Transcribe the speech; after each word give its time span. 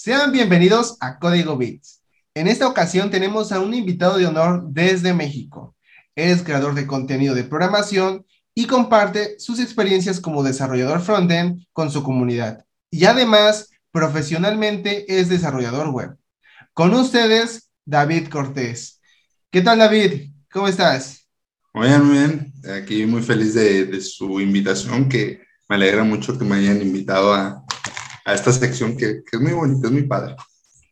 Sean 0.00 0.30
bienvenidos 0.30 0.96
a 1.00 1.18
Código 1.18 1.56
Bits. 1.56 2.04
En 2.32 2.46
esta 2.46 2.68
ocasión 2.68 3.10
tenemos 3.10 3.50
a 3.50 3.58
un 3.58 3.74
invitado 3.74 4.16
de 4.16 4.26
honor 4.26 4.62
desde 4.68 5.12
México. 5.12 5.74
Es 6.14 6.44
creador 6.44 6.76
de 6.76 6.86
contenido 6.86 7.34
de 7.34 7.42
programación 7.42 8.24
y 8.54 8.68
comparte 8.68 9.40
sus 9.40 9.58
experiencias 9.58 10.20
como 10.20 10.44
desarrollador 10.44 11.00
frontend 11.00 11.66
con 11.72 11.90
su 11.90 12.04
comunidad. 12.04 12.64
Y 12.92 13.06
además, 13.06 13.70
profesionalmente 13.90 15.18
es 15.18 15.28
desarrollador 15.28 15.88
web. 15.88 16.16
Con 16.72 16.94
ustedes, 16.94 17.68
David 17.84 18.28
Cortés. 18.28 19.00
¿Qué 19.50 19.62
tal, 19.62 19.80
David? 19.80 20.30
¿Cómo 20.52 20.68
estás? 20.68 21.26
Muy 21.74 21.88
bien, 21.88 22.04
muy 22.04 22.18
bien. 22.18 22.52
Aquí 22.80 23.04
muy 23.04 23.22
feliz 23.22 23.54
de, 23.54 24.00
su 24.00 24.40
invitación, 24.40 25.08
que 25.08 25.40
me 25.68 25.74
alegra 25.74 26.04
mucho 26.04 26.38
que 26.38 26.44
me 26.44 26.54
hayan 26.54 26.80
invitado 26.80 27.34
a, 27.34 27.64
a 28.28 28.34
esta 28.34 28.52
sección 28.52 28.94
que, 28.94 29.22
es 29.32 29.40
muy 29.40 29.52
bonita, 29.52 29.86
es 29.86 29.92
muy 29.92 30.02
padre. 30.02 30.36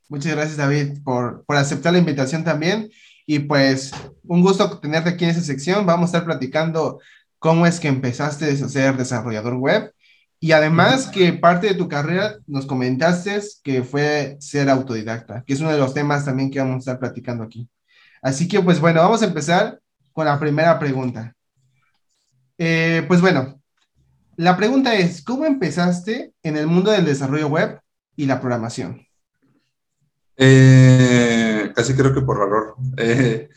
Muchas 0.08 0.32
gracias, 0.32 0.56
David, 0.56 1.02
por, 1.04 1.44
por 1.44 1.56
aceptar 1.56 1.92
la 1.92 1.98
invitación 1.98 2.44
también. 2.44 2.90
Y 3.26 3.40
pues, 3.40 3.92
un 4.22 4.40
gusto 4.40 4.78
tenerte 4.78 5.10
aquí 5.10 5.24
en 5.24 5.32
esa 5.32 5.42
sección. 5.42 5.84
Vamos 5.84 6.04
a 6.04 6.06
estar 6.06 6.24
platicando 6.24 6.98
cómo 7.38 7.66
es 7.66 7.78
que 7.78 7.88
empezaste 7.88 8.50
a 8.50 8.68
ser 8.68 8.96
desarrollador 8.96 9.54
web. 9.56 9.92
Y 10.40 10.52
además 10.52 11.08
que 11.08 11.34
parte 11.34 11.66
de 11.66 11.74
tu 11.74 11.88
carrera 11.88 12.38
nos 12.46 12.64
comentaste 12.64 13.38
que 13.62 13.82
fue 13.82 14.36
ser 14.40 14.70
autodidacta, 14.70 15.44
que 15.46 15.52
es 15.52 15.60
uno 15.60 15.72
de 15.72 15.78
los 15.78 15.92
temas 15.92 16.24
también 16.24 16.50
que 16.50 16.58
vamos 16.58 16.76
a 16.76 16.78
estar 16.78 16.98
platicando 16.98 17.44
aquí. 17.44 17.68
Así 18.22 18.48
que 18.48 18.60
pues 18.60 18.80
bueno, 18.80 19.00
vamos 19.00 19.22
a 19.22 19.26
empezar 19.26 19.78
con 20.12 20.24
la 20.24 20.38
primera 20.38 20.78
pregunta. 20.78 21.34
Eh, 22.58 23.04
pues 23.08 23.20
bueno, 23.20 23.60
la 24.36 24.56
pregunta 24.56 24.94
es, 24.94 25.22
¿cómo 25.22 25.44
empezaste 25.44 26.34
en 26.42 26.56
el 26.56 26.66
mundo 26.66 26.90
del 26.90 27.04
desarrollo 27.04 27.48
web 27.48 27.80
y 28.16 28.26
la 28.26 28.40
programación? 28.40 29.06
Eh, 30.36 31.72
casi 31.74 31.94
creo 31.94 32.12
que 32.12 32.20
por 32.20 32.36
error. 32.36 32.74
Eh, 32.98 33.48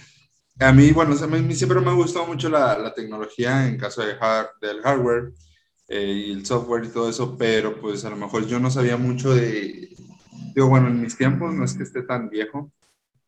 a 0.59 0.71
mí, 0.71 0.91
bueno, 0.91 1.15
a 1.21 1.27
mí 1.27 1.55
siempre 1.55 1.81
me 1.81 1.89
ha 1.89 1.93
gustado 1.93 2.27
mucho 2.27 2.49
la, 2.49 2.93
tecnología 2.93 3.67
en 3.67 3.77
caso 3.77 4.01
de 4.01 4.15
del 4.61 4.81
hardware 4.81 5.33
eh, 5.87 6.25
y 6.27 6.31
el 6.31 6.45
software 6.45 6.85
y 6.85 6.89
todo 6.89 7.09
eso, 7.09 7.37
pero 7.37 7.79
pues 7.79 8.05
a 8.05 8.09
lo 8.09 8.15
mejor 8.15 8.47
yo 8.47 8.59
no 8.59 8.71
sabía 8.71 8.97
mucho 8.97 9.33
de, 9.33 9.89
digo, 10.55 10.69
bueno, 10.69 10.87
en 10.87 11.01
mis 11.01 11.17
tiempos 11.17 11.53
no 11.53 11.65
es 11.65 11.73
que 11.73 11.83
esté 11.83 12.03
tan 12.03 12.29
viejo, 12.29 12.71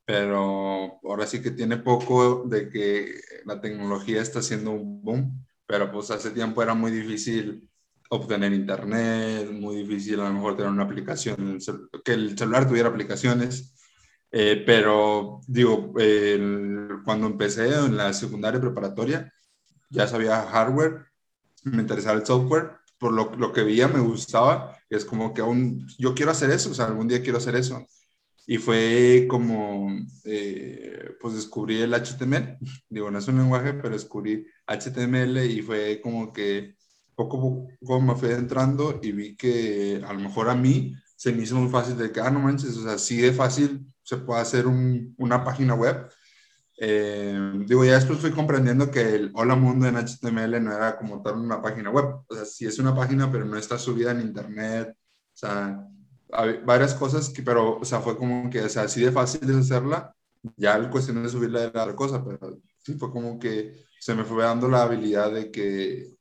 pero 0.05 0.99
ahora 1.03 1.27
sí 1.27 1.41
que 1.41 1.51
tiene 1.51 1.77
poco 1.77 2.43
de 2.45 2.69
que 2.69 3.15
la 3.45 3.59
tecnología 3.59 4.21
está 4.21 4.39
haciendo 4.39 4.71
un 4.71 5.01
boom 5.03 5.45
pero 5.71 5.89
pues 5.89 6.11
hace 6.11 6.31
tiempo 6.31 6.61
era 6.61 6.73
muy 6.73 6.91
difícil 6.91 7.65
obtener 8.09 8.51
internet, 8.51 9.49
muy 9.51 9.77
difícil 9.77 10.19
a 10.19 10.25
lo 10.25 10.33
mejor 10.33 10.57
tener 10.57 10.69
una 10.69 10.83
aplicación, 10.83 11.59
que 12.03 12.11
el 12.11 12.37
celular 12.37 12.67
tuviera 12.67 12.89
aplicaciones, 12.89 13.73
eh, 14.33 14.61
pero 14.65 15.39
digo, 15.47 15.93
cuando 17.05 17.27
empecé 17.27 17.73
en 17.73 17.95
la 17.95 18.11
secundaria 18.11 18.59
preparatoria, 18.59 19.33
ya 19.89 20.09
sabía 20.09 20.41
hardware, 20.41 21.05
me 21.63 21.81
interesaba 21.83 22.19
el 22.19 22.25
software, 22.25 22.71
por 22.99 23.13
lo, 23.13 23.33
lo 23.37 23.53
que 23.53 23.63
veía 23.63 23.87
me 23.87 24.01
gustaba, 24.01 24.77
es 24.89 25.05
como 25.05 25.33
que 25.33 25.39
aún 25.39 25.87
yo 25.97 26.13
quiero 26.13 26.31
hacer 26.31 26.51
eso, 26.51 26.71
o 26.71 26.73
sea, 26.73 26.87
algún 26.87 27.07
día 27.07 27.23
quiero 27.23 27.37
hacer 27.37 27.55
eso. 27.55 27.87
Y 28.45 28.57
fue 28.57 29.27
como, 29.29 29.89
eh, 30.25 31.15
pues 31.21 31.35
descubrí 31.35 31.79
el 31.81 31.93
HTML, 31.93 32.57
digo, 32.89 33.09
no 33.09 33.19
es 33.19 33.27
un 33.29 33.37
lenguaje, 33.37 33.73
pero 33.73 33.91
descubrí 33.91 34.45
HTML 34.73 35.45
y 35.45 35.61
fue 35.61 36.01
como 36.01 36.31
que 36.33 36.75
poco 37.15 37.37
a 37.37 37.85
poco 37.85 38.01
me 38.01 38.15
fui 38.15 38.29
entrando 38.31 38.99
y 39.01 39.11
vi 39.11 39.35
que 39.35 40.01
a 40.05 40.13
lo 40.13 40.19
mejor 40.19 40.49
a 40.49 40.55
mí 40.55 40.95
se 41.15 41.31
me 41.31 41.43
hizo 41.43 41.55
muy 41.55 41.69
fácil 41.69 41.97
de 41.97 42.11
que, 42.11 42.19
ah, 42.19 42.31
no 42.31 42.39
manches, 42.39 42.75
o 42.77 42.83
sea, 42.83 42.93
así 42.93 43.17
de 43.17 43.31
fácil 43.31 43.85
se 44.01 44.17
puede 44.17 44.41
hacer 44.41 44.65
un, 44.67 45.13
una 45.19 45.43
página 45.43 45.75
web. 45.75 46.09
Eh, 46.79 47.63
digo, 47.67 47.85
ya 47.85 47.93
después 47.93 48.19
fui 48.19 48.31
comprendiendo 48.31 48.89
que 48.89 49.01
el 49.15 49.31
Hola 49.35 49.55
Mundo 49.55 49.87
en 49.87 49.97
HTML 49.97 50.63
no 50.63 50.73
era 50.73 50.97
como 50.97 51.21
tal 51.21 51.35
una 51.35 51.61
página 51.61 51.91
web. 51.91 52.23
O 52.27 52.33
sea, 52.35 52.45
sí 52.45 52.65
es 52.65 52.79
una 52.79 52.95
página, 52.95 53.31
pero 53.31 53.45
no 53.45 53.55
está 53.57 53.77
subida 53.77 54.11
en 54.11 54.21
internet. 54.21 54.97
O 54.97 55.37
sea, 55.37 55.87
hay 56.33 56.59
varias 56.65 56.95
cosas 56.95 57.29
que, 57.29 57.43
pero, 57.43 57.77
o 57.77 57.85
sea, 57.85 57.99
fue 58.01 58.17
como 58.17 58.49
que, 58.49 58.61
o 58.61 58.69
sea, 58.69 58.83
así 58.83 59.01
de 59.01 59.11
fácil 59.11 59.41
de 59.41 59.59
hacerla. 59.59 60.15
Ya 60.57 60.75
el 60.75 60.89
cuestión 60.89 61.21
de 61.21 61.29
subirla 61.29 61.65
era 61.65 61.83
otra 61.83 61.95
cosa, 61.95 62.25
pero 62.25 62.59
sí 62.79 62.95
fue 62.95 63.11
como 63.11 63.37
que 63.37 63.85
se 64.01 64.15
me 64.15 64.23
fue 64.23 64.43
dando 64.43 64.67
la 64.67 64.81
habilidad 64.81 65.31
de 65.31 65.51
que, 65.51 66.17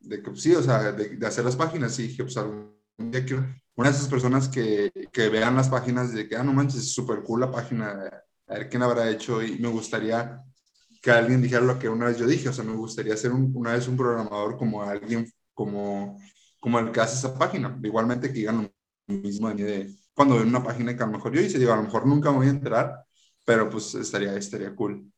de 0.00 0.20
que 0.20 0.34
sí, 0.34 0.52
o 0.52 0.62
sea, 0.62 0.90
de, 0.90 1.24
hacer 1.24 1.44
las 1.44 1.54
páginas. 1.54 1.96
Y 2.00 2.08
dije, 2.08 2.24
pues 2.24 2.36
algún 2.36 2.74
día 2.98 3.24
quiero, 3.24 3.46
una 3.76 3.88
de 3.88 3.96
esas 3.96 4.08
personas 4.08 4.48
que, 4.48 4.90
que 5.12 5.28
vean 5.28 5.54
las 5.54 5.68
páginas 5.68 6.12
de 6.12 6.28
que, 6.28 6.36
ah, 6.36 6.42
no 6.42 6.52
manches, 6.52 6.80
es 6.80 6.92
súper 6.92 7.22
cool 7.22 7.40
la 7.40 7.52
página, 7.52 7.92
a 8.48 8.54
ver 8.54 8.68
quién 8.68 8.82
habrá 8.82 9.08
hecho. 9.08 9.42
Y 9.44 9.60
me 9.60 9.68
gustaría 9.68 10.42
que 11.00 11.10
alguien 11.12 11.40
dijera 11.40 11.62
lo 11.62 11.78
que 11.78 11.88
una 11.88 12.06
vez 12.06 12.18
yo 12.18 12.26
dije, 12.26 12.48
o 12.48 12.52
sea, 12.52 12.64
me 12.64 12.74
gustaría 12.74 13.16
ser 13.16 13.30
una 13.32 13.74
vez 13.74 13.86
un 13.86 13.96
programador 13.96 14.56
como 14.58 14.82
alguien, 14.82 15.30
como, 15.54 16.18
como 16.58 16.80
el 16.80 16.90
que 16.90 17.00
hace 17.00 17.14
esa 17.14 17.38
página. 17.38 17.78
Igualmente 17.80 18.28
que 18.28 18.40
digan 18.40 18.72
lo 19.06 19.14
mismo 19.14 19.50
de 19.50 19.64
de 19.64 19.94
cuando 20.14 20.36
ven 20.36 20.48
una 20.48 20.64
página 20.64 20.96
que 20.96 21.02
a 21.04 21.06
lo 21.06 21.12
mejor 21.12 21.32
yo 21.32 21.40
hice, 21.40 21.60
digo, 21.60 21.72
a 21.72 21.76
lo 21.76 21.84
mejor 21.84 22.06
nunca 22.06 22.32
me 22.32 22.38
voy 22.38 22.48
a 22.48 22.50
enterar, 22.50 23.04
pero 23.44 23.70
pues 23.70 23.94
estaría, 23.94 24.34
estaría 24.36 24.74
cool. 24.74 25.12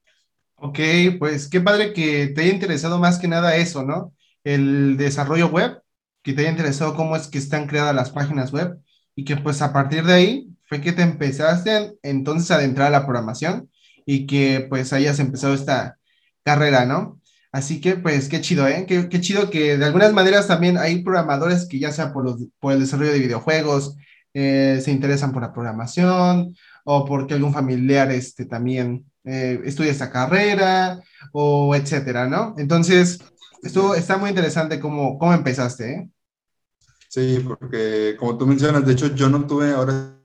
Ok, 0.64 0.78
pues 1.18 1.48
qué 1.48 1.60
padre 1.60 1.92
que 1.92 2.28
te 2.28 2.42
haya 2.42 2.52
interesado 2.52 3.00
más 3.00 3.18
que 3.18 3.26
nada 3.26 3.56
eso, 3.56 3.82
¿no? 3.82 4.14
El 4.44 4.96
desarrollo 4.96 5.48
web, 5.48 5.82
que 6.22 6.32
te 6.32 6.42
haya 6.42 6.50
interesado 6.50 6.94
cómo 6.94 7.16
es 7.16 7.26
que 7.26 7.38
están 7.38 7.66
creadas 7.66 7.96
las 7.96 8.10
páginas 8.10 8.52
web 8.52 8.78
y 9.16 9.24
que 9.24 9.36
pues 9.36 9.60
a 9.60 9.72
partir 9.72 10.04
de 10.04 10.12
ahí 10.12 10.48
fue 10.68 10.80
que 10.80 10.92
te 10.92 11.02
empezaste 11.02 11.94
entonces 12.04 12.50
a 12.52 12.56
adentrar 12.56 12.88
a 12.88 12.90
la 12.90 13.06
programación 13.06 13.70
y 14.06 14.26
que 14.26 14.64
pues 14.70 14.92
hayas 14.92 15.18
empezado 15.18 15.52
esta 15.52 15.98
carrera, 16.44 16.86
¿no? 16.86 17.20
Así 17.50 17.80
que 17.80 17.96
pues 17.96 18.28
qué 18.28 18.40
chido, 18.40 18.68
¿eh? 18.68 18.86
Qué, 18.86 19.20
chido 19.20 19.50
que 19.50 19.76
de 19.76 19.84
algunas 19.84 20.12
maneras 20.12 20.46
también 20.46 20.78
hay 20.78 21.02
programadores 21.02 21.66
que 21.68 21.80
ya 21.80 21.90
sea 21.90 22.12
por, 22.12 22.24
los, 22.24 22.36
por 22.60 22.72
el 22.72 22.80
desarrollo 22.80 23.12
de 23.12 23.18
videojuegos, 23.18 23.96
eh, 24.32 24.80
se 24.82 24.92
interesan 24.92 25.32
por 25.32 25.42
la 25.42 25.52
programación 25.52 26.54
o 26.84 27.04
porque 27.04 27.34
algún 27.34 27.52
familiar 27.52 28.12
este, 28.12 28.46
también 28.46 29.11
eh, 29.24 29.60
estudia 29.64 29.92
esta 29.92 30.10
carrera 30.10 31.00
o 31.32 31.74
etcétera, 31.74 32.28
¿no? 32.28 32.54
Entonces, 32.58 33.20
esto 33.62 33.94
está 33.94 34.16
muy 34.16 34.30
interesante 34.30 34.80
cómo, 34.80 35.18
cómo 35.18 35.32
empezaste, 35.32 35.92
¿eh? 35.92 36.10
Sí, 37.08 37.44
porque 37.46 38.16
como 38.18 38.38
tú 38.38 38.46
mencionas, 38.46 38.86
de 38.86 38.92
hecho 38.92 39.14
yo 39.14 39.28
no 39.28 39.46
tuve 39.46 39.72
ahora 39.72 40.18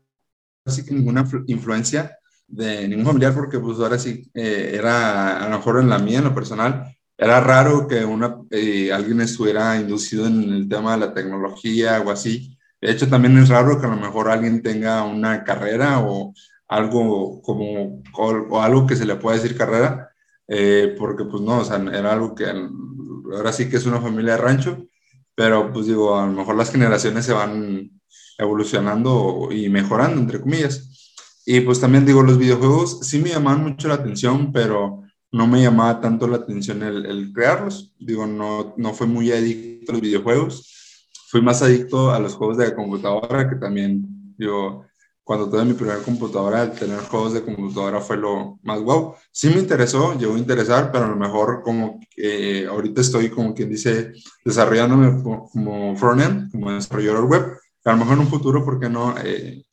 sí 0.66 0.86
que 0.86 0.94
ninguna 0.94 1.28
influencia 1.48 2.18
de 2.48 2.88
ningún 2.88 3.06
familiar 3.06 3.34
porque 3.34 3.60
pues 3.60 3.78
ahora 3.80 4.00
sí 4.00 4.30
eh, 4.34 4.72
era 4.74 5.38
a 5.38 5.50
lo 5.50 5.58
mejor 5.58 5.82
en 5.82 5.90
la 5.90 6.00
mía, 6.00 6.20
en 6.20 6.24
lo 6.26 6.34
personal, 6.34 6.96
era 7.18 7.42
raro 7.42 7.88
que 7.88 8.06
una, 8.06 8.38
eh, 8.52 8.92
alguien 8.94 9.22
estuviera 9.22 9.78
inducido 9.80 10.28
en 10.28 10.44
el 10.54 10.70
tema 10.70 10.94
de 10.94 11.08
la 11.08 11.14
tecnología 11.14 12.02
o 12.02 12.12
así. 12.12 12.58
De 12.80 12.92
hecho, 12.92 13.10
también 13.10 13.38
es 13.38 13.50
raro 13.50 13.80
que 13.80 13.88
a 13.88 13.90
lo 13.90 13.98
mejor 13.98 14.30
alguien 14.30 14.62
tenga 14.62 15.04
una 15.04 15.44
carrera 15.44 16.00
o 16.00 16.34
algo 16.68 17.42
como, 17.42 18.04
o, 18.14 18.62
algo 18.62 18.86
que 18.88 18.96
se 18.96 19.06
le 19.06 19.16
pueda 19.16 19.38
decir 19.38 19.58
carrera, 19.58 20.10
eh, 20.48 20.96
porque 20.98 21.26
pues 21.26 21.42
no, 21.42 21.60
o 21.60 21.66
sea, 21.66 21.78
era 21.94 22.14
algo 22.14 22.36
que 22.36 22.46
ahora 22.46 23.54
sí 23.54 23.70
que 23.70 23.78
es 23.78 23.86
una 23.86 24.02
familia 24.02 24.34
de 24.34 24.42
rancho, 24.42 24.88
pero 25.36 25.72
pues 25.72 25.86
digo, 25.86 26.18
a 26.18 26.26
lo 26.26 26.34
mejor 26.34 26.56
las 26.56 26.72
generaciones 26.72 27.26
se 27.26 27.34
van 27.34 27.92
evolucionando 28.38 29.50
y 29.52 29.70
mejorando, 29.70 30.20
entre 30.20 30.42
comillas. 30.42 31.14
Y 31.46 31.62
pues 31.62 31.80
también 31.80 32.06
digo, 32.06 32.24
los 32.24 32.38
videojuegos 32.38 33.00
sí 33.04 33.20
me 33.20 33.30
llamaban 33.30 33.64
mucho 33.64 33.88
la 33.88 33.96
atención, 33.96 34.52
pero 34.52 35.04
no 35.32 35.48
me 35.48 35.62
llamaba 35.62 36.02
tanto 36.02 36.28
la 36.28 36.38
atención 36.38 36.84
el, 36.84 37.06
el 37.06 37.32
crearlos. 37.34 37.94
Digo, 38.00 38.26
no, 38.26 38.74
no 38.78 38.94
fue 38.94 39.08
muy 39.08 39.32
adicto 39.32 39.92
a 39.92 39.94
los 39.94 40.02
videojuegos. 40.02 41.04
Fui 41.30 41.42
más 41.42 41.62
adicto 41.62 42.12
a 42.12 42.20
los 42.20 42.34
juegos 42.36 42.58
de 42.58 42.74
computadora, 42.74 43.50
que 43.50 43.58
también, 43.58 44.36
digo, 44.38 44.87
cuando 45.28 45.50
tuve 45.50 45.66
mi 45.66 45.74
primera 45.74 46.00
computadora, 46.00 46.72
tener 46.72 47.00
juegos 47.00 47.34
de 47.34 47.44
computadora 47.44 48.00
fue 48.00 48.16
lo 48.16 48.60
más 48.64 48.80
guau. 48.80 49.14
Sí 49.30 49.50
me 49.50 49.60
interesó, 49.60 50.18
llegó 50.18 50.36
a 50.36 50.40
interesar, 50.40 50.90
pero 50.90 51.04
a 51.04 51.10
lo 51.10 51.18
mejor 51.18 51.62
como 51.64 52.00
que 52.10 52.66
ahorita 52.66 53.02
estoy 53.02 53.30
como 53.30 53.54
quien 53.54 53.70
dice 53.70 54.14
desarrollándome 54.46 55.22
como 55.22 55.98
frontend, 55.98 56.50
como 56.50 56.72
desarrollador 56.72 57.26
web. 57.26 57.44
A 57.84 57.92
lo 57.92 57.98
mejor 57.98 58.14
en 58.14 58.20
un 58.22 58.30
futuro, 58.30 58.64
¿por 58.64 58.80
qué 58.80 58.90
no? 58.90 59.16
Eh, 59.22 59.66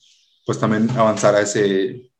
pues 0.44 0.58
también 0.58 0.90
avanzar 0.90 1.36
a 1.36 1.42
ese, 1.42 2.10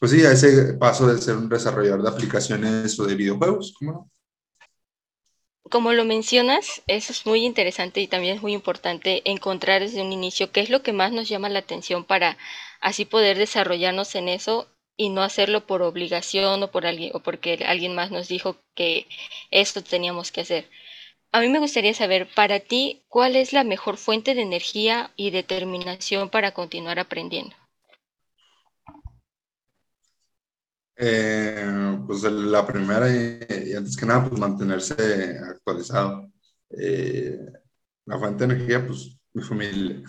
pues 0.00 0.10
sí, 0.10 0.24
a 0.26 0.32
ese 0.32 0.74
paso 0.74 1.06
de 1.06 1.22
ser 1.22 1.36
un 1.36 1.48
desarrollador 1.48 2.02
de 2.02 2.08
aplicaciones 2.08 2.98
o 2.98 3.06
de 3.06 3.14
videojuegos, 3.14 3.74
¿cómo 3.78 3.92
no? 3.92 4.10
como 5.72 5.94
lo 5.94 6.04
mencionas, 6.04 6.82
eso 6.86 7.12
es 7.12 7.24
muy 7.24 7.46
interesante 7.46 8.02
y 8.02 8.06
también 8.06 8.36
es 8.36 8.42
muy 8.42 8.52
importante 8.52 9.22
encontrar 9.24 9.80
desde 9.80 10.02
un 10.02 10.12
inicio 10.12 10.52
qué 10.52 10.60
es 10.60 10.68
lo 10.68 10.82
que 10.82 10.92
más 10.92 11.12
nos 11.12 11.30
llama 11.30 11.48
la 11.48 11.60
atención 11.60 12.04
para 12.04 12.36
así 12.82 13.04
poder 13.06 13.38
desarrollarnos 13.38 14.14
en 14.16 14.28
eso 14.28 14.68
y 14.96 15.08
no 15.08 15.22
hacerlo 15.22 15.66
por 15.66 15.82
obligación 15.82 16.62
o 16.62 16.70
por 16.70 16.86
alguien 16.86 17.12
o 17.14 17.20
porque 17.20 17.64
alguien 17.66 17.94
más 17.94 18.10
nos 18.10 18.28
dijo 18.28 18.56
que 18.74 19.06
esto 19.50 19.82
teníamos 19.82 20.32
que 20.32 20.42
hacer. 20.42 20.68
a 21.32 21.40
mí 21.40 21.48
me 21.48 21.60
gustaría 21.60 21.94
saber, 21.94 22.28
para 22.34 22.60
ti, 22.60 23.02
¿cuál 23.08 23.36
es 23.36 23.52
la 23.52 23.64
mejor 23.64 23.96
fuente 23.96 24.34
de 24.34 24.42
energía 24.42 25.12
y 25.16 25.30
determinación 25.30 26.30
para 26.30 26.52
continuar 26.52 26.98
aprendiendo? 26.98 27.56
Eh, 30.96 31.98
pues 32.06 32.22
la 32.24 32.66
primera 32.66 33.08
y, 33.10 33.74
antes 33.74 33.96
que 33.96 34.06
nada, 34.06 34.28
pues 34.28 34.40
mantenerse 34.40 35.38
actualizado. 35.38 36.30
Eh, 36.70 37.38
la 38.06 38.18
fuente 38.18 38.46
de 38.46 38.54
energía, 38.54 38.86
pues 38.86 39.16
mi 39.32 39.42
familia. 39.42 40.02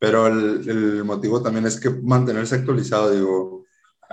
Pero 0.00 0.26
el, 0.26 0.68
el 0.68 1.04
motivo 1.04 1.42
también 1.42 1.66
es 1.66 1.78
que 1.78 1.90
mantenerse 1.90 2.56
actualizado, 2.56 3.12
digo, 3.12 3.66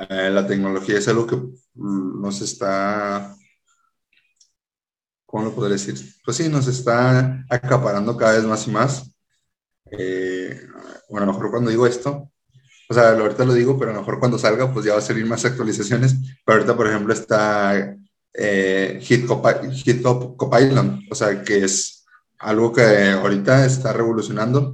eh, 0.10 0.30
la 0.32 0.46
tecnología 0.46 1.00
es 1.00 1.08
algo 1.08 1.26
que 1.26 1.42
nos 1.76 2.42
está, 2.42 3.36
¿cómo 5.26 5.46
lo 5.46 5.56
podría 5.56 5.74
decir? 5.74 5.96
Pues 6.26 6.38
sí, 6.38 6.50
nos 6.50 6.68
está 6.68 7.46
acaparando 7.50 8.18
cada 8.18 8.34
vez 8.34 8.44
más 8.46 8.68
y 8.68 8.72
más. 8.72 9.12
bueno, 11.10 11.24
a 11.24 11.28
lo 11.28 11.34
mejor 11.34 11.52
cuando 11.52 11.72
digo 11.72 11.88
esto, 11.88 12.32
o 12.90 12.94
sea, 12.94 13.10
ahorita 13.12 13.46
lo 13.46 13.54
digo, 13.54 13.78
pero 13.78 13.92
a 13.92 13.94
lo 13.94 14.00
mejor 14.02 14.20
cuando 14.20 14.38
salga, 14.40 14.72
pues 14.74 14.86
ya 14.86 14.94
va 14.94 15.00
a 15.00 15.02
salir 15.02 15.26
más 15.26 15.44
actualizaciones. 15.46 16.16
Pero 16.46 16.58
ahorita, 16.60 16.76
por 16.78 16.88
ejemplo, 16.88 17.14
está 17.14 17.96
eh, 18.34 19.02
Copilot, 19.28 20.38
Copilot, 20.38 21.00
o 21.12 21.16
sea, 21.16 21.44
que 21.44 21.66
es 21.66 22.06
algo 22.40 22.72
que 22.72 23.10
ahorita 23.10 23.66
está 23.66 23.94
revolucionando, 23.94 24.74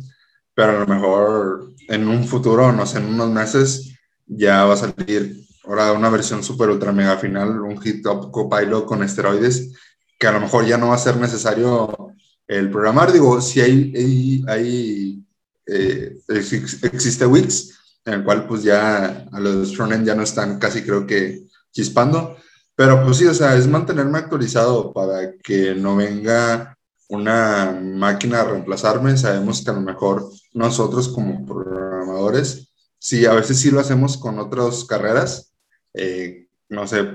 pero 0.53 0.77
a 0.77 0.79
lo 0.79 0.87
mejor 0.87 1.73
en 1.87 2.07
un 2.07 2.25
futuro, 2.25 2.71
no 2.71 2.85
sé, 2.85 2.99
en 2.99 3.05
unos 3.05 3.29
meses, 3.29 3.95
ya 4.25 4.65
va 4.65 4.73
a 4.73 4.77
salir 4.77 5.43
ahora 5.65 5.93
una 5.93 6.09
versión 6.09 6.43
super 6.43 6.69
ultra 6.69 6.91
mega 6.91 7.17
final, 7.17 7.61
un 7.61 7.79
GitHub 7.79 8.31
Copilot 8.31 8.85
con 8.85 9.03
esteroides, 9.03 9.71
que 10.19 10.27
a 10.27 10.31
lo 10.31 10.41
mejor 10.41 10.65
ya 10.65 10.77
no 10.77 10.89
va 10.89 10.95
a 10.95 10.99
ser 10.99 11.17
necesario 11.17 12.13
el 12.47 12.69
programar. 12.69 13.11
Digo, 13.11 13.41
si 13.41 13.61
hay, 13.61 13.93
hay, 13.95 14.43
hay 14.47 15.23
eh, 15.65 16.17
existe 16.27 17.25
Wix, 17.25 17.79
en 18.05 18.13
el 18.13 18.23
cual 18.23 18.47
pues 18.47 18.63
ya 18.63 19.25
a 19.31 19.39
los 19.39 19.75
frontend 19.75 20.05
ya 20.05 20.15
no 20.15 20.23
están 20.23 20.59
casi 20.59 20.83
creo 20.83 21.07
que 21.07 21.43
chispando, 21.71 22.37
pero 22.75 23.03
pues 23.03 23.17
sí, 23.17 23.25
o 23.25 23.33
sea, 23.33 23.55
es 23.55 23.67
mantenerme 23.67 24.17
actualizado 24.17 24.93
para 24.93 25.33
que 25.37 25.75
no 25.75 25.95
venga 25.95 26.77
una 27.13 27.79
máquina 27.81 28.41
a 28.41 28.45
reemplazarme. 28.45 29.17
Sabemos 29.17 29.63
que 29.63 29.71
a 29.71 29.73
lo 29.73 29.81
mejor 29.81 30.29
nosotros 30.53 31.09
como 31.09 31.45
programadores, 31.45 32.73
sí, 32.97 33.25
a 33.25 33.33
veces 33.33 33.59
sí 33.59 33.71
lo 33.71 33.79
hacemos 33.79 34.17
con 34.17 34.39
otras 34.39 34.85
carreras, 34.85 35.53
eh, 35.93 36.47
no 36.69 36.87
sé, 36.87 37.07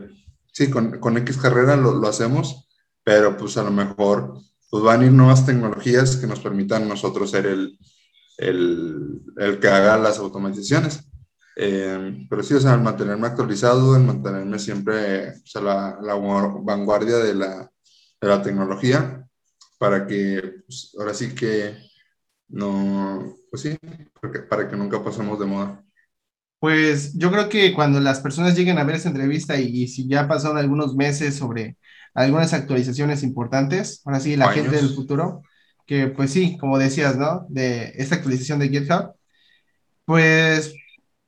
sí, 0.52 0.70
con, 0.70 1.00
con 1.00 1.16
X 1.18 1.36
carrera 1.38 1.76
lo, 1.76 1.94
lo, 1.94 2.08
hacemos, 2.08 2.68
pero 3.02 3.36
pues 3.36 3.56
a 3.56 3.64
lo 3.64 3.70
mejor 3.70 4.40
pues 4.70 4.82
van 4.84 5.00
a 5.00 5.06
ir 5.06 5.12
nuevas 5.12 5.46
tecnologías 5.46 6.16
que 6.16 6.26
nos 6.26 6.40
permitan 6.40 6.88
nosotros 6.88 7.30
ser 7.30 7.46
el, 7.46 7.78
el, 8.36 9.22
el 9.36 9.58
que 9.58 9.68
haga 9.68 9.98
las 9.98 10.18
automatizaciones. 10.18 11.04
Eh, 11.56 12.26
pero 12.30 12.44
sí, 12.44 12.54
o 12.54 12.60
sea, 12.60 12.76
mantenerme 12.76 13.26
actualizado, 13.26 13.96
en 13.96 14.06
mantenerme 14.06 14.60
siempre 14.60 15.30
o 15.30 15.46
sea, 15.46 15.60
la, 15.60 15.98
la, 16.00 16.14
vanguardia 16.14 17.16
de 17.16 17.34
la, 17.34 17.68
de 18.20 18.28
la 18.28 18.42
tecnología 18.42 19.17
para 19.78 20.06
que 20.06 20.62
pues, 20.66 20.94
ahora 20.98 21.14
sí 21.14 21.34
que 21.34 21.76
no, 22.48 23.36
pues 23.50 23.62
sí, 23.62 23.76
porque, 24.20 24.40
para 24.40 24.68
que 24.68 24.76
nunca 24.76 25.02
pasemos 25.02 25.38
de 25.38 25.46
moda. 25.46 25.84
Pues 26.58 27.14
yo 27.16 27.30
creo 27.30 27.48
que 27.48 27.72
cuando 27.72 28.00
las 28.00 28.20
personas 28.20 28.56
lleguen 28.56 28.78
a 28.78 28.84
ver 28.84 28.96
esta 28.96 29.08
entrevista 29.08 29.58
y, 29.60 29.84
y 29.84 29.88
si 29.88 30.08
ya 30.08 30.26
pasaron 30.26 30.58
algunos 30.58 30.96
meses 30.96 31.36
sobre 31.36 31.76
algunas 32.14 32.52
actualizaciones 32.52 33.22
importantes, 33.22 34.02
ahora 34.04 34.18
sí, 34.18 34.36
la 34.36 34.48
gente 34.50 34.76
del 34.76 34.88
futuro, 34.94 35.42
que 35.86 36.08
pues 36.08 36.32
sí, 36.32 36.58
como 36.58 36.78
decías, 36.78 37.16
¿no? 37.16 37.46
De 37.48 37.92
esta 37.96 38.16
actualización 38.16 38.58
de 38.58 38.70
GitHub, 38.70 39.14
pues 40.04 40.74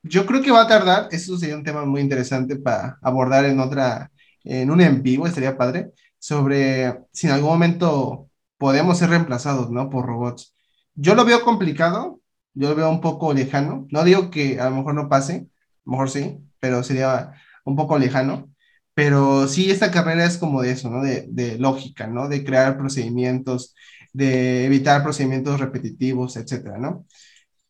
yo 0.03 0.25
creo 0.25 0.41
que 0.41 0.51
va 0.51 0.63
a 0.63 0.67
tardar, 0.67 1.07
eso 1.11 1.37
sería 1.37 1.55
un 1.55 1.63
tema 1.63 1.85
muy 1.85 2.01
interesante 2.01 2.57
para 2.57 2.97
abordar 3.01 3.45
en 3.45 3.59
otra, 3.59 4.11
en 4.43 4.71
un 4.71 4.81
en 4.81 5.03
vivo, 5.03 5.27
estaría 5.27 5.57
padre, 5.57 5.91
sobre 6.19 6.99
si 7.13 7.27
en 7.27 7.33
algún 7.33 7.51
momento 7.51 8.30
podemos 8.61 8.99
ser 8.99 9.09
reemplazados, 9.09 9.71
¿no? 9.71 9.89
Por 9.89 10.05
robots. 10.05 10.53
Yo 10.93 11.15
lo 11.15 11.25
veo 11.25 11.41
complicado, 11.41 12.21
yo 12.53 12.69
lo 12.69 12.75
veo 12.75 12.91
un 12.91 13.01
poco 13.01 13.33
lejano, 13.33 13.87
no 13.89 14.03
digo 14.03 14.29
que 14.29 14.59
a 14.59 14.69
lo 14.69 14.75
mejor 14.75 14.93
no 14.93 15.09
pase, 15.09 15.33
a 15.33 15.39
lo 15.85 15.91
mejor 15.93 16.11
sí, 16.11 16.37
pero 16.59 16.83
sería 16.83 17.33
un 17.65 17.75
poco 17.75 17.97
lejano, 17.97 18.51
pero 18.93 19.47
sí, 19.47 19.71
esta 19.71 19.89
carrera 19.89 20.25
es 20.25 20.37
como 20.37 20.61
de 20.61 20.71
eso, 20.73 20.91
¿no? 20.91 21.01
De, 21.01 21.25
de 21.31 21.57
lógica, 21.57 22.05
¿no? 22.05 22.29
De 22.29 22.43
crear 22.43 22.77
procedimientos, 22.77 23.73
de 24.13 24.65
evitar 24.65 25.01
procedimientos 25.01 25.59
repetitivos, 25.59 26.37
etcétera, 26.37 26.77
¿no? 26.77 27.07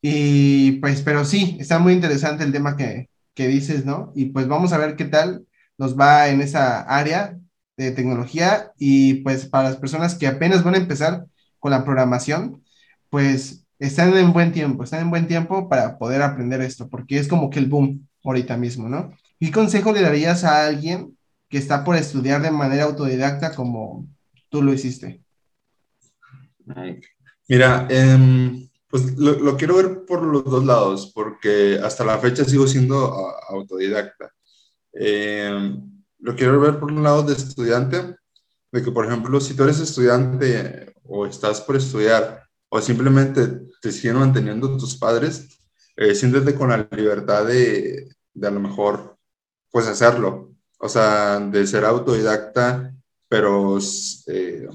Y 0.01 0.73
pues, 0.81 1.01
pero 1.03 1.23
sí, 1.23 1.57
está 1.61 1.79
muy 1.79 1.93
interesante 1.93 2.43
el 2.43 2.51
tema 2.51 2.75
que, 2.75 3.09
que 3.33 3.47
dices, 3.47 3.85
¿no? 3.85 4.11
Y 4.13 4.25
pues 4.31 4.45
vamos 4.49 4.73
a 4.73 4.77
ver 4.77 4.97
qué 4.97 5.05
tal 5.05 5.45
nos 5.77 5.97
va 5.97 6.27
en 6.27 6.41
esa 6.41 6.81
área 6.81 7.37
de 7.77 7.91
tecnología 7.91 8.71
y 8.77 9.15
pues 9.15 9.45
para 9.45 9.69
las 9.69 9.77
personas 9.77 10.15
que 10.15 10.27
apenas 10.27 10.63
van 10.63 10.75
a 10.75 10.79
empezar 10.79 11.25
con 11.59 11.71
la 11.71 11.83
programación, 11.83 12.63
pues 13.09 13.65
están 13.79 14.15
en 14.15 14.33
buen 14.33 14.51
tiempo, 14.51 14.83
están 14.83 15.01
en 15.01 15.09
buen 15.09 15.27
tiempo 15.27 15.67
para 15.69 15.97
poder 15.97 16.21
aprender 16.21 16.61
esto, 16.61 16.89
porque 16.89 17.17
es 17.17 17.27
como 17.27 17.49
que 17.49 17.59
el 17.59 17.67
boom 17.67 18.07
ahorita 18.23 18.57
mismo, 18.57 18.87
¿no? 18.87 19.11
¿Qué 19.39 19.51
consejo 19.51 19.91
le 19.91 20.01
darías 20.01 20.43
a 20.43 20.67
alguien 20.67 21.17
que 21.49 21.57
está 21.57 21.83
por 21.83 21.95
estudiar 21.95 22.41
de 22.41 22.51
manera 22.51 22.83
autodidacta 22.83 23.55
como 23.55 24.07
tú 24.49 24.61
lo 24.61 24.73
hiciste? 24.73 25.21
Mira, 27.47 27.87
eh, 27.89 28.69
pues 28.87 29.17
lo, 29.17 29.33
lo, 29.39 29.57
quiero 29.57 29.75
ver 29.77 30.05
por 30.05 30.21
los 30.21 30.43
dos 30.43 30.65
lados, 30.65 31.11
porque 31.13 31.79
hasta 31.83 32.05
la 32.05 32.19
fecha 32.19 32.45
sigo 32.45 32.67
siendo 32.67 33.33
autodidacta. 33.49 34.31
Eh, 34.93 35.75
lo 36.21 36.35
quiero 36.35 36.59
ver 36.59 36.79
por 36.79 36.91
un 36.91 37.03
lado 37.03 37.23
de 37.23 37.33
estudiante, 37.33 38.15
de 38.71 38.83
que, 38.83 38.91
por 38.91 39.05
ejemplo, 39.05 39.39
si 39.39 39.55
tú 39.55 39.63
eres 39.63 39.79
estudiante 39.79 40.93
o 41.03 41.25
estás 41.25 41.61
por 41.61 41.75
estudiar 41.75 42.43
o 42.69 42.79
simplemente 42.81 43.61
te 43.81 43.91
siguen 43.91 44.17
manteniendo 44.17 44.77
tus 44.77 44.95
padres, 44.97 45.59
eh, 45.97 46.15
siéntete 46.15 46.55
con 46.55 46.69
la 46.69 46.87
libertad 46.91 47.45
de, 47.45 48.07
de 48.33 48.47
a 48.47 48.51
lo 48.51 48.59
mejor, 48.59 49.17
pues 49.71 49.87
hacerlo. 49.87 50.53
O 50.79 50.89
sea, 50.89 51.39
de 51.39 51.67
ser 51.67 51.85
autodidacta, 51.85 52.93
pero 53.27 53.77
eh, 54.27 54.67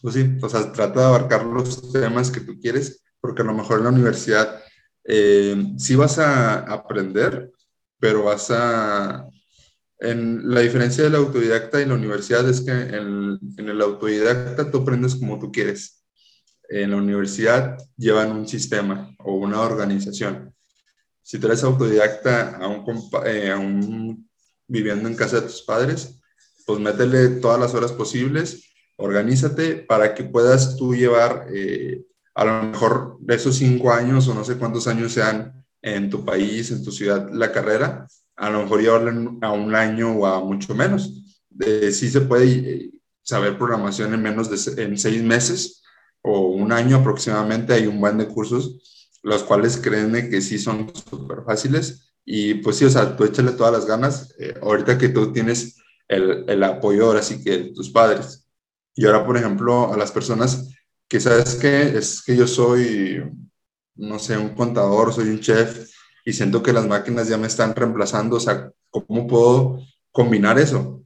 pues 0.00 0.14
sí, 0.14 0.36
o 0.40 0.48
sea, 0.48 0.72
trata 0.72 1.00
de 1.00 1.06
abarcar 1.06 1.44
los 1.44 1.92
temas 1.92 2.30
que 2.30 2.40
tú 2.40 2.58
quieres, 2.60 3.02
porque 3.20 3.42
a 3.42 3.44
lo 3.44 3.54
mejor 3.54 3.78
en 3.78 3.84
la 3.84 3.90
universidad 3.90 4.62
eh, 5.04 5.74
sí 5.76 5.96
vas 5.96 6.18
a 6.18 6.60
aprender, 6.60 7.50
pero 7.98 8.24
vas 8.24 8.50
a... 8.50 9.26
En, 10.00 10.48
la 10.48 10.60
diferencia 10.60 11.04
del 11.04 11.14
autodidacta 11.14 11.80
y 11.80 11.86
la 11.86 11.94
universidad 11.94 12.48
es 12.48 12.60
que 12.60 12.70
en, 12.70 13.38
en 13.56 13.68
el 13.68 13.80
autodidacta 13.80 14.70
tú 14.70 14.78
aprendes 14.78 15.16
como 15.16 15.38
tú 15.38 15.50
quieres. 15.50 16.04
En 16.68 16.90
la 16.90 16.96
universidad 16.96 17.78
llevan 17.96 18.32
un 18.32 18.46
sistema 18.46 19.14
o 19.18 19.34
una 19.34 19.60
organización. 19.60 20.54
Si 21.22 21.38
tú 21.38 21.46
eres 21.46 21.64
autodidacta 21.64 22.56
a 22.56 22.68
un, 22.68 22.84
eh, 23.26 23.50
a 23.50 23.58
un 23.58 24.28
viviendo 24.66 25.08
en 25.08 25.16
casa 25.16 25.40
de 25.40 25.46
tus 25.46 25.62
padres, 25.62 26.20
pues 26.66 26.78
métele 26.78 27.40
todas 27.40 27.58
las 27.58 27.74
horas 27.74 27.92
posibles 27.92 28.68
organízate 28.98 29.76
para 29.76 30.14
que 30.14 30.24
puedas 30.24 30.76
tú 30.76 30.94
llevar 30.94 31.46
eh, 31.54 32.04
a 32.34 32.44
lo 32.44 32.62
mejor 32.64 33.16
de 33.20 33.36
esos 33.36 33.56
cinco 33.56 33.92
años 33.92 34.28
o 34.28 34.34
no 34.34 34.44
sé 34.44 34.56
cuántos 34.56 34.86
años 34.86 35.12
sean 35.12 35.64
en 35.80 36.10
tu 36.10 36.24
país, 36.24 36.70
en 36.72 36.84
tu 36.84 36.90
ciudad, 36.90 37.30
la 37.32 37.52
carrera, 37.52 38.06
a 38.38 38.50
lo 38.50 38.62
mejor 38.62 38.80
llevarla 38.80 39.12
a 39.42 39.52
un 39.52 39.74
año 39.74 40.12
o 40.12 40.26
a 40.26 40.40
mucho 40.42 40.74
menos. 40.74 41.12
Eh, 41.60 41.90
sí 41.92 42.08
se 42.08 42.22
puede 42.22 42.46
eh, 42.46 42.90
saber 43.22 43.58
programación 43.58 44.14
en 44.14 44.22
menos 44.22 44.48
de 44.48 44.82
en 44.82 44.96
seis 44.98 45.22
meses 45.22 45.82
o 46.22 46.48
un 46.48 46.72
año 46.72 46.96
aproximadamente. 46.96 47.74
Hay 47.74 47.86
un 47.86 48.00
buen 48.00 48.18
de 48.18 48.28
cursos, 48.28 49.18
los 49.22 49.42
cuales 49.44 49.76
créanme 49.76 50.30
que 50.30 50.40
sí 50.40 50.58
son 50.58 50.92
súper 50.94 51.42
fáciles. 51.44 52.12
Y 52.24 52.54
pues 52.54 52.76
sí, 52.76 52.84
o 52.84 52.90
sea, 52.90 53.16
tú 53.16 53.24
échale 53.24 53.52
todas 53.52 53.72
las 53.72 53.86
ganas. 53.86 54.34
Eh, 54.38 54.54
ahorita 54.62 54.98
que 54.98 55.08
tú 55.08 55.32
tienes 55.32 55.76
el, 56.08 56.44
el 56.48 56.62
apoyo 56.62 57.06
ahora 57.06 57.22
sí 57.22 57.42
que 57.42 57.72
tus 57.74 57.90
padres 57.90 58.48
y 58.98 59.06
ahora, 59.06 59.24
por 59.24 59.36
ejemplo, 59.36 59.92
a 59.92 59.96
las 59.96 60.10
personas 60.10 60.74
que 61.06 61.20
sabes 61.20 61.54
que 61.54 61.96
es 61.96 62.20
que 62.20 62.36
yo 62.36 62.48
soy, 62.48 63.22
no 63.94 64.18
sé, 64.18 64.36
un 64.36 64.56
contador, 64.56 65.12
soy 65.12 65.28
un 65.28 65.38
chef 65.38 65.88
y 66.28 66.34
siento 66.34 66.62
que 66.62 66.74
las 66.74 66.86
máquinas 66.86 67.26
ya 67.26 67.38
me 67.38 67.46
están 67.46 67.74
reemplazando, 67.74 68.36
o 68.36 68.40
sea, 68.40 68.70
¿cómo 68.90 69.26
puedo 69.26 69.80
combinar 70.12 70.58
eso? 70.58 71.02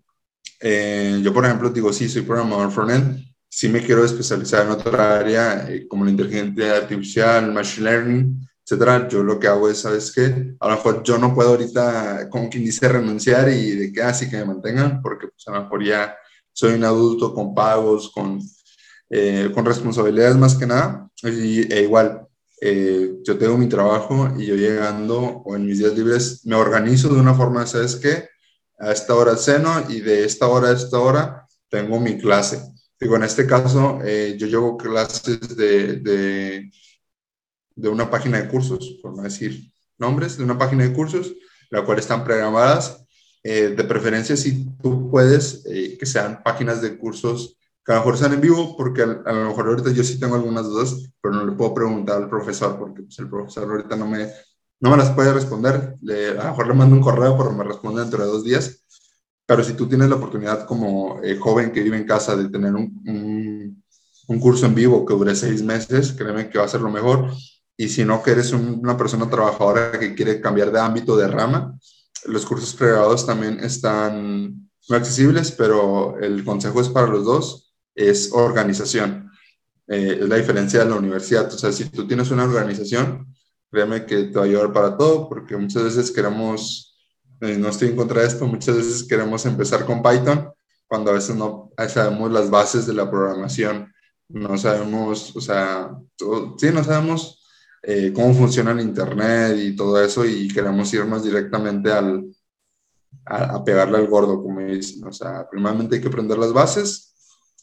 Eh, 0.58 1.20
yo, 1.22 1.32
por 1.32 1.44
ejemplo, 1.44 1.70
digo, 1.70 1.92
sí, 1.92 2.08
soy 2.08 2.22
programador 2.22 2.72
frontend, 2.72 3.24
sí 3.48 3.68
me 3.68 3.84
quiero 3.84 4.04
especializar 4.04 4.66
en 4.66 4.72
otra 4.72 5.20
área 5.20 5.70
eh, 5.70 5.86
como 5.86 6.04
la 6.04 6.10
inteligencia 6.10 6.76
artificial, 6.76 7.52
machine 7.52 7.88
learning, 7.88 8.48
etcétera. 8.64 9.06
Yo 9.06 9.22
lo 9.22 9.38
que 9.38 9.46
hago 9.46 9.68
es, 9.70 9.78
¿sabes 9.78 10.10
qué? 10.10 10.56
A 10.58 10.68
lo 10.68 10.74
mejor 10.74 11.04
yo 11.04 11.16
no 11.18 11.32
puedo 11.32 11.50
ahorita, 11.50 12.28
como 12.28 12.50
quien 12.50 12.64
dice, 12.64 12.88
renunciar 12.88 13.48
y 13.48 13.70
de 13.76 13.92
que 13.92 14.02
así 14.02 14.24
ah, 14.24 14.28
que 14.28 14.36
me 14.38 14.46
mantengan, 14.46 15.00
porque 15.02 15.28
pues 15.28 15.46
a 15.46 15.52
lo 15.52 15.62
mejor 15.62 15.84
ya 15.84 16.16
soy 16.52 16.74
un 16.74 16.82
adulto 16.82 17.32
con 17.32 17.54
pagos, 17.54 18.10
con, 18.10 18.40
eh, 19.08 19.52
con 19.54 19.64
responsabilidades 19.64 20.36
más 20.36 20.56
que 20.56 20.66
nada. 20.66 21.08
Y, 21.22 21.72
e 21.72 21.82
igual, 21.82 22.26
eh, 22.64 23.16
yo 23.24 23.36
tengo 23.38 23.58
mi 23.58 23.68
trabajo 23.68 24.32
y 24.38 24.46
yo 24.46 24.54
llegando 24.54 25.18
o 25.18 25.56
en 25.56 25.66
mis 25.66 25.80
días 25.80 25.94
libres 25.96 26.46
me 26.46 26.54
organizo 26.54 27.12
de 27.12 27.20
una 27.20 27.34
forma, 27.34 27.66
¿sabes 27.66 27.96
qué? 27.96 28.28
A 28.78 28.92
esta 28.92 29.16
hora 29.16 29.36
ceno 29.36 29.84
y 29.88 29.98
de 29.98 30.24
esta 30.24 30.46
hora 30.46 30.68
a 30.68 30.72
esta 30.72 31.00
hora 31.00 31.44
tengo 31.68 31.98
mi 31.98 32.18
clase. 32.18 32.62
Digo, 33.00 33.16
en 33.16 33.24
este 33.24 33.48
caso, 33.48 33.98
eh, 34.04 34.36
yo 34.38 34.46
llevo 34.46 34.76
clases 34.76 35.56
de, 35.56 35.96
de, 35.96 36.70
de, 37.74 37.88
una 37.88 38.08
página 38.08 38.40
de 38.40 38.48
cursos, 38.48 38.96
por 39.02 39.16
no 39.16 39.24
decir 39.24 39.72
nombres, 39.98 40.36
de 40.38 40.44
una 40.44 40.56
página 40.56 40.84
de 40.84 40.92
cursos, 40.92 41.32
la 41.68 41.84
cual 41.84 41.98
están 41.98 42.22
programadas. 42.22 43.04
Eh, 43.42 43.74
de 43.76 43.82
preferencia, 43.82 44.36
si 44.36 44.68
tú 44.80 45.10
puedes, 45.10 45.64
que 45.64 46.06
sean 46.06 46.44
páginas 46.44 46.80
de 46.80 46.96
cursos 46.96 47.58
que 47.84 47.92
a 47.92 47.96
lo 47.96 48.00
mejor 48.02 48.18
sean 48.18 48.34
en 48.34 48.40
vivo, 48.40 48.76
porque 48.76 49.02
a, 49.02 49.06
lo 49.06 49.48
mejor 49.48 49.68
ahorita 49.68 49.90
yo 49.90 50.04
sí 50.04 50.20
tengo 50.20 50.36
algunas 50.36 50.66
dudas, 50.66 51.10
pero 51.20 51.34
no 51.34 51.44
le 51.44 51.52
puedo 51.52 51.74
preguntar 51.74 52.22
al 52.22 52.28
profesor, 52.28 52.78
porque 52.78 53.02
pues, 53.02 53.18
el 53.18 53.28
profesor 53.28 53.68
ahorita 53.70 53.96
no 53.96 54.06
me, 54.06 54.30
no 54.80 54.90
me 54.90 54.96
las 54.96 55.10
puede 55.10 55.32
responder. 55.32 55.96
Le, 56.02 56.30
a 56.30 56.44
lo 56.44 56.50
mejor 56.50 56.68
le 56.68 56.74
mando 56.74 56.94
un 56.94 57.02
correo, 57.02 57.36
pero 57.36 57.52
me 57.52 57.64
responde 57.64 58.02
dentro 58.02 58.24
de 58.24 58.30
dos 58.30 58.44
días. 58.44 58.84
Pero 59.46 59.64
si 59.64 59.72
tú 59.74 59.88
tienes 59.88 60.08
la 60.08 60.16
oportunidad 60.16 60.64
como 60.66 61.20
eh, 61.22 61.36
joven 61.36 61.72
que 61.72 61.82
vive 61.82 61.96
en 61.96 62.06
casa 62.06 62.36
de 62.36 62.48
tener 62.48 62.74
un, 62.74 63.02
un, 63.04 63.84
un, 64.28 64.40
curso 64.40 64.66
en 64.66 64.74
vivo 64.74 65.04
que 65.04 65.14
dure 65.14 65.34
seis 65.34 65.62
meses, 65.62 66.12
créeme 66.12 66.48
que 66.48 66.58
va 66.58 66.64
a 66.64 66.68
ser 66.68 66.80
lo 66.80 66.90
mejor. 66.90 67.32
Y 67.76 67.88
si 67.88 68.04
no, 68.04 68.22
que 68.22 68.30
eres 68.30 68.52
una 68.52 68.96
persona 68.96 69.28
trabajadora 69.28 69.98
que 69.98 70.14
quiere 70.14 70.40
cambiar 70.40 70.70
de 70.70 70.78
ámbito, 70.78 71.16
de 71.16 71.26
rama, 71.26 71.76
los 72.26 72.46
cursos 72.46 72.74
pregrabados 72.74 73.26
también 73.26 73.58
están 73.60 74.70
no 74.88 74.96
accesibles, 74.96 75.50
pero 75.52 76.18
el 76.20 76.44
consejo 76.44 76.80
es 76.80 76.88
para 76.88 77.08
los 77.08 77.24
dos 77.24 77.71
es 77.94 78.30
organización. 78.32 79.30
Eh, 79.86 80.18
es 80.20 80.28
la 80.28 80.36
diferencia 80.36 80.80
de 80.80 80.90
la 80.90 80.96
universidad. 80.96 81.52
O 81.52 81.58
sea, 81.58 81.72
si 81.72 81.86
tú 81.86 82.06
tienes 82.06 82.30
una 82.30 82.44
organización, 82.44 83.26
créeme 83.70 84.06
que 84.06 84.24
te 84.24 84.38
va 84.38 84.42
a 84.42 84.46
ayudar 84.46 84.72
para 84.72 84.96
todo, 84.96 85.28
porque 85.28 85.56
muchas 85.56 85.84
veces 85.84 86.10
queremos, 86.10 86.96
eh, 87.40 87.56
no 87.58 87.68
estoy 87.68 87.88
en 87.88 87.96
contra 87.96 88.20
de 88.22 88.28
esto, 88.28 88.46
muchas 88.46 88.76
veces 88.76 89.04
queremos 89.04 89.44
empezar 89.46 89.84
con 89.84 90.02
Python 90.02 90.50
cuando 90.86 91.10
a 91.10 91.14
veces 91.14 91.34
no 91.34 91.70
sabemos 91.88 92.30
las 92.30 92.50
bases 92.50 92.86
de 92.86 92.92
la 92.92 93.10
programación, 93.10 93.90
no 94.28 94.58
sabemos, 94.58 95.34
o 95.34 95.40
sea, 95.40 95.90
sí, 96.58 96.68
no 96.70 96.84
sabemos 96.84 97.42
eh, 97.82 98.12
cómo 98.14 98.34
funciona 98.34 98.72
el 98.72 98.80
Internet 98.80 99.56
y 99.58 99.74
todo 99.74 100.02
eso 100.02 100.24
y 100.24 100.48
queremos 100.48 100.92
irnos 100.92 101.24
directamente 101.24 101.90
al, 101.90 102.24
a, 103.24 103.64
pegarle 103.64 103.98
al 103.98 104.06
gordo, 104.06 104.42
como 104.42 104.60
dicen. 104.60 105.04
O 105.06 105.12
sea, 105.12 105.48
primeramente 105.50 105.96
hay 105.96 106.02
que 106.02 106.08
aprender 106.08 106.38
las 106.38 106.52
bases 106.52 107.11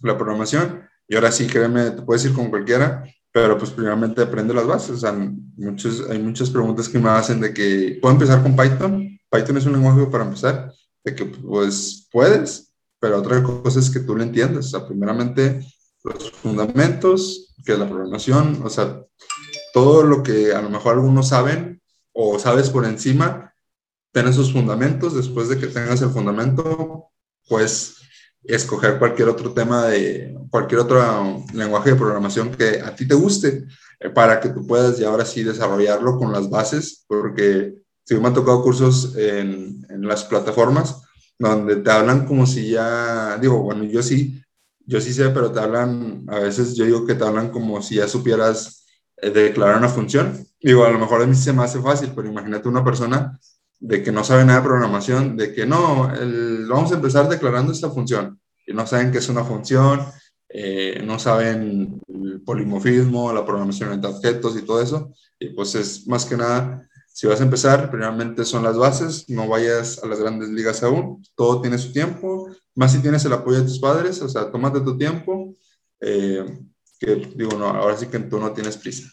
la 0.01 0.17
programación. 0.17 0.87
Y 1.07 1.15
ahora 1.15 1.31
sí, 1.31 1.47
créeme, 1.47 1.91
te 1.91 2.01
puedes 2.01 2.23
ir 2.25 2.33
con 2.33 2.49
cualquiera, 2.49 3.03
pero 3.31 3.57
pues 3.57 3.71
primeramente 3.71 4.21
aprende 4.21 4.53
las 4.53 4.67
bases. 4.67 5.03
Hay 5.03 6.19
muchas 6.19 6.49
preguntas 6.49 6.87
que 6.87 6.99
me 6.99 7.09
hacen 7.09 7.39
de 7.39 7.53
que, 7.53 7.97
¿puedo 8.01 8.13
empezar 8.13 8.43
con 8.43 8.55
Python? 8.55 9.19
Python 9.29 9.57
es 9.57 9.65
un 9.65 9.73
lenguaje 9.73 10.05
para 10.07 10.25
empezar, 10.25 10.71
de 11.03 11.15
que 11.15 11.25
pues 11.25 12.07
puedes, 12.11 12.73
pero 12.99 13.19
otra 13.19 13.41
cosa 13.43 13.79
es 13.79 13.89
que 13.89 13.99
tú 13.99 14.15
lo 14.15 14.23
entiendes. 14.23 14.67
O 14.67 14.69
sea, 14.69 14.87
primeramente 14.87 15.65
los 16.03 16.31
fundamentos, 16.31 17.55
que 17.65 17.73
es 17.73 17.79
la 17.79 17.87
programación, 17.87 18.61
o 18.63 18.69
sea, 18.69 19.01
todo 19.73 20.03
lo 20.03 20.23
que 20.23 20.53
a 20.53 20.61
lo 20.61 20.69
mejor 20.69 20.95
algunos 20.95 21.29
saben 21.29 21.81
o 22.11 22.39
sabes 22.39 22.69
por 22.69 22.85
encima, 22.85 23.53
ten 24.11 24.27
esos 24.27 24.51
fundamentos. 24.51 25.15
Después 25.15 25.49
de 25.49 25.57
que 25.57 25.67
tengas 25.67 26.01
el 26.01 26.09
fundamento, 26.09 27.05
pues 27.47 27.97
escoger 28.43 28.97
cualquier 28.99 29.29
otro 29.29 29.53
tema 29.53 29.87
de 29.87 30.35
cualquier 30.49 30.81
otro 30.81 31.43
lenguaje 31.53 31.91
de 31.91 31.95
programación 31.95 32.51
que 32.51 32.81
a 32.81 32.95
ti 32.95 33.07
te 33.07 33.13
guste 33.13 33.65
eh, 33.99 34.09
para 34.09 34.39
que 34.39 34.49
tú 34.49 34.65
puedas 34.65 34.97
ya 34.97 35.09
ahora 35.09 35.25
sí 35.25 35.43
desarrollarlo 35.43 36.17
con 36.17 36.31
las 36.31 36.49
bases, 36.49 37.05
porque 37.07 37.75
si 38.03 38.15
me 38.15 38.27
han 38.27 38.33
tocado 38.33 38.63
cursos 38.63 39.15
en, 39.15 39.77
las 40.01 40.23
plataformas 40.23 41.03
donde 41.37 41.75
te 41.77 41.91
hablan 41.91 42.25
como 42.25 42.45
si 42.45 42.71
ya, 42.71 43.37
digo, 43.37 43.61
bueno, 43.61 43.83
yo 43.83 44.01
sí, 44.01 44.41
yo 44.85 44.99
sí 44.99 45.13
sé, 45.13 45.29
pero 45.29 45.51
te 45.51 45.59
hablan, 45.59 46.25
a 46.27 46.39
veces 46.39 46.75
yo 46.75 46.85
digo 46.85 47.05
que 47.05 47.15
te 47.15 47.23
hablan 47.23 47.49
como 47.49 47.81
si 47.81 47.95
ya 47.95 48.07
supieras 48.07 48.85
eh, 49.17 49.29
declarar 49.29 49.77
una 49.77 49.89
función. 49.89 50.45
Digo, 50.59 50.85
a 50.85 50.91
lo 50.91 50.99
mejor 50.99 51.21
a 51.21 51.27
mí 51.27 51.35
se 51.35 51.53
me 51.53 51.63
hace 51.63 51.79
fácil, 51.79 52.11
pero 52.15 52.27
imagínate 52.27 52.67
una 52.67 52.83
persona 52.83 53.39
de 53.79 54.03
que 54.03 54.11
no 54.11 54.23
sabe 54.23 54.45
nada 54.45 54.59
de 54.59 54.67
programación, 54.67 55.37
de 55.37 55.53
que 55.53 55.65
no, 55.65 56.09
vamos 56.67 56.91
a 56.91 56.95
empezar 56.95 57.29
declarando 57.29 57.71
esta 57.71 57.89
función 57.89 58.39
y 58.65 58.73
no 58.73 58.85
saben 58.85 59.11
qué 59.11 59.19
es 59.19 59.29
una 59.29 59.43
función, 59.43 60.05
eh, 60.49 61.01
no 61.05 61.17
saben 61.17 62.01
el 62.07 62.41
polimorfismo, 62.41 63.31
la 63.31 63.45
programación 63.45 63.99
de 63.99 64.07
objetos 64.07 64.57
y 64.57 64.63
todo 64.63 64.81
eso. 64.81 65.13
Y 65.39 65.49
pues 65.49 65.75
es 65.75 66.07
más 66.07 66.25
que 66.25 66.35
nada, 66.35 66.87
si 67.07 67.27
vas 67.27 67.39
a 67.41 67.43
empezar, 67.43 67.89
primeramente 67.89 68.45
son 68.45 68.63
las 68.63 68.77
bases, 68.77 69.29
no 69.29 69.47
vayas 69.47 70.03
a 70.03 70.07
las 70.07 70.19
grandes 70.19 70.49
ligas 70.49 70.83
aún, 70.83 71.23
todo 71.35 71.61
tiene 71.61 71.77
su 71.77 71.91
tiempo, 71.91 72.47
más 72.75 72.93
si 72.93 72.99
tienes 72.99 73.25
el 73.25 73.33
apoyo 73.33 73.57
de 73.57 73.65
tus 73.65 73.79
padres, 73.79 74.21
o 74.21 74.29
sea, 74.29 74.51
tómate 74.51 74.81
tu 74.81 74.97
tiempo, 74.97 75.55
eh, 75.99 76.45
que 76.99 77.15
digo, 77.35 77.57
no, 77.57 77.67
ahora 77.67 77.97
sí 77.97 78.07
que 78.07 78.19
tú 78.19 78.39
no 78.39 78.53
tienes 78.53 78.77
prisa. 78.77 79.09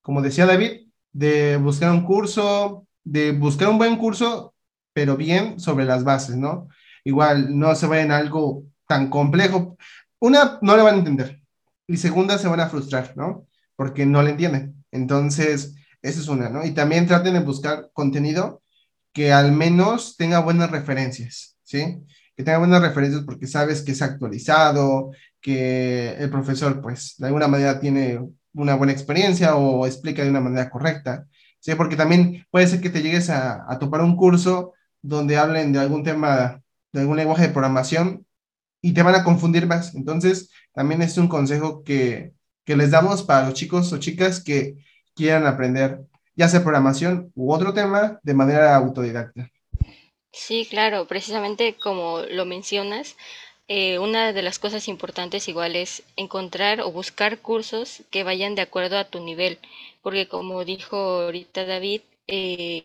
Como 0.00 0.22
decía 0.22 0.46
David, 0.46 0.88
de 1.12 1.56
buscar 1.56 1.90
un 1.90 2.04
curso, 2.04 2.86
de 3.04 3.32
buscar 3.32 3.68
un 3.68 3.78
buen 3.78 3.96
curso, 3.96 4.54
pero 4.92 5.16
bien 5.16 5.58
sobre 5.58 5.84
las 5.84 6.04
bases, 6.04 6.36
¿no? 6.36 6.68
Igual, 7.04 7.58
no 7.58 7.74
se 7.74 7.86
vayan 7.86 8.10
a 8.12 8.18
algo 8.18 8.64
tan 8.86 9.10
complejo. 9.10 9.76
Una, 10.20 10.58
no 10.62 10.76
le 10.76 10.82
van 10.82 10.94
a 10.94 10.98
entender. 10.98 11.42
Y 11.86 11.96
segunda, 11.96 12.38
se 12.38 12.48
van 12.48 12.60
a 12.60 12.68
frustrar, 12.68 13.14
¿no? 13.16 13.46
Porque 13.76 14.06
no 14.06 14.22
le 14.22 14.30
entienden. 14.30 14.84
Entonces, 14.90 15.74
esa 16.02 16.20
es 16.20 16.28
una, 16.28 16.48
¿no? 16.48 16.64
Y 16.64 16.72
también 16.72 17.06
traten 17.06 17.34
de 17.34 17.40
buscar 17.40 17.90
contenido 17.92 18.62
que 19.12 19.32
al 19.32 19.52
menos 19.52 20.16
tenga 20.16 20.40
buenas 20.40 20.70
referencias, 20.70 21.56
¿sí? 21.64 21.98
Que 22.36 22.44
tenga 22.44 22.58
buenas 22.58 22.82
referencias 22.82 23.22
porque 23.24 23.46
sabes 23.46 23.82
que 23.82 23.92
es 23.92 24.02
actualizado, 24.02 25.10
que 25.40 26.14
el 26.18 26.30
profesor, 26.30 26.80
pues, 26.80 27.14
de 27.18 27.26
alguna 27.26 27.48
manera 27.48 27.80
tiene 27.80 28.20
una 28.54 28.74
buena 28.74 28.92
experiencia 28.92 29.56
o 29.56 29.86
explica 29.86 30.22
de 30.22 30.30
una 30.30 30.40
manera 30.40 30.70
correcta. 30.70 31.26
¿Sí? 31.62 31.74
Porque 31.76 31.96
también 31.96 32.46
puede 32.50 32.66
ser 32.66 32.82
que 32.82 32.90
te 32.90 33.02
llegues 33.02 33.30
a, 33.30 33.78
topar 33.78 34.02
un 34.02 34.16
curso 34.16 34.74
donde 35.00 35.38
hablen 35.38 35.72
de 35.72 35.78
algún 35.78 36.04
tema, 36.04 36.62
de 36.92 37.00
algún 37.00 37.16
lenguaje 37.16 37.46
de 37.46 37.54
programación 37.54 38.26
y 38.82 38.92
te 38.92 39.02
van 39.02 39.14
a 39.14 39.24
confundir 39.24 39.66
más. 39.66 39.94
Entonces, 39.94 40.50
también 40.74 41.00
es 41.02 41.16
un 41.16 41.28
consejo 41.28 41.82
que, 41.84 42.34
que 42.64 42.76
les 42.76 42.90
damos 42.90 43.22
para 43.22 43.46
los 43.46 43.54
chicos 43.54 43.92
o 43.92 43.98
chicas 43.98 44.42
que 44.42 44.76
quieran 45.14 45.46
aprender 45.46 46.02
ya 46.34 46.48
sea 46.48 46.62
programación 46.62 47.30
u 47.34 47.52
otro 47.52 47.72
tema 47.74 48.18
de 48.22 48.34
manera 48.34 48.74
autodidacta. 48.76 49.50
Sí, 50.32 50.66
claro, 50.68 51.06
precisamente 51.06 51.76
como 51.76 52.20
lo 52.20 52.46
mencionas, 52.46 53.16
eh, 53.68 53.98
una 53.98 54.32
de 54.32 54.42
las 54.42 54.58
cosas 54.58 54.88
importantes 54.88 55.48
igual 55.48 55.76
es 55.76 56.02
encontrar 56.16 56.80
o 56.80 56.90
buscar 56.92 57.38
cursos 57.38 58.02
que 58.10 58.24
vayan 58.24 58.54
de 58.54 58.62
acuerdo 58.62 58.98
a 58.98 59.04
tu 59.04 59.20
nivel 59.20 59.58
porque 60.02 60.28
como 60.28 60.64
dijo 60.64 60.96
ahorita 60.96 61.64
David, 61.64 62.02
eh, 62.26 62.84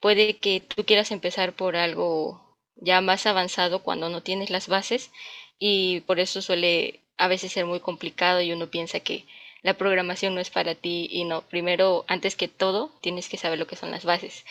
puede 0.00 0.36
que 0.38 0.60
tú 0.60 0.84
quieras 0.84 1.10
empezar 1.10 1.52
por 1.54 1.76
algo 1.76 2.40
ya 2.76 3.00
más 3.00 3.26
avanzado 3.26 3.82
cuando 3.82 4.08
no 4.08 4.22
tienes 4.22 4.50
las 4.50 4.68
bases 4.68 5.10
y 5.58 6.00
por 6.02 6.20
eso 6.20 6.42
suele 6.42 7.00
a 7.18 7.28
veces 7.28 7.52
ser 7.52 7.66
muy 7.66 7.80
complicado 7.80 8.40
y 8.42 8.52
uno 8.52 8.68
piensa 8.68 9.00
que 9.00 9.24
la 9.62 9.74
programación 9.74 10.34
no 10.34 10.40
es 10.40 10.50
para 10.50 10.74
ti 10.76 11.08
y 11.10 11.24
no, 11.24 11.42
primero, 11.42 12.04
antes 12.08 12.36
que 12.36 12.46
todo, 12.48 12.92
tienes 13.00 13.28
que 13.28 13.38
saber 13.38 13.58
lo 13.58 13.66
que 13.66 13.74
son 13.76 13.90
las 13.90 14.04
bases. 14.04 14.44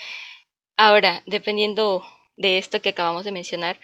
Ahora, 0.78 1.24
dependiendo 1.26 2.06
de 2.38 2.58
esto 2.58 2.82
que 2.82 2.90
acabamos 2.90 3.26
de 3.26 3.32
mencionar, 3.32 3.80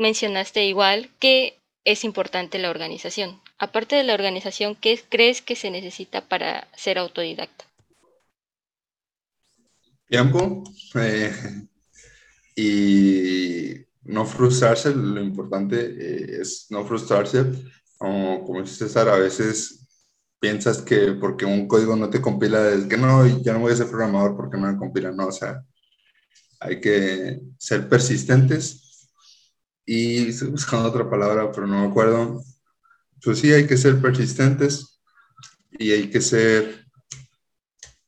mencionaste 0.00 0.64
igual 0.64 1.10
que 1.20 1.60
es 1.84 2.04
importante 2.04 2.58
la 2.58 2.70
organización. 2.70 3.40
Aparte 3.58 3.96
de 3.96 4.04
la 4.04 4.14
organización, 4.14 4.74
¿qué 4.74 4.98
crees 5.08 5.42
que 5.42 5.54
se 5.54 5.70
necesita 5.70 6.26
para 6.26 6.66
ser 6.74 6.98
autodidacta? 6.98 7.66
Tiempo 10.08 10.64
eh, 10.96 11.32
y 12.56 13.74
no 14.02 14.24
frustrarse. 14.26 14.94
Lo 14.94 15.20
importante 15.20 15.76
eh, 15.76 16.40
es 16.40 16.66
no 16.70 16.84
frustrarse. 16.84 17.44
Como, 17.96 18.44
como 18.44 18.62
dice 18.62 18.76
César, 18.76 19.08
a 19.08 19.16
veces 19.16 19.86
piensas 20.40 20.80
que 20.80 21.12
porque 21.12 21.44
un 21.44 21.68
código 21.68 21.94
no 21.94 22.08
te 22.08 22.22
compila, 22.22 22.70
es 22.70 22.86
que 22.86 22.96
no, 22.96 23.26
ya 23.42 23.52
no 23.52 23.60
voy 23.60 23.72
a 23.72 23.76
ser 23.76 23.88
programador 23.88 24.36
porque 24.36 24.56
no 24.56 24.72
me 24.72 24.78
compila. 24.78 25.12
No, 25.12 25.26
o 25.26 25.32
sea, 25.32 25.62
hay 26.60 26.80
que 26.80 27.40
ser 27.58 27.88
persistentes 27.88 28.89
y 29.86 30.28
estoy 30.28 30.48
buscando 30.48 30.88
otra 30.88 31.08
palabra, 31.08 31.50
pero 31.50 31.66
no 31.66 31.80
me 31.80 31.88
acuerdo. 31.88 32.42
Pues 33.22 33.38
sí, 33.38 33.52
hay 33.52 33.66
que 33.66 33.76
ser 33.76 34.00
persistentes 34.00 35.00
y 35.72 35.90
hay 35.92 36.10
que 36.10 36.20
ser... 36.20 36.86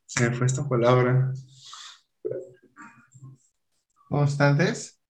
Se 0.06 0.28
me 0.28 0.36
fue 0.36 0.46
esta 0.46 0.68
palabra. 0.68 1.32
¿Constantes? 4.08 5.00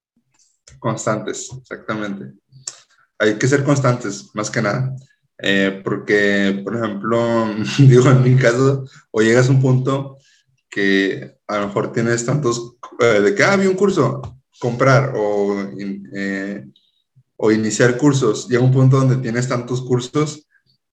Constantes, 0.79 1.51
exactamente. 1.61 2.33
Hay 3.19 3.37
que 3.37 3.49
ser 3.49 3.65
constantes, 3.65 4.31
más 4.35 4.51
que 4.51 4.63
nada. 4.63 4.95
Eh, 5.39 5.81
porque, 5.85 6.61
por 6.65 6.77
ejemplo, 6.77 7.47
digo, 7.79 8.11
en 8.11 8.23
mi 8.23 8.37
caso, 8.37 8.85
o 9.11 9.21
llegas 9.21 9.49
a 9.49 9.53
un 9.53 9.61
punto 9.61 10.19
que 10.71 11.37
a 11.49 11.59
lo 11.59 11.67
mejor 11.67 11.93
tienes 11.93 12.25
tantos, 12.25 12.77
eh, 13.01 13.21
de 13.21 13.35
que, 13.35 13.45
ah, 13.45 13.57
un 13.57 13.75
curso, 13.75 14.42
comprar 14.63 15.13
o, 15.17 15.69
eh, 16.15 16.65
o 17.37 17.51
iniciar 17.51 17.99
cursos. 17.99 18.49
Llega 18.49 18.63
un 18.63 18.71
punto 18.71 18.97
donde 18.97 19.17
tienes 19.17 19.49
tantos 19.49 19.83
cursos 19.83 20.47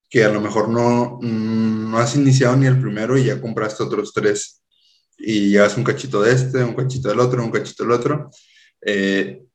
que 0.10 0.24
a 0.24 0.30
lo 0.30 0.42
mejor 0.42 0.70
no, 0.70 1.20
mm, 1.22 1.92
no 1.92 2.00
has 2.00 2.16
iniciado 2.16 2.58
ni 2.58 2.66
el 2.66 2.82
primero 2.82 3.16
y 3.16 3.26
ya 3.26 3.40
compraste 3.40 3.84
otros 3.84 4.12
tres. 4.12 4.64
Y 5.20 5.52
llevas 5.52 5.78
un 5.78 5.84
cachito 5.84 6.20
de 6.24 6.34
este, 6.34 6.64
un 6.64 6.74
cachito 6.74 7.10
del 7.10 7.20
otro, 7.20 7.44
un 7.44 7.52
cachito 7.52 7.84
del 7.84 7.92
otro, 7.92 8.32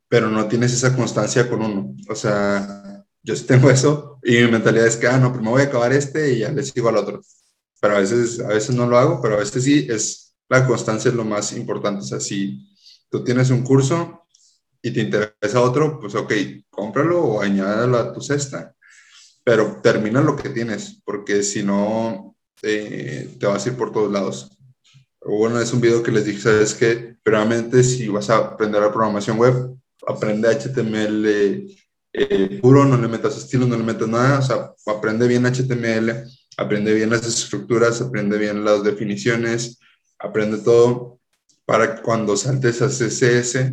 pero 0.08 0.30
no 0.30 0.46
tienes 0.46 0.72
esa 0.72 0.94
constancia 0.94 1.48
con 1.48 1.62
uno. 1.62 1.96
O 2.08 2.14
sea, 2.14 3.02
yo 3.20 3.34
sí 3.34 3.44
tengo 3.46 3.68
eso 3.68 4.20
y 4.22 4.36
mi 4.36 4.52
mentalidad 4.52 4.86
es 4.86 4.96
que, 4.96 5.08
ah, 5.08 5.18
no, 5.18 5.32
primero 5.32 5.52
voy 5.52 5.62
a 5.62 5.64
acabar 5.64 5.92
este 5.92 6.34
y 6.34 6.38
ya 6.40 6.52
le 6.52 6.62
sigo 6.62 6.88
al 6.88 6.98
otro. 6.98 7.20
Pero 7.80 7.96
a 7.96 7.98
veces, 7.98 8.38
a 8.38 8.48
veces 8.48 8.76
no 8.76 8.86
lo 8.86 8.96
hago, 8.96 9.20
pero 9.20 9.34
a 9.34 9.38
veces 9.38 9.64
sí, 9.64 9.88
es 9.90 10.36
la 10.48 10.64
constancia 10.66 11.08
es 11.08 11.14
lo 11.16 11.24
más 11.24 11.52
importante. 11.52 12.00
O 12.00 12.06
sea, 12.06 12.20
si 12.20 12.73
tú 13.10 13.24
tienes 13.24 13.50
un 13.50 13.62
curso 13.62 14.26
y 14.82 14.90
te 14.90 15.00
interesa 15.00 15.60
otro, 15.60 15.98
pues 15.98 16.14
ok, 16.14 16.32
cómpralo 16.68 17.22
o 17.22 17.40
añádalo 17.40 17.98
a 17.98 18.12
tu 18.12 18.20
cesta, 18.20 18.74
pero 19.42 19.80
termina 19.82 20.20
lo 20.20 20.36
que 20.36 20.50
tienes, 20.50 21.00
porque 21.04 21.42
si 21.42 21.62
no, 21.62 22.36
eh, 22.62 23.36
te 23.38 23.46
vas 23.46 23.64
a 23.64 23.68
ir 23.70 23.76
por 23.76 23.92
todos 23.92 24.12
lados. 24.12 24.50
Bueno, 25.20 25.58
es 25.60 25.72
un 25.72 25.80
video 25.80 26.02
que 26.02 26.12
les 26.12 26.26
dije, 26.26 26.40
sabes 26.40 26.74
que, 26.74 27.14
realmente 27.24 27.82
si 27.82 28.08
vas 28.08 28.28
a 28.28 28.36
aprender 28.36 28.82
la 28.82 28.92
programación 28.92 29.38
web, 29.38 29.74
aprende 30.06 30.48
HTML 30.48 31.26
eh, 32.12 32.60
puro, 32.60 32.84
no 32.84 32.96
le 32.96 33.08
metas 33.08 33.36
estilo, 33.38 33.66
no 33.66 33.76
le 33.76 33.82
metas 33.82 34.08
nada, 34.08 34.38
o 34.38 34.42
sea, 34.42 34.74
aprende 34.86 35.26
bien 35.26 35.46
HTML, 35.46 36.24
aprende 36.56 36.94
bien 36.94 37.10
las 37.10 37.26
estructuras, 37.26 38.00
aprende 38.00 38.38
bien 38.38 38.64
las 38.64 38.84
definiciones, 38.84 39.78
aprende 40.18 40.58
todo 40.58 41.18
para 41.64 41.94
que 41.94 42.02
cuando 42.02 42.36
saltes 42.36 42.82
a 42.82 42.88
CSS 42.88 43.72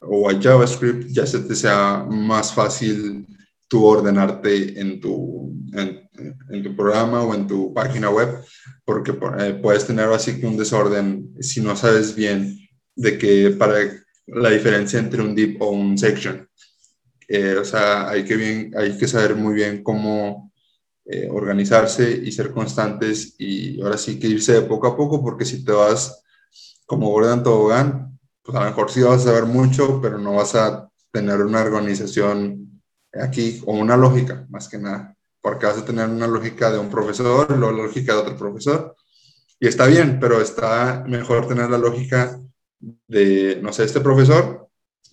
o 0.00 0.28
a 0.28 0.40
JavaScript 0.40 1.08
ya 1.08 1.26
se 1.26 1.40
te 1.40 1.54
sea 1.54 2.06
más 2.08 2.52
fácil 2.52 3.26
tu 3.68 3.84
ordenarte 3.84 4.78
en 4.80 5.00
tu, 5.00 5.52
en, 5.72 6.62
tu 6.62 6.76
programa 6.76 7.22
o 7.22 7.34
en 7.34 7.46
tu 7.46 7.74
página 7.74 8.10
web, 8.10 8.38
porque 8.84 9.12
eh, 9.40 9.58
puedes 9.60 9.86
tener 9.86 10.08
así 10.10 10.40
que 10.40 10.46
un 10.46 10.56
desorden 10.56 11.34
si 11.40 11.60
no 11.60 11.74
sabes 11.74 12.14
bien 12.14 12.56
de 12.94 13.18
que 13.18 13.50
para 13.50 13.76
la 14.26 14.50
diferencia 14.50 14.98
entre 14.98 15.22
un 15.22 15.34
div 15.34 15.56
o 15.60 15.70
un 15.70 15.98
section. 15.98 16.48
Eh, 17.28 17.56
o 17.60 17.64
sea, 17.64 18.08
hay 18.08 18.24
que, 18.24 18.36
bien, 18.36 18.72
hay 18.76 18.96
que 18.96 19.08
saber 19.08 19.34
muy 19.34 19.54
bien 19.54 19.82
cómo 19.82 20.52
eh, 21.04 21.28
organizarse 21.30 22.10
y 22.10 22.30
ser 22.30 22.52
constantes 22.52 23.34
y 23.38 23.80
ahora 23.80 23.98
sí 23.98 24.18
que 24.18 24.28
irse 24.28 24.52
de 24.52 24.62
poco 24.62 24.86
a 24.86 24.96
poco 24.96 25.22
porque 25.22 25.44
si 25.44 25.64
te 25.64 25.72
vas 25.72 26.22
como 26.86 27.10
Gordon 27.10 27.42
Tobogán, 27.42 28.18
pues 28.42 28.56
a 28.56 28.60
lo 28.60 28.66
mejor 28.66 28.90
sí 28.90 29.02
vas 29.02 29.22
a 29.22 29.24
saber 29.24 29.44
mucho, 29.44 30.00
pero 30.00 30.18
no 30.18 30.34
vas 30.34 30.54
a 30.54 30.88
tener 31.12 31.42
una 31.42 31.62
organización 31.62 32.82
aquí 33.12 33.60
o 33.66 33.74
una 33.74 33.96
lógica, 33.96 34.46
más 34.50 34.68
que 34.68 34.78
nada, 34.78 35.16
porque 35.40 35.66
vas 35.66 35.78
a 35.78 35.84
tener 35.84 36.08
una 36.08 36.26
lógica 36.26 36.70
de 36.70 36.78
un 36.78 36.90
profesor, 36.90 37.50
luego 37.56 37.76
la 37.76 37.84
lógica 37.84 38.14
de 38.14 38.20
otro 38.20 38.36
profesor, 38.36 38.94
y 39.58 39.68
está 39.68 39.86
bien, 39.86 40.18
pero 40.20 40.40
está 40.40 41.04
mejor 41.06 41.48
tener 41.48 41.70
la 41.70 41.78
lógica 41.78 42.38
de, 43.08 43.58
no 43.62 43.72
sé, 43.72 43.84
este 43.84 44.00
profesor 44.00 44.68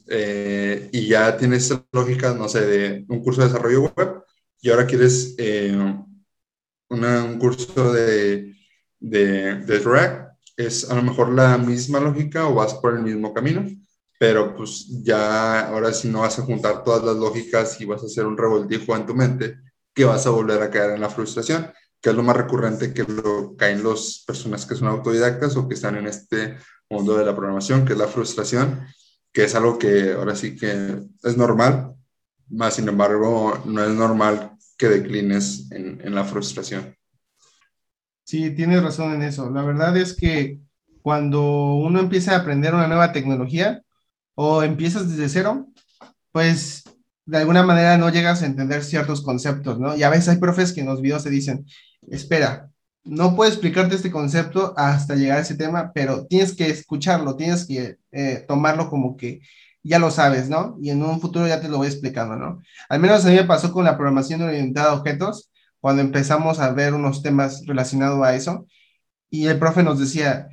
eh, 0.08 0.90
y 0.92 1.08
ya 1.08 1.38
tienes 1.38 1.74
lógica, 1.92 2.34
no 2.34 2.50
sé, 2.50 2.66
de 2.66 3.06
un 3.08 3.24
curso 3.24 3.42
de 3.42 3.48
desarrollo 3.48 3.94
web 3.96 4.24
y 4.62 4.70
ahora 4.70 4.86
quieres 4.86 5.36
eh, 5.38 5.76
un 6.90 7.40
curso 7.40 7.94
de, 7.94 8.56
de, 9.00 9.56
de 9.56 9.80
React, 9.80 10.33
es 10.58 10.90
a 10.90 10.96
lo 10.96 11.02
mejor 11.02 11.30
la 11.34 11.58
misma 11.58 12.00
lógica 12.00 12.48
o 12.48 12.56
vas 12.56 12.76
por 12.76 12.96
el 12.96 13.04
mismo 13.04 13.34
camino, 13.34 13.66
pero 14.20 14.56
pues 14.56 14.88
ya 15.04 15.68
ahora 15.68 15.94
si 15.94 16.08
no 16.10 16.22
vas 16.22 16.40
a 16.40 16.44
juntar 16.44 16.84
todas 16.84 17.04
las 17.04 17.16
lógicas 17.16 17.80
y 17.82 17.86
vas 17.86 18.04
a 18.04 18.06
hacer 18.06 18.26
un 18.26 18.38
revoltijo 18.38 18.96
en 18.96 19.06
tu 19.06 19.16
mente, 19.16 19.58
que 19.94 20.06
vas 20.06 20.26
a 20.26 20.32
volver 20.32 20.62
a 20.62 20.70
caer 20.70 20.92
en 20.92 21.02
la 21.02 21.10
frustración, 21.10 21.72
que 22.02 22.10
es 22.10 22.16
lo 22.16 22.24
más 22.24 22.38
recurrente 22.38 22.94
que 22.94 23.04
lo 23.04 23.56
caen 23.56 23.84
las 23.84 24.24
personas 24.26 24.66
que 24.66 24.76
son 24.76 24.88
autodidactas 24.88 25.56
o 25.56 25.68
que 25.68 25.76
están 25.76 25.96
en 25.98 26.08
este 26.08 26.58
mundo 26.90 27.18
de 27.18 27.26
la 27.26 27.36
programación, 27.36 27.86
que 27.86 27.94
es 27.94 28.00
la 28.00 28.08
frustración 28.08 28.88
que 29.34 29.44
es 29.44 29.56
algo 29.56 29.80
que 29.80 30.14
ahora 30.14 30.36
sí 30.36 30.56
que 30.56 31.00
es 31.24 31.38
normal, 31.38 31.96
más 32.50 32.76
sin 32.76 32.88
embargo 32.88 33.60
no 33.66 33.84
es 33.84 33.90
normal 33.90 34.52
que 34.78 34.88
declines 34.88 35.72
en, 35.72 36.00
en 36.02 36.16
la 36.16 36.24
frustración. 36.24 36.96
Sí, 38.24 38.52
tienes 38.52 38.82
razón 38.82 39.14
en 39.14 39.22
eso. 39.24 39.50
La 39.50 39.64
verdad 39.64 39.96
es 39.98 40.16
que 40.16 40.60
cuando 41.02 41.76
uno 41.76 42.00
empieza 42.00 42.34
a 42.34 42.40
aprender 42.40 42.74
una 42.74 42.88
nueva 42.88 43.12
tecnología 43.12 43.84
o 44.36 44.64
empiezas 44.64 45.10
desde 45.10 45.30
cero, 45.30 45.68
pues 46.32 46.84
de 47.26 47.38
alguna 47.38 47.64
manera 47.64 47.98
no 47.98 48.10
llegas 48.10 48.42
a 48.42 48.46
entender 48.46 48.84
ciertos 48.84 49.22
conceptos, 49.22 49.80
¿no? 49.80 49.96
Y 49.96 50.04
a 50.04 50.10
veces 50.10 50.30
hay 50.30 50.38
profes 50.38 50.74
que 50.74 50.82
en 50.82 50.88
los 50.88 51.02
videos 51.02 51.24
te 51.24 51.30
dicen, 51.30 51.66
espera, 52.10 52.70
no 53.04 53.36
puedo 53.36 53.52
explicarte 53.52 53.96
este 53.96 54.12
concepto 54.12 54.74
hasta 54.78 55.16
llegar 55.16 55.38
a 55.40 55.42
ese 55.42 55.56
tema, 55.56 55.92
pero 55.94 56.26
tienes 56.28 56.56
que 56.56 56.70
escucharlo, 56.70 57.36
tienes 57.36 57.66
que 57.66 57.98
eh, 58.12 58.46
tomarlo 58.48 58.90
como 58.90 59.18
que 59.18 59.42
ya 59.84 60.00
lo 60.00 60.12
sabes, 60.12 60.50
¿no? 60.50 60.78
Y 60.82 60.90
en 60.90 61.04
un 61.04 61.20
futuro 61.20 61.48
ya 61.48 61.60
te 61.62 61.68
lo 61.68 61.78
voy 61.78 61.88
explicando, 61.88 62.36
¿no? 62.38 62.62
Al 62.90 63.00
menos 63.00 63.26
a 63.26 63.30
mí 63.30 63.36
me 63.36 63.44
pasó 63.44 63.72
con 63.74 63.84
la 63.86 63.98
programación 63.98 64.42
orientada 64.42 64.92
a 64.92 64.96
objetos, 64.96 65.52
cuando 65.84 66.02
empezamos 66.02 66.62
a 66.62 66.72
ver 66.72 66.94
unos 66.94 67.22
temas 67.22 67.66
relacionados 67.66 68.26
a 68.26 68.34
eso, 68.36 68.68
y 69.30 69.48
el 69.48 69.60
profe 69.60 69.84
nos 69.84 70.00
decía, 70.00 70.48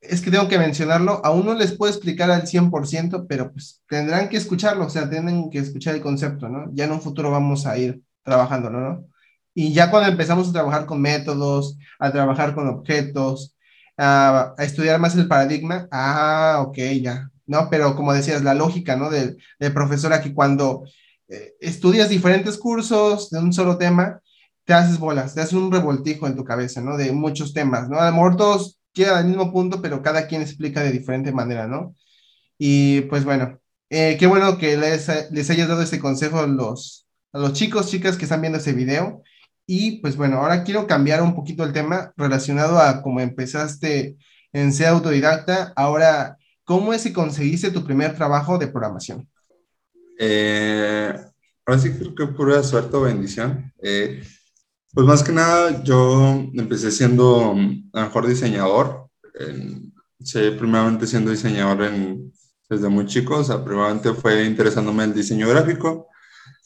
es 0.00 0.22
que 0.22 0.30
tengo 0.30 0.48
que 0.48 0.58
mencionarlo, 0.58 1.20
aún 1.22 1.44
no 1.44 1.52
les 1.52 1.72
puedo 1.72 1.92
explicar 1.92 2.30
al 2.30 2.46
100%, 2.46 3.26
pero 3.28 3.52
pues 3.52 3.82
tendrán 3.86 4.30
que 4.30 4.38
escucharlo, 4.38 4.86
o 4.86 4.88
sea, 4.88 5.10
tienen 5.10 5.50
que 5.50 5.58
escuchar 5.58 5.96
el 5.96 6.00
concepto, 6.00 6.48
¿no? 6.48 6.70
Ya 6.72 6.84
en 6.84 6.92
un 6.92 7.02
futuro 7.02 7.30
vamos 7.30 7.66
a 7.66 7.76
ir 7.76 8.00
trabajándolo, 8.22 8.80
¿no? 8.80 9.04
Y 9.52 9.74
ya 9.74 9.90
cuando 9.90 10.08
empezamos 10.08 10.48
a 10.48 10.52
trabajar 10.52 10.86
con 10.86 11.02
métodos, 11.02 11.76
a 11.98 12.10
trabajar 12.10 12.54
con 12.54 12.66
objetos, 12.68 13.58
a, 13.98 14.54
estudiar 14.60 14.98
más 14.98 15.14
el 15.14 15.28
paradigma, 15.28 15.88
ah, 15.90 16.64
ok, 16.66 16.78
ya. 17.02 17.28
No, 17.46 17.68
pero 17.68 17.94
como 17.96 18.14
decías, 18.14 18.42
la 18.42 18.54
lógica, 18.54 18.96
¿no? 18.96 19.10
Del, 19.10 19.36
del 19.58 19.74
profesor 19.74 20.14
aquí, 20.14 20.32
cuando 20.32 20.84
eh, 21.28 21.52
estudias 21.60 22.08
diferentes 22.08 22.56
cursos 22.56 23.28
de 23.28 23.40
un 23.40 23.52
solo 23.52 23.76
tema, 23.76 24.22
te 24.64 24.74
haces 24.74 24.98
bolas, 24.98 25.34
te 25.34 25.40
haces 25.40 25.54
un 25.54 25.72
revoltijo 25.72 26.26
en 26.26 26.36
tu 26.36 26.44
cabeza, 26.44 26.80
¿no? 26.80 26.96
De 26.96 27.12
muchos 27.12 27.52
temas, 27.52 27.88
¿no? 27.88 27.98
A 27.98 28.06
lo 28.06 28.12
mejor 28.12 28.36
todos 28.36 28.78
llegan 28.92 29.16
al 29.16 29.26
mismo 29.26 29.52
punto, 29.52 29.82
pero 29.82 30.02
cada 30.02 30.26
quien 30.26 30.42
explica 30.42 30.82
de 30.82 30.92
diferente 30.92 31.32
manera, 31.32 31.66
¿no? 31.66 31.94
Y 32.58 33.02
pues 33.02 33.24
bueno, 33.24 33.58
eh, 33.88 34.16
qué 34.18 34.26
bueno 34.26 34.58
que 34.58 34.76
les, 34.76 35.08
les 35.32 35.50
hayas 35.50 35.68
dado 35.68 35.82
este 35.82 35.98
consejo 35.98 36.38
a 36.40 36.46
los, 36.46 37.06
a 37.32 37.38
los 37.38 37.52
chicos, 37.52 37.88
chicas 37.90 38.16
que 38.16 38.24
están 38.24 38.40
viendo 38.40 38.58
este 38.58 38.72
video. 38.72 39.22
Y 39.66 40.00
pues 40.00 40.16
bueno, 40.16 40.38
ahora 40.38 40.64
quiero 40.64 40.86
cambiar 40.86 41.22
un 41.22 41.34
poquito 41.34 41.64
el 41.64 41.72
tema 41.72 42.12
relacionado 42.16 42.78
a 42.78 43.02
cómo 43.02 43.20
empezaste 43.20 44.16
en 44.52 44.72
ser 44.72 44.88
autodidacta. 44.88 45.72
Ahora, 45.76 46.38
¿cómo 46.64 46.92
es 46.92 47.04
que 47.04 47.12
conseguiste 47.12 47.70
tu 47.70 47.84
primer 47.84 48.14
trabajo 48.14 48.58
de 48.58 48.66
programación? 48.66 49.28
Eh, 50.18 51.14
ahora 51.64 51.80
sí 51.80 51.92
creo 51.92 52.14
que 52.14 52.26
pura 52.26 52.62
suerte 52.62 52.96
o 52.96 53.02
bendición. 53.02 53.72
Eh, 53.82 54.22
pues 54.94 55.06
más 55.06 55.22
que 55.22 55.32
nada, 55.32 55.82
yo 55.82 56.44
empecé 56.54 56.90
siendo 56.90 57.54
mm, 57.54 57.90
a 57.92 58.04
mejor 58.04 58.26
diseñador. 58.26 59.08
sí, 60.22 60.40
primeramente 60.58 61.06
siendo 61.06 61.30
diseñador 61.30 61.84
en, 61.84 62.32
desde 62.68 62.88
muy 62.88 63.06
chico, 63.06 63.38
o 63.38 63.44
sea, 63.44 63.64
primeramente 63.64 64.12
fue 64.14 64.44
interesándome 64.44 65.04
el 65.04 65.14
diseño 65.14 65.48
gráfico 65.48 66.08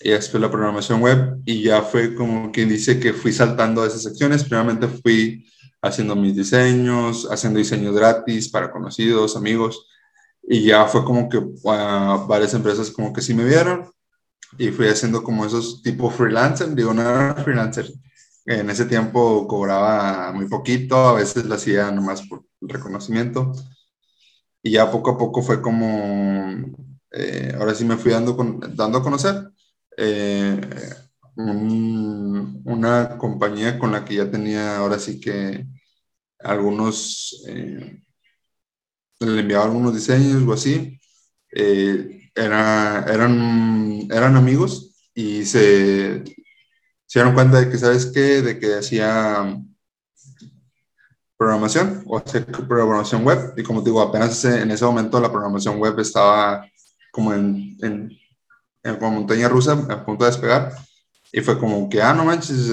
y 0.00 0.10
después 0.10 0.40
la 0.40 0.50
programación 0.50 1.00
web 1.00 1.38
y 1.44 1.62
ya 1.62 1.82
fue 1.82 2.14
como 2.14 2.50
quien 2.52 2.68
dice 2.68 2.98
que 3.00 3.12
fui 3.12 3.32
saltando 3.32 3.84
esas 3.86 4.02
secciones. 4.02 4.44
Primeramente 4.44 4.88
fui 4.88 5.46
haciendo 5.82 6.16
mis 6.16 6.34
diseños, 6.36 7.28
haciendo 7.30 7.58
diseños 7.58 7.94
gratis 7.94 8.48
para 8.48 8.70
conocidos, 8.70 9.36
amigos 9.36 9.86
y 10.48 10.64
ya 10.64 10.86
fue 10.86 11.04
como 11.04 11.28
que 11.28 11.38
uh, 11.38 12.26
varias 12.26 12.54
empresas 12.54 12.90
como 12.90 13.12
que 13.12 13.22
sí 13.22 13.34
me 13.34 13.44
vieron 13.44 13.90
y 14.58 14.68
fui 14.68 14.86
haciendo 14.86 15.22
como 15.22 15.44
esos 15.44 15.82
tipo 15.82 16.10
freelancer, 16.10 16.74
digo, 16.74 16.94
no 16.94 17.02
era 17.02 17.34
freelancer, 17.34 17.90
en 18.46 18.70
ese 18.70 18.84
tiempo 18.86 19.46
cobraba 19.48 20.32
muy 20.32 20.48
poquito, 20.48 20.96
a 20.96 21.14
veces 21.14 21.44
lo 21.46 21.54
hacía 21.54 21.90
nomás 21.90 22.22
por 22.28 22.44
reconocimiento. 22.60 23.52
Y 24.62 24.72
ya 24.72 24.90
poco 24.90 25.10
a 25.10 25.18
poco 25.18 25.42
fue 25.42 25.60
como, 25.62 26.74
eh, 27.12 27.52
ahora 27.58 27.74
sí 27.74 27.84
me 27.84 27.96
fui 27.96 28.12
dando, 28.12 28.36
con, 28.36 28.60
dando 28.76 28.98
a 28.98 29.02
conocer 29.02 29.50
eh, 29.96 30.60
una 31.36 33.16
compañía 33.18 33.78
con 33.78 33.92
la 33.92 34.04
que 34.04 34.16
ya 34.16 34.30
tenía 34.30 34.78
ahora 34.78 34.98
sí 34.98 35.20
que 35.20 35.66
algunos, 36.40 37.44
eh, 37.48 38.02
le 39.20 39.40
enviaba 39.40 39.64
algunos 39.64 39.94
diseños 39.94 40.42
o 40.46 40.52
así, 40.52 41.00
eh, 41.52 42.30
era, 42.34 43.04
eran, 43.08 44.06
eran 44.10 44.36
amigos 44.36 44.94
y 45.14 45.44
se, 45.44 46.24
se 47.14 47.20
dieron 47.20 47.34
cuenta 47.34 47.60
de 47.60 47.70
que, 47.70 47.78
¿sabes 47.78 48.06
qué? 48.06 48.42
De 48.42 48.58
que 48.58 48.74
hacía 48.74 49.56
programación 51.36 52.02
o 52.08 52.18
hacer 52.18 52.44
programación 52.44 53.24
web. 53.24 53.54
Y 53.56 53.62
como 53.62 53.84
te 53.84 53.90
digo, 53.90 54.02
apenas 54.02 54.44
en 54.44 54.68
ese 54.72 54.84
momento 54.84 55.20
la 55.20 55.30
programación 55.30 55.78
web 55.78 55.96
estaba 56.00 56.68
como 57.12 57.32
en, 57.32 57.76
en, 57.82 58.10
en 58.82 58.96
como 58.96 59.12
montaña 59.12 59.48
rusa, 59.48 59.74
a 59.90 60.04
punto 60.04 60.24
de 60.24 60.30
despegar. 60.32 60.72
Y 61.32 61.40
fue 61.40 61.56
como 61.56 61.88
que, 61.88 62.02
ah, 62.02 62.14
no 62.14 62.24
manches, 62.24 62.72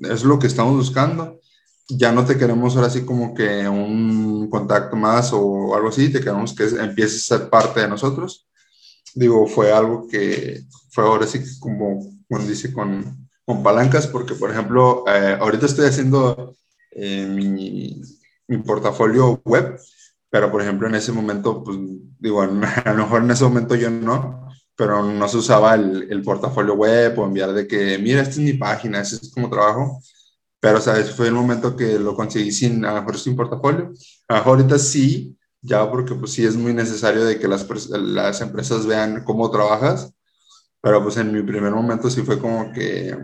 es 0.00 0.24
lo 0.24 0.36
que 0.40 0.48
estamos 0.48 0.74
buscando. 0.74 1.38
Ya 1.90 2.10
no 2.10 2.24
te 2.24 2.36
queremos 2.36 2.74
ahora 2.74 2.90
sí 2.90 3.04
como 3.04 3.34
que 3.34 3.68
un 3.68 4.50
contacto 4.50 4.96
más 4.96 5.30
o 5.32 5.76
algo 5.76 5.90
así, 5.90 6.08
te 6.08 6.18
queremos 6.18 6.56
que 6.56 6.64
empieces 6.64 7.30
a 7.30 7.38
ser 7.38 7.48
parte 7.48 7.78
de 7.78 7.86
nosotros. 7.86 8.48
Digo, 9.14 9.46
fue 9.46 9.72
algo 9.72 10.08
que 10.08 10.60
fue 10.90 11.04
ahora 11.04 11.24
sí 11.24 11.40
como, 11.60 12.00
como 12.28 12.44
dice, 12.44 12.72
con, 12.72 13.29
palancas, 13.62 14.06
porque 14.06 14.34
por 14.34 14.50
ejemplo, 14.50 15.04
eh, 15.06 15.36
ahorita 15.40 15.66
estoy 15.66 15.86
haciendo 15.86 16.54
eh, 16.90 17.26
mi, 17.26 18.00
mi, 18.48 18.58
portafolio 18.58 19.40
web, 19.44 19.78
pero 20.28 20.50
por 20.50 20.62
ejemplo 20.62 20.88
en 20.88 20.94
ese 20.94 21.12
momento, 21.12 21.62
pues 21.64 21.78
digo, 22.18 22.42
a 22.42 22.46
lo 22.46 22.52
mejor 23.04 23.22
en 23.22 23.30
ese 23.30 23.44
momento 23.44 23.74
yo 23.74 23.90
no, 23.90 24.48
pero 24.76 25.02
no 25.02 25.28
se 25.28 25.36
usaba 25.36 25.74
el, 25.74 26.06
el 26.10 26.22
portafolio 26.22 26.74
web 26.74 27.18
o 27.18 27.26
enviar 27.26 27.52
de 27.52 27.66
que, 27.66 27.98
mira, 27.98 28.22
esta 28.22 28.32
es 28.32 28.38
mi 28.38 28.54
página, 28.54 29.00
ese 29.00 29.16
es 29.16 29.30
como 29.32 29.50
trabajo, 29.50 30.00
pero 30.60 30.80
sabes, 30.80 31.10
fue 31.10 31.28
el 31.28 31.34
momento 31.34 31.76
que 31.76 31.98
lo 31.98 32.14
conseguí 32.14 32.52
sin, 32.52 32.84
a 32.84 32.94
lo 32.94 33.00
mejor 33.00 33.18
sin 33.18 33.36
portafolio, 33.36 33.92
a 34.28 34.38
ahorita 34.38 34.78
sí, 34.78 35.36
ya 35.62 35.90
porque 35.90 36.14
pues 36.14 36.32
sí 36.32 36.44
es 36.44 36.56
muy 36.56 36.74
necesario 36.74 37.24
de 37.24 37.38
que 37.38 37.48
las, 37.48 37.66
las 37.90 38.40
empresas 38.40 38.86
vean 38.86 39.24
cómo 39.24 39.50
trabajas, 39.50 40.12
pero 40.80 41.02
pues 41.02 41.16
en 41.18 41.32
mi 41.32 41.42
primer 41.42 41.72
momento 41.72 42.10
sí 42.10 42.22
fue 42.22 42.38
como 42.38 42.72
que 42.72 43.16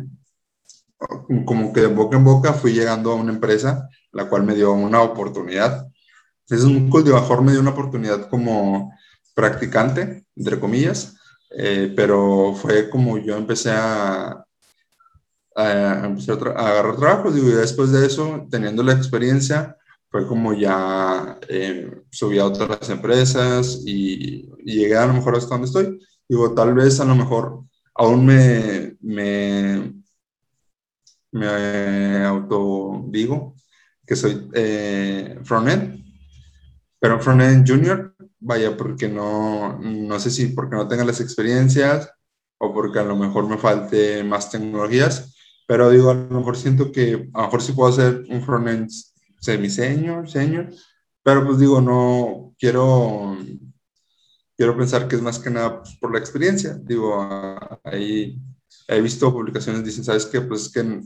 como 1.45 1.73
que 1.73 1.81
de 1.83 1.87
boca 1.89 2.17
en 2.17 2.25
boca 2.25 2.53
fui 2.53 2.73
llegando 2.73 3.13
a 3.13 3.17
una 3.17 3.33
empresa, 3.33 3.89
la 4.13 4.29
cual 4.29 4.45
me 4.45 4.55
dio 4.55 4.73
una 4.73 5.03
oportunidad. 5.03 5.87
Es 6.49 6.63
un 6.63 6.89
cultivador, 6.89 7.43
me 7.43 7.53
dio 7.53 7.61
una 7.61 7.71
oportunidad 7.71 8.29
como 8.29 8.93
practicante, 9.35 10.25
entre 10.37 10.59
comillas, 10.61 11.17
eh, 11.51 11.93
pero 11.95 12.55
fue 12.55 12.89
como 12.89 13.19
yo 13.19 13.37
empecé 13.37 13.71
a, 13.73 14.45
a, 15.55 16.07
empezar 16.07 16.49
a, 16.57 16.69
agarrar 16.69 16.97
trabajos 16.97 17.37
y 17.37 17.41
después 17.41 17.93
de 17.93 18.07
eso, 18.07 18.47
teniendo 18.51 18.83
la 18.83 18.93
experiencia, 18.93 19.77
fue 20.09 20.27
como 20.27 20.55
ya 20.55 21.39
eh, 21.49 21.91
subí 22.11 22.39
a 22.39 22.47
otras 22.47 22.89
empresas 22.89 23.83
y, 23.85 24.49
y, 24.65 24.73
llegué 24.79 24.97
a 24.97 25.07
lo 25.07 25.15
mejor 25.15 25.37
hasta 25.37 25.51
donde 25.51 25.67
estoy. 25.67 25.99
Digo, 26.29 26.55
tal 26.55 26.75
vez 26.75 27.01
a 27.01 27.05
lo 27.05 27.15
mejor 27.15 27.65
aún 27.95 28.27
me, 28.27 28.97
me 29.01 29.97
me 31.33 32.25
auto 32.25 33.05
digo 33.09 33.55
que 34.07 34.17
soy 34.17 34.49
eh, 34.55 35.39
frontend, 35.43 36.05
pero 36.99 37.21
frontend 37.21 37.69
junior, 37.69 38.15
vaya, 38.39 38.77
porque 38.77 39.09
no, 39.09 39.79
no 39.79 40.21
sé 40.21 40.31
si 40.31 40.49
porque 40.49 40.77
no 40.77 40.89
tenga 40.89 41.05
las 41.05 41.21
experiencias 41.21 42.11
o 42.59 42.73
porque 42.73 43.01
a 43.01 43.05
lo 43.05 43.17
mejor 43.17 43.49
me 43.49 43.59
falte 43.59 44.23
más 44.23 44.51
tecnologías, 44.51 45.35
pero 45.67 45.91
digo, 45.91 46.11
a 46.11 46.15
lo 46.15 46.39
mejor 46.39 46.57
siento 46.57 46.93
que 46.93 47.29
a 47.35 47.41
lo 47.41 47.45
mejor 47.47 47.63
sí 47.63 47.73
puedo 47.73 47.91
hacer 47.91 48.25
un 48.31 48.43
frontend 48.43 48.89
semi-senior, 49.41 50.29
senior, 50.31 50.71
pero 51.23 51.45
pues 51.45 51.59
digo, 51.59 51.81
no 51.81 52.55
quiero, 52.59 53.37
quiero 54.57 54.77
pensar 54.77 55.07
que 55.09 55.17
es 55.17 55.23
más 55.23 55.39
que 55.39 55.51
nada 55.51 55.83
pues, 55.83 55.97
por 55.97 56.13
la 56.13 56.19
experiencia, 56.19 56.79
digo, 56.83 57.29
ahí 57.85 58.41
he 58.89 59.01
visto 59.01 59.33
publicaciones 59.33 59.85
dicen, 59.85 60.05
¿sabes 60.05 60.27
qué? 60.27 60.41
Pues 60.41 60.71
que 60.71 61.01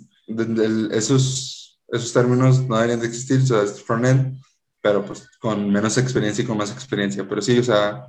esos, 0.92 1.80
esos 1.88 2.12
términos 2.12 2.66
no 2.66 2.76
deberían 2.76 3.00
de 3.00 3.06
existir, 3.06 3.40
o 3.40 3.46
sea, 3.46 3.62
es 3.62 3.82
frontend, 3.82 4.38
pero 4.82 5.04
pues 5.04 5.28
con 5.38 5.70
menos 5.70 5.98
experiencia 5.98 6.42
y 6.42 6.46
con 6.46 6.56
más 6.56 6.72
experiencia. 6.72 7.26
Pero 7.28 7.42
sí, 7.42 7.58
o 7.58 7.64
sea, 7.64 8.06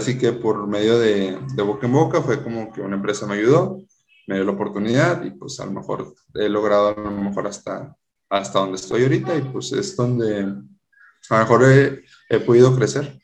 sí 0.00 0.18
que 0.18 0.32
por 0.32 0.66
medio 0.66 0.98
de, 0.98 1.38
de 1.54 1.62
boca 1.62 1.86
en 1.86 1.92
boca 1.92 2.22
fue 2.22 2.42
como 2.42 2.72
que 2.72 2.80
una 2.80 2.96
empresa 2.96 3.26
me 3.26 3.34
ayudó, 3.34 3.78
me 4.26 4.36
dio 4.36 4.44
la 4.44 4.52
oportunidad 4.52 5.24
y 5.24 5.30
pues 5.30 5.58
a 5.60 5.64
lo 5.64 5.72
mejor 5.72 6.14
he 6.34 6.48
logrado 6.48 6.88
a 6.88 7.00
lo 7.00 7.10
mejor 7.10 7.46
hasta, 7.46 7.96
hasta 8.28 8.58
donde 8.58 8.76
estoy 8.76 9.02
ahorita 9.02 9.34
y 9.36 9.42
pues 9.42 9.72
es 9.72 9.96
donde 9.96 10.40
a 10.40 11.34
lo 11.34 11.38
mejor 11.38 11.64
he, 11.64 12.04
he 12.28 12.40
podido 12.40 12.76
crecer. 12.76 13.18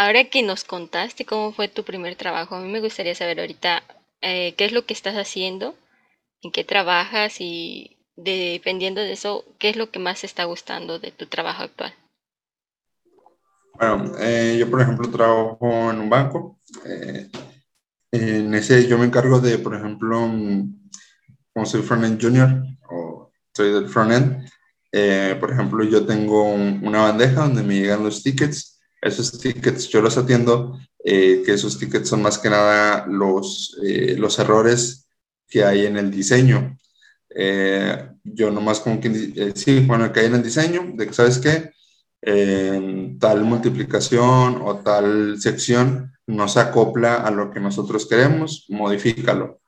Ahora 0.00 0.22
que 0.30 0.44
nos 0.44 0.62
contaste 0.62 1.26
cómo 1.26 1.52
fue 1.52 1.66
tu 1.66 1.82
primer 1.82 2.14
trabajo, 2.14 2.54
a 2.54 2.60
mí 2.60 2.70
me 2.70 2.78
gustaría 2.78 3.16
saber 3.16 3.40
ahorita 3.40 3.82
eh, 4.20 4.54
qué 4.56 4.64
es 4.64 4.70
lo 4.70 4.86
que 4.86 4.94
estás 4.94 5.16
haciendo, 5.16 5.74
en 6.40 6.52
qué 6.52 6.62
trabajas 6.62 7.40
y 7.40 7.96
dependiendo 8.14 9.00
de 9.00 9.10
eso, 9.10 9.44
qué 9.58 9.70
es 9.70 9.76
lo 9.76 9.90
que 9.90 9.98
más 9.98 10.20
te 10.20 10.26
está 10.26 10.44
gustando 10.44 11.00
de 11.00 11.10
tu 11.10 11.26
trabajo 11.26 11.64
actual. 11.64 11.92
Bueno, 13.74 14.12
eh, 14.20 14.56
yo 14.56 14.70
por 14.70 14.82
ejemplo 14.82 15.10
trabajo 15.10 15.90
en 15.90 15.98
un 15.98 16.08
banco. 16.08 16.60
Eh, 16.86 17.28
en 18.12 18.54
ese 18.54 18.86
yo 18.86 18.98
me 18.98 19.06
encargo 19.06 19.40
de, 19.40 19.58
por 19.58 19.74
ejemplo, 19.74 20.28
mm, 20.28 20.90
como 21.52 21.66
soy 21.66 21.82
frontend 21.82 22.22
junior 22.22 22.62
o 22.88 23.32
soy 23.52 23.72
del 23.72 23.88
frontend, 23.88 24.48
por 25.40 25.50
ejemplo, 25.50 25.82
yo 25.82 26.06
tengo 26.06 26.44
una 26.52 27.02
bandeja 27.02 27.40
donde 27.40 27.64
me 27.64 27.74
llegan 27.74 28.04
los 28.04 28.22
tickets. 28.22 28.77
Esos 29.00 29.38
tickets 29.38 29.88
yo 29.88 30.00
los 30.00 30.16
atiendo 30.16 30.78
eh, 31.04 31.42
que 31.44 31.54
esos 31.54 31.78
tickets 31.78 32.08
son 32.08 32.22
más 32.22 32.38
que 32.38 32.50
nada 32.50 33.06
los, 33.06 33.78
eh, 33.82 34.16
los 34.18 34.38
errores 34.38 35.08
que 35.46 35.64
hay 35.64 35.86
en 35.86 35.96
el 35.96 36.10
diseño. 36.10 36.76
Eh, 37.30 38.10
yo 38.24 38.50
nomás 38.50 38.80
como 38.80 39.00
que, 39.00 39.52
sí, 39.54 39.80
bueno, 39.80 40.12
que 40.12 40.20
hay 40.20 40.26
en 40.26 40.34
el 40.34 40.42
diseño, 40.42 40.92
de 40.94 41.06
que, 41.06 41.12
¿sabes 41.12 41.38
qué? 41.38 41.72
tal 43.20 43.44
multiplicación 43.44 44.60
o 44.62 44.80
tal 44.84 45.40
sección 45.40 46.12
no 46.26 46.48
se 46.48 46.60
acopla 46.60 47.14
a 47.16 47.30
lo 47.30 47.50
que 47.50 47.60
nosotros 47.60 48.06
queremos, 48.06 48.66
modifícalo. 48.68 49.60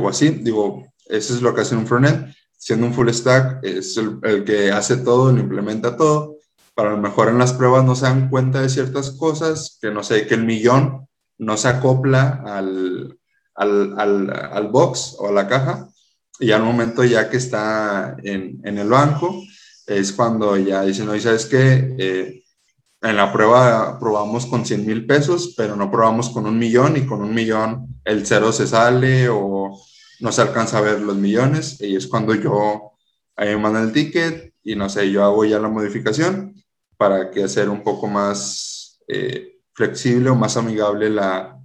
o 0.00 0.08
así, 0.08 0.30
digo, 0.30 0.86
eso 1.06 1.34
es 1.34 1.42
lo 1.42 1.54
que 1.54 1.62
hace 1.62 1.76
un 1.76 1.86
frontend. 1.86 2.32
Siendo 2.56 2.86
un 2.86 2.94
full 2.94 3.10
stack, 3.10 3.64
es 3.64 3.96
el, 3.96 4.18
el 4.22 4.44
que 4.44 4.70
hace 4.70 4.98
todo, 4.98 5.32
lo 5.32 5.40
implementa 5.40 5.96
todo 5.96 6.37
para 6.78 6.90
lo 6.90 6.98
mejor 6.98 7.28
en 7.28 7.38
las 7.38 7.54
pruebas 7.54 7.84
no 7.84 7.96
se 7.96 8.04
dan 8.04 8.30
cuenta 8.30 8.62
de 8.62 8.68
ciertas 8.68 9.10
cosas, 9.10 9.80
que 9.82 9.90
no 9.90 10.04
sé, 10.04 10.28
que 10.28 10.34
el 10.34 10.44
millón 10.44 11.08
no 11.36 11.56
se 11.56 11.66
acopla 11.66 12.40
al, 12.46 13.18
al, 13.56 13.98
al, 13.98 14.30
al 14.30 14.68
box 14.68 15.16
o 15.18 15.26
a 15.26 15.32
la 15.32 15.48
caja, 15.48 15.88
y 16.38 16.52
al 16.52 16.62
momento 16.62 17.02
ya 17.02 17.30
que 17.30 17.36
está 17.36 18.16
en, 18.22 18.60
en 18.62 18.78
el 18.78 18.88
banco, 18.88 19.42
es 19.88 20.12
cuando 20.12 20.56
ya 20.56 20.82
dicen, 20.82 21.08
oye, 21.08 21.20
¿sabes 21.20 21.46
qué? 21.46 21.96
Eh, 21.98 22.44
en 23.02 23.16
la 23.16 23.32
prueba 23.32 23.98
probamos 23.98 24.46
con 24.46 24.64
100 24.64 24.86
mil 24.86 25.04
pesos, 25.04 25.54
pero 25.56 25.74
no 25.74 25.90
probamos 25.90 26.30
con 26.30 26.46
un 26.46 26.60
millón 26.60 26.96
y 26.96 27.06
con 27.06 27.22
un 27.22 27.34
millón 27.34 28.00
el 28.04 28.24
cero 28.24 28.52
se 28.52 28.68
sale 28.68 29.28
o 29.28 29.76
no 30.20 30.30
se 30.30 30.42
alcanza 30.42 30.78
a 30.78 30.82
ver 30.82 31.00
los 31.00 31.16
millones 31.16 31.80
y 31.80 31.96
es 31.96 32.06
cuando 32.06 32.36
yo 32.36 32.92
ahí 33.34 33.48
me 33.48 33.62
mandan 33.62 33.86
el 33.86 33.92
ticket 33.92 34.54
y 34.62 34.76
no 34.76 34.88
sé, 34.88 35.10
yo 35.10 35.24
hago 35.24 35.44
ya 35.44 35.58
la 35.58 35.68
modificación 35.68 36.54
para 36.98 37.30
que 37.30 37.44
hacer 37.44 37.70
un 37.70 37.82
poco 37.82 38.06
más 38.08 39.00
eh, 39.08 39.60
flexible 39.72 40.28
o 40.28 40.34
más 40.34 40.56
amigable 40.56 41.08
la, 41.08 41.58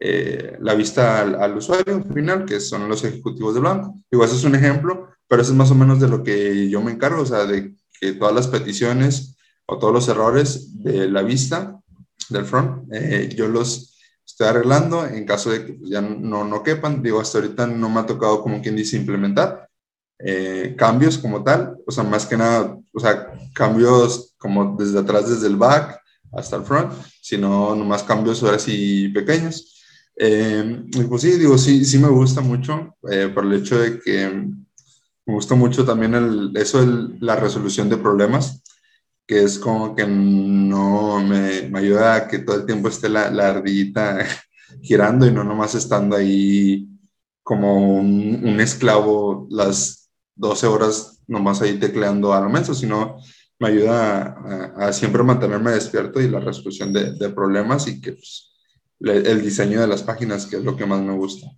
eh, 0.00 0.58
la 0.60 0.74
vista 0.74 1.20
al, 1.20 1.56
usuario 1.56 2.02
final, 2.12 2.44
que 2.44 2.60
son 2.60 2.88
los 2.88 3.04
ejecutivos 3.04 3.54
de 3.54 3.60
banco. 3.60 3.98
Digo, 4.10 4.24
eso 4.24 4.34
es 4.34 4.44
un 4.44 4.54
ejemplo, 4.54 5.08
pero 5.28 5.40
eso 5.40 5.52
es 5.52 5.56
más 5.56 5.70
o 5.70 5.74
menos 5.74 6.00
de 6.00 6.08
lo 6.08 6.22
que 6.22 6.68
yo 6.68 6.82
me 6.82 6.90
encargo, 6.90 7.22
o 7.22 7.26
sea, 7.26 7.46
de 7.46 7.74
que 8.00 8.12
todas 8.12 8.34
las 8.34 8.48
peticiones 8.48 9.36
o 9.66 9.78
todos 9.78 9.94
los 9.94 10.08
errores 10.08 10.82
de 10.82 11.08
la 11.08 11.22
vista 11.22 11.80
del 12.28 12.44
front, 12.44 12.92
eh, 12.92 13.30
yo 13.34 13.48
los 13.48 13.96
estoy 14.26 14.48
arreglando 14.48 15.06
en 15.06 15.24
caso 15.24 15.50
de 15.50 15.64
que 15.64 15.72
pues, 15.74 15.90
ya 15.90 16.00
no, 16.00 16.44
no 16.44 16.62
quepan. 16.62 17.02
Digo, 17.02 17.20
hasta 17.20 17.38
ahorita 17.38 17.66
no 17.68 17.88
me 17.88 18.00
ha 18.00 18.06
tocado 18.06 18.42
como 18.42 18.60
quien 18.60 18.76
dice 18.76 18.96
implementar, 18.96 19.70
eh, 20.26 20.74
cambios 20.78 21.18
como 21.18 21.44
tal, 21.44 21.76
o 21.86 21.92
sea, 21.92 22.02
más 22.02 22.24
que 22.24 22.36
nada, 22.36 22.78
o 22.94 22.98
sea, 22.98 23.30
cambios 23.54 24.34
como 24.38 24.74
desde 24.74 24.98
atrás, 24.98 25.28
desde 25.28 25.48
el 25.48 25.56
back 25.56 26.00
hasta 26.32 26.56
el 26.56 26.64
front, 26.64 26.92
sino 27.20 27.74
nomás 27.74 28.02
cambios 28.02 28.42
ahora 28.42 28.58
sí 28.58 29.08
pequeños. 29.08 29.82
Eh, 30.16 30.86
pues 31.08 31.22
sí, 31.22 31.32
digo, 31.32 31.58
sí, 31.58 31.84
sí 31.84 31.98
me 31.98 32.08
gusta 32.08 32.40
mucho 32.40 32.96
eh, 33.10 33.30
por 33.34 33.44
el 33.44 33.52
hecho 33.52 33.78
de 33.78 34.00
que 34.00 34.28
me 35.26 35.34
gusta 35.34 35.54
mucho 35.54 35.84
también 35.84 36.14
el, 36.14 36.52
eso, 36.56 36.84
de 36.84 37.18
la 37.20 37.36
resolución 37.36 37.90
de 37.90 37.98
problemas, 37.98 38.62
que 39.26 39.42
es 39.42 39.58
como 39.58 39.94
que 39.94 40.06
no 40.06 41.20
me, 41.20 41.68
me 41.68 41.78
ayuda 41.80 42.14
a 42.14 42.28
que 42.28 42.38
todo 42.38 42.56
el 42.56 42.66
tiempo 42.66 42.88
esté 42.88 43.10
la, 43.10 43.30
la 43.30 43.48
ardillita 43.48 44.24
girando 44.82 45.26
y 45.26 45.32
no 45.32 45.44
nomás 45.44 45.74
estando 45.74 46.16
ahí 46.16 46.88
como 47.42 47.98
un, 47.98 48.40
un 48.42 48.60
esclavo 48.60 49.46
las 49.50 50.03
12 50.36 50.66
horas 50.66 51.20
nomás 51.26 51.62
ahí 51.62 51.78
tecleando 51.78 52.32
a 52.32 52.40
lo 52.40 52.48
menos, 52.48 52.78
sino 52.78 53.18
me 53.58 53.68
ayuda 53.68 54.36
a, 54.76 54.92
siempre 54.92 55.22
mantenerme 55.22 55.70
despierto 55.72 56.20
y 56.20 56.28
la 56.28 56.40
resolución 56.40 56.92
de, 56.92 57.30
problemas 57.30 57.86
y 57.86 58.00
que 58.00 58.12
pues, 58.12 58.52
el 59.00 59.42
diseño 59.42 59.80
de 59.80 59.86
las 59.86 60.02
páginas, 60.02 60.46
que 60.46 60.56
es 60.56 60.64
lo 60.64 60.76
que 60.76 60.86
más 60.86 61.00
me 61.00 61.14
gusta. 61.14 61.48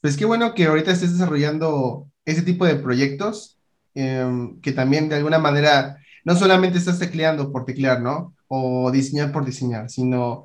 Pues 0.00 0.16
qué 0.16 0.24
bueno 0.24 0.54
que 0.54 0.66
ahorita 0.66 0.90
estés 0.90 1.12
desarrollando 1.12 2.08
ese 2.24 2.42
tipo 2.42 2.66
de 2.66 2.76
proyectos, 2.76 3.58
em, 3.94 4.60
que 4.60 4.72
también 4.72 5.08
de 5.08 5.16
alguna 5.16 5.38
manera 5.38 5.98
no 6.24 6.36
solamente 6.36 6.78
estás 6.78 6.98
tecleando 6.98 7.52
por 7.52 7.64
teclear, 7.64 8.00
¿no? 8.00 8.34
O 8.48 8.90
diseñar 8.90 9.32
por 9.32 9.44
diseñar, 9.44 9.90
sino 9.90 10.44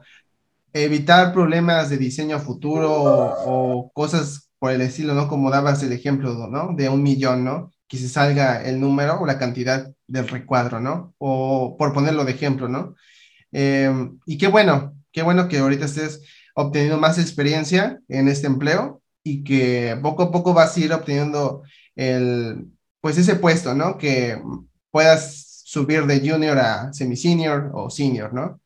evitar 0.74 1.34
problemas 1.34 1.90
de 1.90 1.98
diseño 1.98 2.40
futuro 2.40 2.92
o 2.92 3.92
cosas 3.94 4.49
por 4.60 4.72
el 4.72 4.82
estilo, 4.82 5.14
¿no? 5.14 5.28
Como 5.28 5.50
dabas 5.50 5.82
el 5.84 5.94
ejemplo, 5.94 6.48
¿no? 6.48 6.74
De 6.76 6.90
un 6.90 7.02
millón, 7.04 7.44
¿no? 7.46 7.72
Que 7.88 7.98
se 7.98 8.10
salga 8.10 8.64
el 8.64 8.80
número 8.80 9.20
o 9.20 9.26
la 9.26 9.40
cantidad 9.40 9.92
del 10.08 10.28
recuadro, 10.28 10.80
¿no? 10.80 11.16
O 11.18 11.76
por 11.78 11.94
ponerlo 11.94 12.26
de 12.26 12.34
ejemplo, 12.34 12.68
¿no? 12.68 12.96
Em, 13.52 14.20
y 14.26 14.38
qué 14.38 14.48
bueno, 14.48 14.96
qué 15.12 15.24
bueno 15.24 15.48
que 15.48 15.60
ahorita 15.60 15.86
estés 15.86 16.22
obteniendo 16.56 16.98
más 17.00 17.18
experiencia 17.18 18.00
en 18.10 18.28
este 18.28 18.48
empleo 18.48 19.02
y 19.24 19.44
que 19.44 19.98
poco 20.02 20.24
a 20.24 20.32
poco 20.32 20.54
vas 20.54 20.76
a 20.76 20.80
ir 20.80 20.94
obteniendo 20.94 21.64
el, 21.96 22.68
pues 23.02 23.18
ese 23.18 23.36
puesto, 23.36 23.74
¿no? 23.76 23.98
Que 23.98 24.42
puedas 24.92 25.64
subir 25.66 26.06
de 26.06 26.20
junior 26.20 26.58
a 26.60 26.92
semi-senior 26.94 27.72
o 27.74 27.90
senior, 27.90 28.34
¿no? 28.34 28.60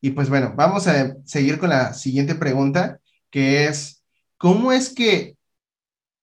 Y 0.00 0.10
pues 0.10 0.28
bueno, 0.28 0.54
vamos 0.56 0.86
a 0.88 1.16
seguir 1.24 1.58
con 1.58 1.70
la 1.70 1.94
siguiente 1.94 2.34
pregunta, 2.34 3.00
que 3.30 3.66
es, 3.66 4.02
¿cómo 4.36 4.72
es 4.72 4.90
que 4.90 5.37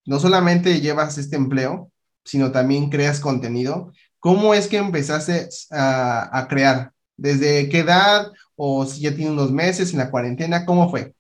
no 0.06 0.20
solamente 0.20 0.82
llevas 0.82 1.18
este 1.18 1.36
empleo, 1.36 1.92
sino 2.24 2.52
también 2.52 2.90
creas 2.90 3.20
contenido? 3.20 3.92
¿Cómo 4.20 4.54
es 4.54 4.68
que 4.68 4.78
empezaste 4.78 5.50
a, 5.72 6.38
a 6.38 6.48
crear? 6.48 6.92
¿Desde 7.18 7.70
qué 7.70 7.80
edad? 7.80 8.32
¿O 8.56 8.86
si 8.86 9.02
ya 9.02 9.16
tiene 9.16 9.32
unos 9.32 9.52
meses 9.52 9.92
en 9.92 10.00
la 10.00 10.10
cuarentena? 10.10 10.66
¿Cómo 10.66 10.90
fue? 10.90 11.14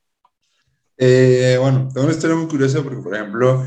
Eh, 0.97 1.57
bueno, 1.59 1.89
tengo 1.93 2.07
una 2.07 2.15
historia 2.15 2.35
muy 2.35 2.47
curiosa 2.47 2.81
porque, 2.81 3.01
por 3.01 3.15
ejemplo, 3.15 3.65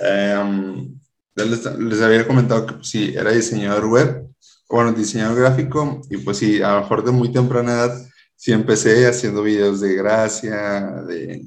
em, 0.00 0.98
les, 1.34 1.64
les, 1.78 2.00
había 2.00 2.26
comentado 2.26 2.66
que 2.66 2.74
pues, 2.74 2.88
sí, 2.88 3.12
era 3.16 3.32
diseñador 3.32 3.86
web, 3.86 4.26
bueno, 4.68 4.92
diseñador 4.92 5.38
gráfico, 5.38 6.00
y 6.08 6.18
pues 6.18 6.38
sí, 6.38 6.62
a 6.62 6.74
lo 6.74 6.80
mejor 6.82 7.04
de 7.04 7.10
muy 7.10 7.32
temprana 7.32 7.72
edad, 7.72 8.06
sí 8.36 8.52
empecé 8.52 9.06
haciendo 9.06 9.42
videos 9.42 9.80
de 9.80 9.94
gracia, 9.94 11.02
de 11.08 11.44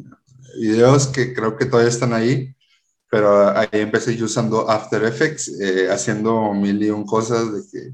videos 0.60 1.08
que 1.08 1.34
creo 1.34 1.56
que 1.58 1.66
todavía 1.66 1.90
están 1.90 2.14
ahí, 2.14 2.54
pero 3.14 3.56
ahí 3.56 3.68
empecé 3.74 4.18
yo 4.18 4.26
usando 4.26 4.68
After 4.68 5.04
Effects, 5.04 5.48
eh, 5.62 5.88
haciendo 5.92 6.52
mil 6.52 6.82
y 6.82 6.90
un 6.90 7.06
cosas 7.06 7.54
de 7.54 7.62
que 7.72 7.92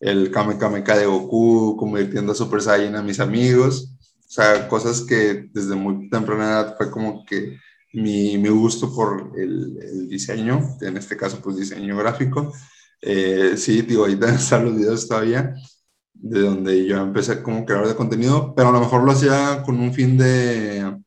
el 0.00 0.32
Kame 0.32 0.58
Kame 0.58 0.82
K 0.82 0.98
de 0.98 1.06
Goku, 1.06 1.76
convirtiendo 1.76 2.32
a 2.32 2.34
Super 2.34 2.60
Saiyan 2.60 2.96
a 2.96 3.02
mis 3.04 3.20
amigos, 3.20 3.94
o 4.18 4.28
sea, 4.28 4.66
cosas 4.66 5.02
que 5.02 5.48
desde 5.52 5.76
muy 5.76 6.10
temprana 6.10 6.44
edad 6.44 6.76
fue 6.76 6.90
como 6.90 7.24
que 7.24 7.56
mi, 7.92 8.36
mi 8.36 8.48
gusto 8.48 8.92
por 8.92 9.30
el, 9.36 9.78
el, 9.80 10.08
diseño, 10.08 10.76
en 10.80 10.96
este 10.96 11.16
caso 11.16 11.40
pues 11.40 11.56
diseño 11.56 11.96
gráfico. 11.96 12.52
Eh, 13.00 13.54
sí, 13.56 13.82
digo, 13.82 14.06
ahí 14.06 14.18
están 14.36 14.64
los 14.64 14.74
videos 14.74 15.06
todavía, 15.06 15.54
de 16.14 16.40
donde 16.40 16.84
yo 16.84 16.96
empecé 16.98 17.44
como 17.44 17.64
creador 17.64 17.86
de 17.86 17.94
contenido, 17.94 18.54
pero 18.56 18.70
a 18.70 18.72
lo 18.72 18.80
mejor 18.80 19.04
lo 19.04 19.12
hacía 19.12 19.62
con 19.64 19.78
un 19.78 19.94
fin 19.94 20.18
de, 20.18 20.98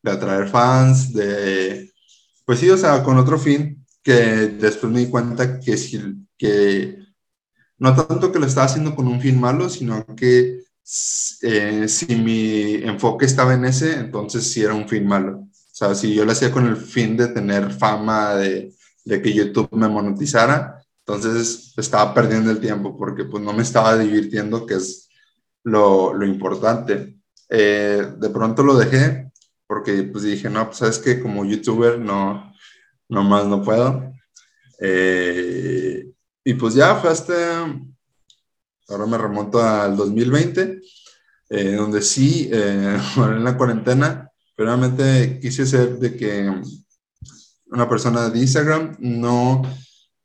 de 0.00 0.10
atraer 0.12 0.48
fans, 0.48 1.12
de, 1.12 1.89
pues 2.50 2.58
sí, 2.58 2.68
o 2.68 2.76
sea, 2.76 3.04
con 3.04 3.16
otro 3.16 3.38
fin 3.38 3.86
que 4.02 4.12
después 4.12 4.92
me 4.92 4.98
di 4.98 5.06
cuenta 5.06 5.60
que, 5.60 5.76
si, 5.76 6.00
que 6.36 6.98
no 7.78 7.94
tanto 7.94 8.32
que 8.32 8.40
lo 8.40 8.46
estaba 8.46 8.66
haciendo 8.66 8.96
con 8.96 9.06
un 9.06 9.20
fin 9.20 9.38
malo, 9.38 9.68
sino 9.68 10.04
que 10.16 10.64
eh, 11.42 11.86
si 11.86 12.16
mi 12.16 12.74
enfoque 12.82 13.26
estaba 13.26 13.54
en 13.54 13.66
ese, 13.66 13.94
entonces 13.94 14.50
sí 14.50 14.62
era 14.62 14.74
un 14.74 14.88
fin 14.88 15.06
malo. 15.06 15.42
O 15.42 15.48
sea, 15.52 15.94
si 15.94 16.12
yo 16.12 16.24
lo 16.24 16.32
hacía 16.32 16.50
con 16.50 16.66
el 16.66 16.76
fin 16.76 17.16
de 17.16 17.28
tener 17.28 17.70
fama, 17.70 18.34
de, 18.34 18.74
de 19.04 19.22
que 19.22 19.32
YouTube 19.32 19.68
me 19.70 19.86
monetizara, 19.86 20.84
entonces 21.06 21.72
estaba 21.76 22.12
perdiendo 22.12 22.50
el 22.50 22.58
tiempo 22.58 22.98
porque 22.98 23.26
pues 23.26 23.44
no 23.44 23.52
me 23.52 23.62
estaba 23.62 23.96
divirtiendo, 23.96 24.66
que 24.66 24.74
es 24.74 25.08
lo, 25.62 26.12
lo 26.14 26.26
importante. 26.26 27.16
Eh, 27.48 28.12
de 28.18 28.30
pronto 28.30 28.64
lo 28.64 28.76
dejé 28.76 29.29
porque 29.70 30.02
pues 30.02 30.24
dije, 30.24 30.50
no, 30.50 30.66
pues 30.66 30.78
sabes 30.78 30.98
que 30.98 31.20
como 31.22 31.44
youtuber 31.44 31.96
no, 31.96 32.52
no 33.08 33.22
más 33.22 33.46
no 33.46 33.62
puedo. 33.62 34.12
Eh, 34.80 36.10
y 36.42 36.54
pues 36.54 36.74
ya 36.74 36.96
fue 36.96 37.10
hasta 37.10 37.72
ahora 38.88 39.06
me 39.06 39.16
remonto 39.16 39.62
al 39.62 39.96
2020, 39.96 40.80
eh, 41.50 41.74
donde 41.76 42.02
sí, 42.02 42.50
eh, 42.52 42.98
en 43.16 43.44
la 43.44 43.56
cuarentena, 43.56 44.28
realmente 44.56 45.38
quise 45.40 45.64
ser 45.64 46.00
de 46.00 46.16
que 46.16 46.52
una 47.66 47.88
persona 47.88 48.28
de 48.28 48.40
Instagram, 48.40 48.96
no, 48.98 49.62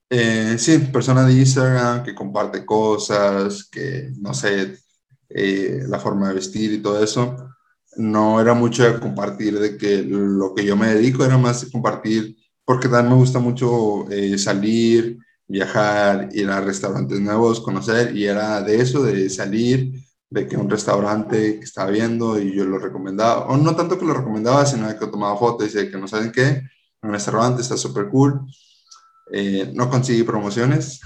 eh, 0.09 0.55
sí, 0.57 0.79
persona 0.91 1.23
de 1.23 1.33
Instagram 1.33 2.03
que 2.03 2.15
comparte 2.15 2.65
cosas, 2.65 3.65
que 3.65 4.09
no 4.17 4.33
sé, 4.33 4.79
eh, 5.29 5.83
la 5.87 5.99
forma 5.99 6.29
de 6.29 6.33
vestir 6.33 6.73
y 6.73 6.81
todo 6.81 7.03
eso, 7.03 7.54
no 7.97 8.39
era 8.41 8.53
mucho 8.53 8.83
de 8.83 8.99
compartir 8.99 9.59
de 9.59 9.77
que 9.77 10.03
lo 10.03 10.53
que 10.53 10.65
yo 10.65 10.75
me 10.75 10.93
dedico 10.93 11.25
era 11.25 11.37
más 11.37 11.61
de 11.61 11.71
compartir, 11.71 12.35
porque 12.63 12.87
también 12.87 13.13
me 13.13 13.19
gusta 13.19 13.39
mucho 13.39 14.09
eh, 14.11 14.37
salir, 14.37 15.17
viajar, 15.47 16.29
ir 16.33 16.49
a 16.49 16.61
restaurantes 16.61 17.19
nuevos, 17.19 17.61
conocer, 17.61 18.15
y 18.15 18.25
era 18.25 18.61
de 18.61 18.81
eso, 18.81 19.03
de 19.03 19.29
salir, 19.29 19.93
de 20.29 20.47
que 20.47 20.57
un 20.57 20.69
restaurante 20.69 21.59
que 21.59 21.63
estaba 21.63 21.91
viendo 21.91 22.39
y 22.39 22.53
yo 22.53 22.65
lo 22.65 22.79
recomendaba, 22.79 23.45
o 23.47 23.57
no 23.57 23.75
tanto 23.75 23.97
que 23.97 24.05
lo 24.05 24.13
recomendaba, 24.13 24.65
sino 24.65 24.87
que 24.87 25.07
tomaba 25.07 25.37
fotos 25.37 25.73
y 25.73 25.77
de 25.77 25.89
que 25.89 25.97
no 25.97 26.07
saben 26.07 26.31
qué, 26.31 26.61
un 27.01 27.11
restaurante 27.11 27.61
está 27.61 27.77
súper 27.77 28.09
cool. 28.09 28.41
Eh, 29.31 29.71
no 29.73 29.89
conseguí 29.89 30.23
promociones, 30.23 30.99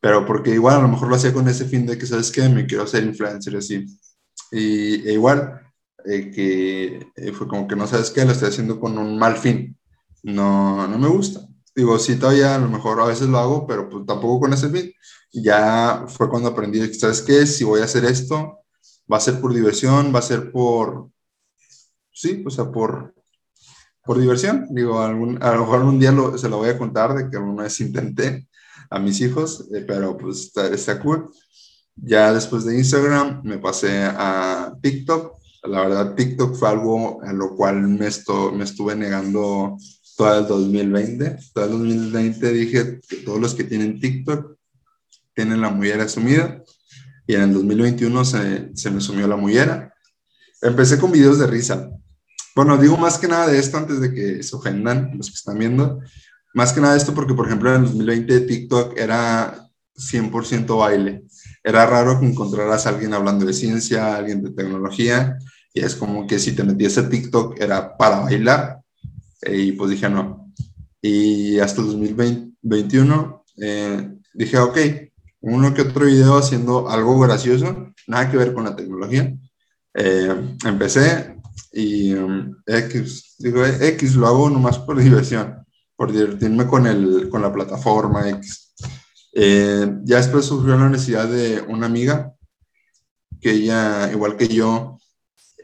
pero 0.00 0.24
porque 0.26 0.50
igual 0.50 0.76
a 0.76 0.82
lo 0.82 0.88
mejor 0.88 1.08
lo 1.08 1.16
hacía 1.16 1.32
con 1.32 1.48
ese 1.48 1.66
fin 1.66 1.86
de 1.86 1.98
que, 1.98 2.06
¿sabes 2.06 2.30
qué? 2.30 2.48
Me 2.48 2.66
quiero 2.66 2.86
ser 2.86 3.04
influencer 3.04 3.56
así. 3.56 3.86
Y 4.52 5.08
e 5.08 5.12
igual, 5.12 5.63
eh, 6.04 6.30
que 6.30 7.06
eh, 7.16 7.32
fue 7.32 7.48
como 7.48 7.66
que 7.68 7.76
no 7.76 7.86
sabes 7.86 8.10
qué, 8.10 8.24
lo 8.24 8.32
estoy 8.32 8.48
haciendo 8.48 8.80
con 8.80 8.98
un 8.98 9.18
mal 9.18 9.36
fin. 9.36 9.76
No, 10.22 10.86
no 10.88 10.98
me 10.98 11.08
gusta 11.08 11.48
digo, 11.74 11.98
sí, 11.98 12.16
todavía 12.16 12.54
a 12.54 12.58
lo 12.58 12.68
mejor 12.68 13.00
a 13.00 13.06
veces 13.06 13.28
lo 13.28 13.38
hago, 13.38 13.66
pero 13.66 13.88
pues 13.88 14.06
tampoco 14.06 14.40
con 14.40 14.52
ese 14.52 14.70
fin. 14.70 14.92
Ya 15.32 16.04
fue 16.08 16.28
cuando 16.30 16.50
aprendí, 16.50 16.92
¿sabes 16.94 17.22
qué? 17.22 17.46
Si 17.46 17.64
voy 17.64 17.80
a 17.80 17.84
hacer 17.84 18.04
esto, 18.04 18.60
va 19.12 19.18
a 19.18 19.20
ser 19.20 19.40
por 19.40 19.52
diversión, 19.54 20.14
va 20.14 20.20
a 20.20 20.22
ser 20.22 20.52
por, 20.52 21.10
sí, 22.12 22.42
o 22.46 22.50
sea, 22.50 22.70
por, 22.70 23.14
por 24.04 24.18
diversión. 24.18 24.66
Digo, 24.70 25.00
algún, 25.00 25.42
a 25.42 25.52
lo 25.54 25.60
mejor 25.60 25.82
un 25.82 25.98
día 25.98 26.12
lo, 26.12 26.38
se 26.38 26.48
lo 26.48 26.58
voy 26.58 26.70
a 26.70 26.78
contar 26.78 27.14
de 27.14 27.30
que 27.30 27.36
alguna 27.36 27.64
vez 27.64 27.80
intenté 27.80 28.48
a 28.90 28.98
mis 29.00 29.20
hijos, 29.20 29.68
eh, 29.74 29.84
pero 29.86 30.16
pues 30.16 30.40
está, 30.46 30.68
está 30.68 31.00
cool. 31.00 31.30
Ya 31.96 32.32
después 32.32 32.64
de 32.64 32.76
Instagram 32.76 33.42
me 33.44 33.58
pasé 33.58 34.04
a 34.04 34.74
TikTok. 34.82 35.38
La 35.64 35.80
verdad, 35.80 36.14
TikTok 36.14 36.56
fue 36.56 36.68
algo 36.68 37.22
a 37.22 37.32
lo 37.32 37.56
cual 37.56 37.80
me, 37.88 38.08
me 38.08 38.64
estuve 38.64 38.94
negando 38.96 39.78
todo 40.16 40.38
el 40.38 40.46
2020. 40.46 41.38
Todo 41.54 41.64
el 41.64 41.70
2020 41.70 42.52
dije 42.52 43.00
que 43.08 43.16
todos 43.18 43.40
los 43.40 43.54
que 43.54 43.64
tienen 43.64 43.98
TikTok 43.98 44.56
tienen 45.34 45.62
la 45.62 45.70
mullera 45.70 46.06
sumida. 46.08 46.62
Y 47.26 47.34
en 47.34 47.42
el 47.42 47.54
2021 47.54 48.24
se, 48.24 48.70
se 48.74 48.90
me 48.90 49.00
sumió 49.00 49.26
la 49.26 49.36
mullera. 49.36 49.94
Empecé 50.60 50.98
con 50.98 51.12
videos 51.12 51.38
de 51.38 51.46
risa. 51.46 51.90
Bueno, 52.54 52.76
digo 52.76 52.98
más 52.98 53.18
que 53.18 53.26
nada 53.26 53.46
de 53.46 53.58
esto 53.58 53.78
antes 53.78 54.00
de 54.00 54.12
que 54.12 54.42
se 54.42 54.54
ofendan 54.54 55.12
los 55.16 55.30
que 55.30 55.36
están 55.36 55.58
viendo. 55.58 56.00
Más 56.52 56.72
que 56.72 56.80
nada 56.80 56.96
esto 56.96 57.14
porque, 57.14 57.34
por 57.34 57.46
ejemplo, 57.46 57.70
en 57.70 57.76
el 57.76 57.86
2020 57.86 58.40
TikTok 58.40 58.98
era 58.98 59.66
100% 59.96 60.78
baile. 60.78 61.24
Era 61.62 61.86
raro 61.86 62.20
que 62.20 62.26
encontraras 62.26 62.86
a 62.86 62.90
alguien 62.90 63.14
hablando 63.14 63.46
de 63.46 63.54
ciencia, 63.54 64.14
alguien 64.14 64.42
de 64.42 64.50
tecnología, 64.50 65.38
y 65.74 65.80
es 65.80 65.96
como 65.96 66.26
que 66.26 66.38
si 66.38 66.52
te 66.52 66.62
metías 66.62 66.96
a 66.96 67.08
TikTok 67.08 67.60
era 67.60 67.96
para 67.96 68.20
bailar 68.20 68.80
y 69.42 69.72
pues 69.72 69.90
dije 69.90 70.08
no. 70.08 70.52
Y 71.02 71.58
hasta 71.58 71.82
el 71.82 71.88
2021 71.88 73.44
eh, 73.60 74.10
dije, 74.32 74.58
ok, 74.58 74.78
uno 75.40 75.74
que 75.74 75.82
otro 75.82 76.06
video 76.06 76.38
haciendo 76.38 76.88
algo 76.88 77.18
gracioso, 77.18 77.92
nada 78.06 78.30
que 78.30 78.36
ver 78.36 78.54
con 78.54 78.64
la 78.64 78.76
tecnología. 78.76 79.36
Eh, 79.94 80.56
empecé 80.64 81.36
y 81.72 82.14
um, 82.14 82.54
X, 82.66 83.34
digo, 83.38 83.66
X 83.66 84.14
lo 84.14 84.28
hago 84.28 84.48
nomás 84.48 84.78
por 84.78 84.98
diversión, 85.02 85.66
por 85.96 86.12
divertirme 86.12 86.66
con, 86.66 86.86
el, 86.86 87.28
con 87.28 87.42
la 87.42 87.52
plataforma 87.52 88.28
X. 88.30 88.74
Eh, 89.32 89.92
ya 90.04 90.18
después 90.18 90.46
surgió 90.46 90.76
la 90.76 90.88
necesidad 90.88 91.28
de 91.28 91.60
una 91.62 91.86
amiga 91.86 92.32
que 93.40 93.50
ella, 93.50 94.10
igual 94.12 94.36
que 94.36 94.46
yo, 94.48 94.98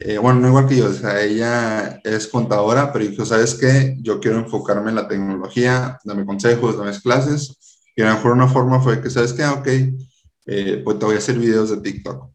eh, 0.00 0.16
bueno, 0.18 0.40
no 0.40 0.48
igual 0.48 0.66
que 0.66 0.76
yo, 0.76 0.88
o 0.88 0.92
sea, 0.92 1.22
ella 1.22 2.00
es 2.04 2.26
contadora, 2.26 2.90
pero 2.90 3.04
dijo, 3.04 3.26
¿sabes 3.26 3.54
qué? 3.54 3.96
Yo 4.00 4.18
quiero 4.18 4.38
enfocarme 4.38 4.88
en 4.88 4.96
la 4.96 5.06
tecnología, 5.06 5.98
dame 6.04 6.24
consejos, 6.24 6.78
dame 6.78 6.98
clases. 7.00 7.56
Y 7.94 8.00
a 8.02 8.08
lo 8.08 8.14
mejor 8.14 8.32
una 8.32 8.48
forma 8.48 8.80
fue 8.80 9.02
que, 9.02 9.10
¿sabes 9.10 9.34
qué? 9.34 9.44
Ok, 9.44 9.68
eh, 10.46 10.80
pues 10.82 10.98
te 10.98 11.04
voy 11.04 11.16
a 11.16 11.18
hacer 11.18 11.38
videos 11.38 11.68
de 11.70 11.82
TikTok. 11.82 12.30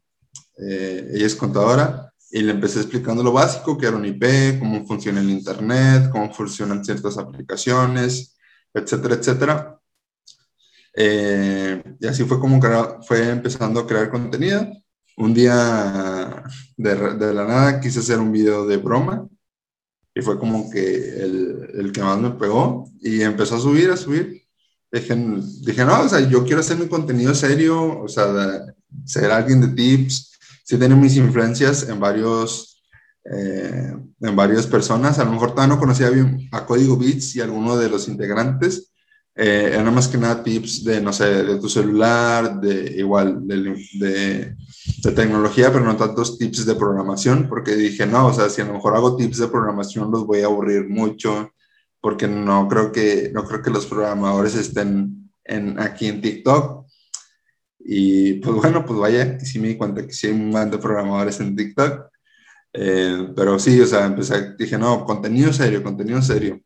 Eh, 0.60 1.10
ella 1.16 1.26
es 1.26 1.36
contadora 1.36 2.14
y 2.30 2.44
le 2.44 2.52
empecé 2.52 2.82
explicando 2.82 3.24
lo 3.24 3.32
básico, 3.34 3.78
que 3.78 3.88
era 3.88 3.98
un 3.98 4.06
IP, 4.06 4.60
cómo 4.60 4.86
funciona 4.86 5.20
el 5.20 5.30
Internet, 5.32 6.10
cómo 6.12 6.32
funcionan 6.32 6.86
ciertas 6.86 7.18
aplicaciones, 7.18 8.38
etcétera, 8.74 9.16
etcétera. 9.16 9.80
Eh, 10.96 11.84
y 12.00 12.08
así 12.08 12.24
fue 12.26 12.40
como 12.40 12.62
fue 13.08 13.30
empezando 13.30 13.80
a 13.80 13.88
crear 13.88 14.12
contenido. 14.12 14.68
Un 15.18 15.34
día 15.34 16.44
de, 16.76 16.96
de, 17.16 17.34
la 17.34 17.46
nada 17.46 17.80
quise 17.80 18.00
hacer 18.00 18.20
un 18.20 18.32
video 18.32 18.66
de 18.66 18.78
broma 18.78 19.28
y 20.14 20.22
fue 20.22 20.38
como 20.40 20.70
que 20.70 21.20
el, 21.24 21.70
el, 21.74 21.92
que 21.92 22.02
más 22.02 22.20
me 22.20 22.32
pegó 22.32 22.90
y 23.02 23.22
empezó 23.22 23.56
a 23.56 23.60
subir, 23.60 23.90
a 23.92 23.98
subir. 23.98 24.44
Dije, 24.92 25.16
dije, 25.62 25.84
no, 25.86 26.02
o 26.02 26.10
sea, 26.10 26.22
yo 26.22 26.44
quiero 26.46 26.62
hacer 26.62 26.78
mi 26.78 26.88
contenido 26.88 27.36
serio, 27.36 28.02
o 28.02 28.08
sea, 28.08 28.62
ser 29.06 29.32
alguien 29.32 29.60
de 29.60 29.68
tips, 29.70 30.36
sí 30.64 30.78
tengo 30.78 30.96
mis 30.96 31.16
influencias 31.18 31.88
en 31.90 32.00
varios, 32.00 32.82
eh, 33.26 33.94
en 34.22 34.36
varias 34.36 34.66
personas. 34.68 35.20
A 35.20 35.26
lo 35.26 35.32
mejor 35.32 35.52
todavía 35.52 35.76
no 35.76 35.80
conocía 35.80 36.10
bien 36.10 36.48
a 36.52 36.66
Código 36.66 36.98
Bits 36.98 37.36
y 37.36 37.42
alguno 37.42 37.78
de 37.78 37.90
los 37.90 38.08
integrantes. 38.08 38.94
Eh, 39.38 39.72
eran 39.74 39.94
más 39.94 40.08
que 40.08 40.18
nada 40.18 40.42
tips 40.42 40.84
de, 40.86 41.02
no 41.02 41.12
sé, 41.12 41.44
de 41.44 41.60
tu 41.60 41.68
celular, 41.68 42.60
de 42.62 42.96
igual, 42.98 43.46
de, 43.46 43.76
de, 44.00 45.12
tecnología, 45.12 45.74
pero 45.74 45.84
no 45.84 45.98
tantos 45.98 46.38
tips 46.38 46.66
de 46.66 46.76
programación, 46.76 47.48
porque 47.50 47.76
dije, 47.76 48.06
no, 48.06 48.28
o 48.28 48.34
sea, 48.34 48.50
si 48.50 48.62
a 48.62 48.66
lo 48.66 48.74
mejor 48.74 48.96
hago 48.96 49.18
tips 49.18 49.40
de 49.40 49.48
programación 49.50 50.10
los 50.10 50.26
voy 50.26 50.42
a 50.42 50.46
aburrir 50.46 50.88
mucho, 50.88 51.52
porque 52.00 52.28
no 52.28 52.68
creo 52.70 52.92
que, 52.92 53.32
no 53.34 53.44
creo 53.46 53.62
que 53.62 53.72
los 53.72 53.86
programadores 53.88 54.56
estén 54.56 55.32
en, 55.44 55.80
aquí 55.80 56.08
en 56.08 56.22
TikTok. 56.22 56.86
Y 57.80 58.36
pues 58.36 58.56
bueno, 58.56 58.86
pues 58.86 59.00
vaya, 59.00 59.40
sí 59.40 59.60
me 59.60 59.70
di 59.70 59.78
cuenta 59.78 60.06
que 60.06 60.14
sí 60.14 60.28
hay 60.28 60.34
un 60.34 60.50
montón 60.50 60.72
de 60.72 60.78
programadores 60.80 61.40
en 61.40 61.56
TikTok. 61.56 62.10
Eh, 62.74 63.30
pero 63.36 63.60
sí, 63.60 63.80
o 63.82 63.88
sea, 63.88 64.06
empecé, 64.06 64.56
dije, 64.58 64.78
no, 64.78 65.06
contenido 65.06 65.54
serio, 65.54 65.84
contenido 65.84 66.22
serio. 66.22 66.62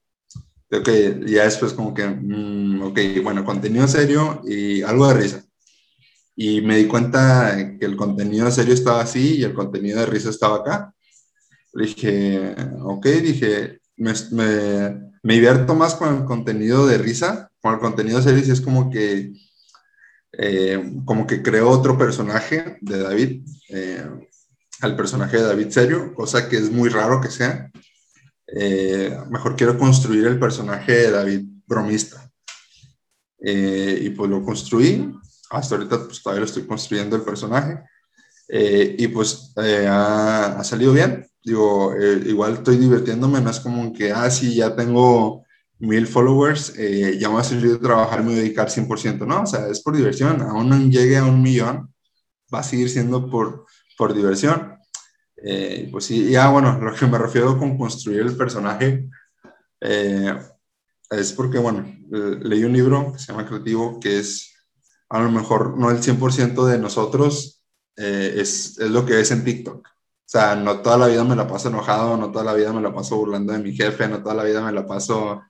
Ok, 0.71 0.89
ya 1.25 1.45
después 1.45 1.73
como 1.73 1.93
que, 1.93 2.05
mm, 2.07 2.81
ok, 2.83 2.99
bueno, 3.23 3.43
contenido 3.43 3.87
serio 3.87 4.41
y 4.45 4.81
algo 4.83 5.07
de 5.07 5.13
risa. 5.15 5.43
Y 6.35 6.61
me 6.61 6.77
di 6.77 6.85
cuenta 6.85 7.75
que 7.79 7.85
el 7.85 7.97
contenido 7.97 8.49
serio 8.51 8.73
estaba 8.73 9.01
así 9.01 9.37
y 9.37 9.43
el 9.43 9.53
contenido 9.53 9.99
de 9.99 10.05
risa 10.05 10.29
estaba 10.29 10.57
acá. 10.57 10.93
Dije, 11.73 12.55
ok, 12.81 13.05
dije, 13.07 13.79
me, 13.97 14.13
me, 14.31 15.11
me 15.23 15.33
divierto 15.33 15.75
más 15.75 15.95
con 15.95 16.15
el 16.17 16.25
contenido 16.25 16.87
de 16.87 16.97
risa, 16.97 17.51
con 17.61 17.73
el 17.73 17.79
contenido 17.79 18.21
serio, 18.21 18.43
y 18.45 18.51
es 18.51 18.61
como 18.61 18.89
que 18.89 19.33
eh, 20.33 20.93
como 21.05 21.25
que 21.25 21.41
creó 21.41 21.69
otro 21.69 21.97
personaje 21.97 22.77
de 22.81 22.99
David, 22.99 23.45
eh, 23.69 24.05
al 24.81 24.95
personaje 24.95 25.37
de 25.37 25.43
David 25.43 25.69
serio, 25.69 26.13
cosa 26.13 26.47
que 26.47 26.57
es 26.57 26.71
muy 26.71 26.89
raro 26.89 27.19
que 27.19 27.29
sea. 27.29 27.68
Eh, 28.55 29.17
mejor 29.29 29.55
quiero 29.55 29.77
construir 29.77 30.25
el 30.27 30.39
personaje 30.39 30.91
de 30.93 31.11
David 31.11 31.41
bromista. 31.65 32.25
y 33.39 34.09
pues 34.11 34.29
lo 34.29 34.43
construí. 34.43 35.13
Hasta 35.51 35.75
ahorita 35.75 36.05
pues 36.05 36.21
todavía 36.21 36.41
lo 36.41 36.45
estoy 36.45 36.65
construyendo 36.65 37.15
el 37.15 37.23
personaje. 37.23 37.79
y 38.49 39.07
pues 39.09 39.53
ha, 39.57 40.59
ha, 40.59 40.63
salido 40.63 40.93
bien. 40.93 41.25
Digo, 41.43 41.93
igual 42.25 42.53
estoy 42.55 42.77
divirtiéndome, 42.77 43.41
no 43.41 43.49
es 43.49 43.59
como 43.59 43.93
que, 43.93 44.11
ah, 44.11 44.29
sí, 44.29 44.55
ya 44.55 44.75
tengo 44.75 45.45
mil 45.79 46.07
followers, 46.07 46.73
eh, 46.77 47.17
ya 47.19 47.29
me 47.29 47.35
va 47.35 47.41
a 47.41 47.45
servir 47.45 47.71
de 47.71 47.77
trabajar, 47.79 48.19
me 48.19 48.31
voy 48.31 48.39
a 48.39 48.41
dedicar 48.43 48.69
100%, 48.69 49.25
¿no? 49.25 49.43
O 49.43 49.45
sea, 49.45 49.67
es 49.67 49.81
por 49.81 49.95
diversión, 49.95 50.41
aún 50.41 50.69
no 50.69 50.77
llegue 50.77 51.17
a 51.17 51.23
un 51.23 51.41
millón, 51.41 51.93
va 52.53 52.59
a 52.59 52.63
seguir 52.63 52.89
siendo 52.89 53.29
por, 53.29 53.65
por 53.97 54.13
diversión. 54.13 54.75
Eh, 55.43 55.87
pues 55.91 56.05
sí, 56.05 56.29
ya 56.31 56.49
bueno, 56.49 56.79
lo 56.79 56.93
que 56.93 57.07
me 57.07 57.17
refiero 57.17 57.57
con 57.57 57.77
construir 57.77 58.21
el 58.21 58.35
personaje 58.35 59.07
eh, 59.81 60.33
es 61.09 61.33
porque, 61.33 61.57
bueno, 61.57 61.85
leí 62.09 62.63
un 62.63 62.73
libro 62.73 63.13
que 63.13 63.19
se 63.19 63.31
llama 63.31 63.47
Creativo, 63.47 63.99
que 63.99 64.19
es 64.19 64.53
a 65.09 65.21
lo 65.21 65.31
mejor 65.31 65.77
no 65.77 65.89
el 65.89 66.01
100% 66.01 66.65
de 66.65 66.77
nosotros, 66.77 67.63
es, 67.95 68.77
es 68.79 68.89
lo 68.91 69.05
que 69.05 69.19
es 69.19 69.31
en 69.31 69.43
TikTok. 69.43 69.85
O 69.85 69.91
sea, 70.25 70.55
no 70.55 70.81
toda 70.81 70.97
la 70.97 71.07
vida 71.07 71.23
me 71.23 71.35
la 71.35 71.47
paso 71.47 71.69
enojado, 71.69 72.15
no 72.15 72.31
toda 72.31 72.45
la 72.45 72.53
vida 72.53 72.71
me 72.71 72.81
la 72.81 72.93
paso 72.93 73.17
burlando 73.17 73.51
de 73.51 73.59
mi 73.59 73.73
jefe, 73.73 74.07
no 74.07 74.21
toda 74.21 74.35
la 74.35 74.43
vida 74.43 74.63
me 74.63 74.71
la 74.71 74.85
paso 74.85 75.41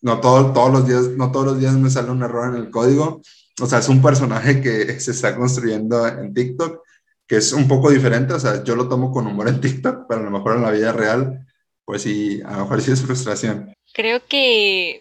no 0.00 0.20
todo, 0.20 0.52
todos 0.52 0.72
los 0.72 0.86
días, 0.86 1.08
no 1.16 1.32
todos 1.32 1.46
los 1.46 1.58
días 1.58 1.74
me 1.74 1.90
sale 1.90 2.10
un 2.10 2.22
error 2.22 2.54
en 2.54 2.62
el 2.62 2.70
código. 2.70 3.20
O 3.60 3.66
sea, 3.66 3.80
es 3.80 3.88
un 3.88 4.00
personaje 4.02 4.60
que 4.60 5.00
se 5.00 5.10
está 5.10 5.36
construyendo 5.36 6.06
en 6.06 6.32
TikTok, 6.32 6.82
que 7.28 7.36
es 7.36 7.52
un 7.52 7.68
poco 7.68 7.90
diferente. 7.90 8.32
O 8.32 8.40
sea, 8.40 8.64
yo 8.64 8.74
lo 8.74 8.88
tomo 8.88 9.12
con 9.12 9.26
humor 9.26 9.48
en 9.48 9.60
TikTok, 9.60 10.06
pero 10.08 10.20
a 10.20 10.24
lo 10.24 10.30
mejor 10.30 10.56
en 10.56 10.62
la 10.62 10.70
vida 10.70 10.92
real, 10.92 11.46
pues 11.84 12.02
sí, 12.02 12.40
a 12.44 12.52
lo 12.52 12.62
mejor 12.62 12.80
sí 12.80 12.90
es 12.90 13.02
frustración. 13.02 13.72
Creo 13.92 14.24
que 14.26 15.00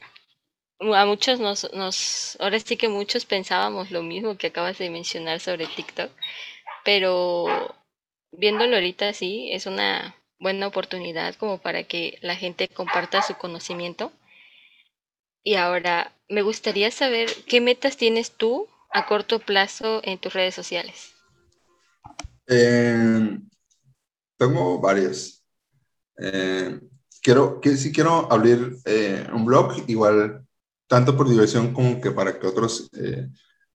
a 0.79 1.05
muchos 1.05 1.39
nos, 1.39 1.71
nos, 1.73 2.37
ahora 2.39 2.59
sí 2.59 2.77
que 2.77 2.89
muchos 2.89 3.25
pensábamos 3.25 3.91
lo 3.91 4.03
mismo 4.03 4.37
que 4.37 4.47
acabas 4.47 4.77
de 4.77 4.89
mencionar 4.89 5.39
sobre 5.39 5.65
TikTok, 5.67 6.11
pero 6.85 7.75
viéndolo 8.31 8.75
ahorita 8.75 9.13
sí, 9.13 9.49
es 9.51 9.65
una 9.65 10.15
buena 10.39 10.67
oportunidad 10.67 11.33
como 11.35 11.57
para 11.57 11.83
que 11.83 12.19
la 12.21 12.35
gente 12.35 12.67
comparta 12.67 13.23
su 13.23 13.35
conocimiento 13.35 14.11
y 15.47 15.55
ahora, 15.55 16.11
me 16.27 16.41
gustaría 16.41 16.91
saber 16.91 17.29
qué 17.47 17.61
metas 17.61 17.95
tienes 17.95 18.31
tú 18.31 18.67
a 18.91 19.05
corto 19.05 19.39
plazo 19.39 20.01
en 20.03 20.17
tus 20.17 20.33
redes 20.33 20.53
sociales. 20.53 21.16
Eh, 22.47 23.39
tengo 24.37 24.79
varias. 24.79 25.43
Eh, 26.17 26.79
quiero, 27.21 27.59
que, 27.61 27.77
sí 27.77 27.91
quiero 27.91 28.31
abrir 28.31 28.77
eh, 28.85 29.27
un 29.33 29.45
blog, 29.45 29.73
igual 29.87 30.45
tanto 30.87 31.15
por 31.17 31.29
diversión 31.29 31.73
como 31.73 31.99
que 32.01 32.11
para 32.11 32.39
que 32.39 32.47
otros 32.47 32.89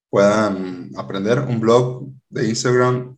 puedan 0.09 0.91
aprender. 0.97 1.39
Un 1.39 1.59
blog 1.59 2.09
de 2.29 2.49
Instagram, 2.49 3.17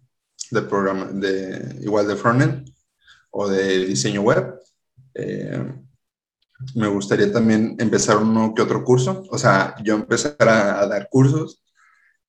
de 0.52 0.62
programa, 0.62 1.06
de, 1.06 1.80
igual 1.82 2.08
de 2.08 2.16
frontend 2.16 2.70
o 3.32 3.48
de 3.48 3.86
diseño 3.86 4.22
web 4.22 4.60
me 6.74 6.88
gustaría 6.88 7.32
también 7.32 7.76
empezar 7.80 8.18
uno 8.18 8.54
que 8.54 8.62
otro 8.62 8.84
curso, 8.84 9.24
o 9.30 9.38
sea, 9.38 9.76
yo 9.84 9.96
empezar 9.96 10.36
a, 10.40 10.86
dar 10.88 11.10
cursos, 11.10 11.64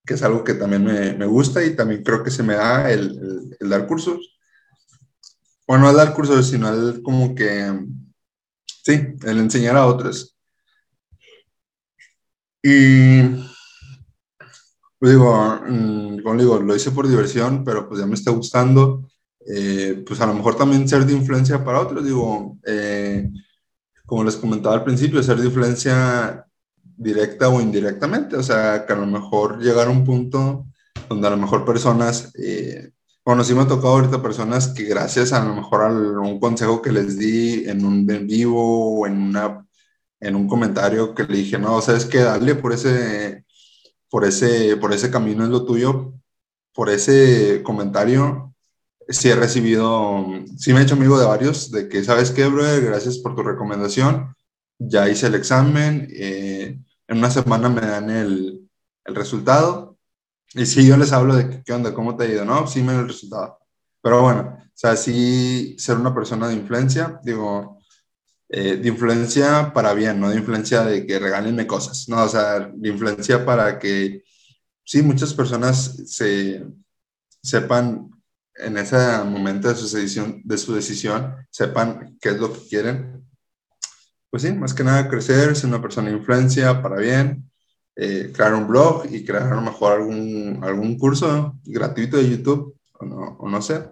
que 0.07 0.15
es 0.15 0.23
algo 0.23 0.45
que 0.45 0.55
también 0.55 0.85
me, 0.85 1.15
me, 1.15 1.27
gusta 1.27 1.65
y 1.65 1.75
también 1.77 2.03
creo 2.05 2.23
que 2.23 2.31
se 2.31 2.43
me 2.43 2.55
da 2.55 2.91
el, 2.91 3.57
el, 3.59 3.69
dar 3.69 3.87
cursos. 3.87 4.39
Bueno, 5.67 5.85
no 5.85 5.91
el 5.91 5.97
dar 5.97 6.15
cursos, 6.15 6.49
sino 6.49 6.69
el 6.69 7.03
como 7.03 7.35
que, 7.35 7.73
sí, 8.85 9.17
el 9.25 9.39
enseñar 9.39 9.77
a 9.77 9.87
otros. 9.87 10.37
Y, 12.63 13.23
pues 14.99 15.13
digo, 15.13 15.61
mm, 15.69 16.23
como 16.23 16.41
digo, 16.41 16.61
lo 16.61 16.77
hice 16.77 16.91
por 16.93 17.09
diversión, 17.09 17.65
pero 17.65 17.89
pues 17.89 18.01
ya 18.01 18.07
me 18.07 18.15
está 18.15 18.31
gustando. 18.31 19.09
Eh, 19.49 20.05
pues 20.07 20.21
a 20.21 20.27
lo 20.27 20.35
mejor 20.35 20.57
también 20.57 20.89
ser 20.89 21.05
de 21.07 21.13
influencia 21.13 21.65
para 21.65 21.81
otros, 21.81 22.05
digo, 22.05 22.59
eh, 22.67 23.31
como 24.05 24.25
les 24.25 24.37
comentaba 24.37 24.75
al 24.77 24.85
principio, 24.85 25.23
ser 25.23 25.39
de 25.39 25.47
influencia 25.47 26.46
directa 26.97 27.49
o 27.49 27.61
indirectamente, 27.61 28.37
o 28.37 28.43
sea, 28.43 28.85
que 28.87 28.93
a 28.93 28.97
lo 28.97 29.07
mejor 29.07 29.61
llegar 29.61 29.89
a 29.89 29.91
un 29.91 30.05
punto 30.05 30.67
donde 31.09 31.27
a 31.27 31.31
lo 31.31 31.37
mejor 31.37 31.65
personas, 31.65 32.33
eh, 32.39 32.91
bueno, 33.25 33.45
sí 33.45 33.55
me 33.55 33.63
ha 33.63 33.69
tocado 33.69 33.95
ahorita 33.95 34.23
personas 34.23 34.69
que 34.69 34.85
gracias 34.85 35.33
a 35.33 35.45
lo 35.45 35.55
mejor 35.55 35.83
a 35.83 35.89
un 35.89 36.41
consejo 36.41 36.83
que 36.83 36.93
les 36.93 37.19
di 37.19 37.69
en 37.69 37.85
un 37.85 38.07
vivo 38.07 39.01
o 39.01 39.07
en, 39.07 39.21
una, 39.21 39.67
en 40.21 40.37
un 40.37 40.49
comentario 40.49 41.15
que 41.15 41.25
le 41.25 41.37
dije, 41.39 41.59
no, 41.59 41.81
sabes 41.83 42.05
que 42.07 42.19
darle 42.21 42.55
por 42.55 42.73
ese, 42.73 43.45
por 44.11 44.25
ese, 44.25 44.77
por 44.77 44.93
ese 44.93 45.11
camino 45.11 45.45
es 45.45 45.51
lo 45.51 45.65
tuyo, 45.65 46.15
por 46.75 46.91
ese 46.91 47.63
comentario, 47.65 48.55
sí 49.09 49.29
he 49.29 49.37
recibido, 49.37 50.27
sí 50.59 50.73
me 50.73 50.81
he 50.81 50.83
hecho 50.83 50.95
amigo 50.95 51.19
de 51.19 51.27
varios, 51.27 51.71
de 51.71 51.89
que, 51.89 52.05
¿sabes 52.05 52.31
qué, 52.31 52.47
brother? 52.47 52.85
Gracias 52.85 53.19
por 53.19 53.35
tu 53.35 53.43
recomendación. 53.43 54.35
Ya 54.79 55.09
hice 55.09 55.29
el 55.29 55.35
examen, 55.35 56.09
eh, 56.13 56.79
en 57.09 57.19
una 57.19 57.31
semana 57.31 57.69
me 57.69 57.81
dan 57.81 58.11
el, 58.11 58.69
el, 59.05 59.15
resultado. 59.15 59.99
Y 60.55 60.67
sí, 60.67 60.87
yo 60.87 60.97
les 60.97 61.13
hablo 61.13 61.35
de 61.37 61.63
qué 61.63 61.73
onda, 61.73 61.95
cómo 61.95 62.17
te 62.17 62.25
ha 62.25 62.29
ido, 62.29 62.45
¿no? 62.45 62.67
Sí 62.67 62.83
me 62.83 62.93
dan 62.93 63.03
el 63.03 63.09
resultado. 63.09 63.59
Pero 64.03 64.23
bueno, 64.23 64.59
o 64.59 64.71
sea, 64.73 64.97
sí 64.97 65.77
ser 65.79 65.97
una 65.97 66.15
persona 66.15 66.49
de 66.49 66.55
influencia, 66.55 67.19
digo, 67.23 67.79
eh, 68.49 68.77
de 68.77 68.89
influencia 68.89 69.73
para 69.73 69.93
bien, 69.95 70.21
no 70.21 70.31
de 70.31 70.37
influencia 70.37 70.85
de 70.85 71.05
que 71.05 71.19
regálenme 71.19 71.67
cosas, 71.67 72.09
no, 72.09 72.23
o 72.23 72.29
sea, 72.29 72.71
de 72.73 72.89
influencia 72.89 73.45
para 73.45 73.79
que, 73.79 74.23
sí, 74.85 75.03
muchas 75.03 75.35
personas 75.35 75.97
se 76.07 76.65
sepan 77.43 78.11
en 78.55 78.79
ese 78.79 78.97
momento 79.25 79.69
de 79.69 79.75
su, 79.75 79.97
decisión, 79.97 80.43
de 80.45 80.59
su 80.59 80.75
decisión 80.75 81.35
sepan 81.51 82.17
qué 82.21 82.31
es 82.31 82.39
lo 82.39 82.53
que 82.53 82.69
quieren. 82.69 83.16
Pues 84.31 84.43
sí, 84.43 84.53
más 84.53 84.75
que 84.75 84.85
nada 84.85 85.09
crecer, 85.09 85.57
ser 85.57 85.69
una 85.69 85.81
persona 85.81 86.11
de 86.11 86.17
influencia 86.17 86.83
para 86.83 86.97
bien, 86.97 87.51
eh, 87.97 88.33
crear 88.35 88.55
un 88.55 88.67
blog 88.69 89.07
y 89.11 89.25
crear 89.25 89.53
a 89.53 89.57
lo 89.57 89.63
mejor 89.63 89.93
algún, 89.95 90.61
algún 90.63 90.99
curso 90.99 91.59
gratuito 91.65 92.17
de 92.19 92.31
YouTube 92.31 92.77
o 93.01 93.07
no, 93.07 93.17
o 93.39 93.49
no 93.49 93.63
sé. 93.63 93.83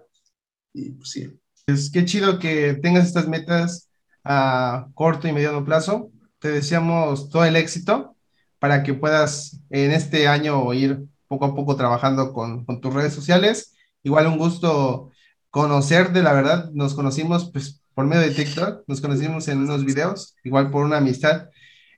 y 0.73 0.91
pues 0.93 1.11
sí. 1.11 1.41
Es 1.67 1.91
que 1.91 2.05
chido 2.05 2.39
que 2.39 2.75
tengas 2.75 3.07
estas 3.07 3.29
metas 3.29 3.89
a 4.25 4.89
corto 4.95 5.29
y 5.29 5.33
mediano 5.33 5.65
plazo. 5.65 6.11
Te 6.39 6.51
deseamos 6.51 7.31
todo 7.31 7.45
el 7.45 7.57
éxito 7.57 8.17
para 8.59 8.83
que 8.83 8.95
puedas 8.95 9.61
en 9.71 9.93
este 9.93 10.29
año 10.29 10.73
ir 10.75 11.05
poco 11.29 11.47
a 11.47 11.55
poco 11.55 11.77
trabajando 11.77 12.33
con, 12.33 12.65
con 12.65 12.81
tus 12.81 12.93
redes 12.95 13.15
sociales. 13.15 13.75
Igual 14.03 14.27
un 14.27 14.39
gusto 14.39 15.11
conocerte, 15.51 16.23
la 16.23 16.33
verdad, 16.33 16.71
nos 16.73 16.95
conocimos 16.95 17.51
pues 17.53 17.84
por 17.95 18.07
medio 18.07 18.23
de 18.23 18.35
TikTok, 18.35 18.85
nos 18.87 19.01
conocimos 19.01 19.47
en 19.49 19.59
unos 19.59 19.85
videos, 19.85 20.37
igual 20.45 20.71
por 20.71 20.85
una 20.85 20.99
amistad 20.99 21.49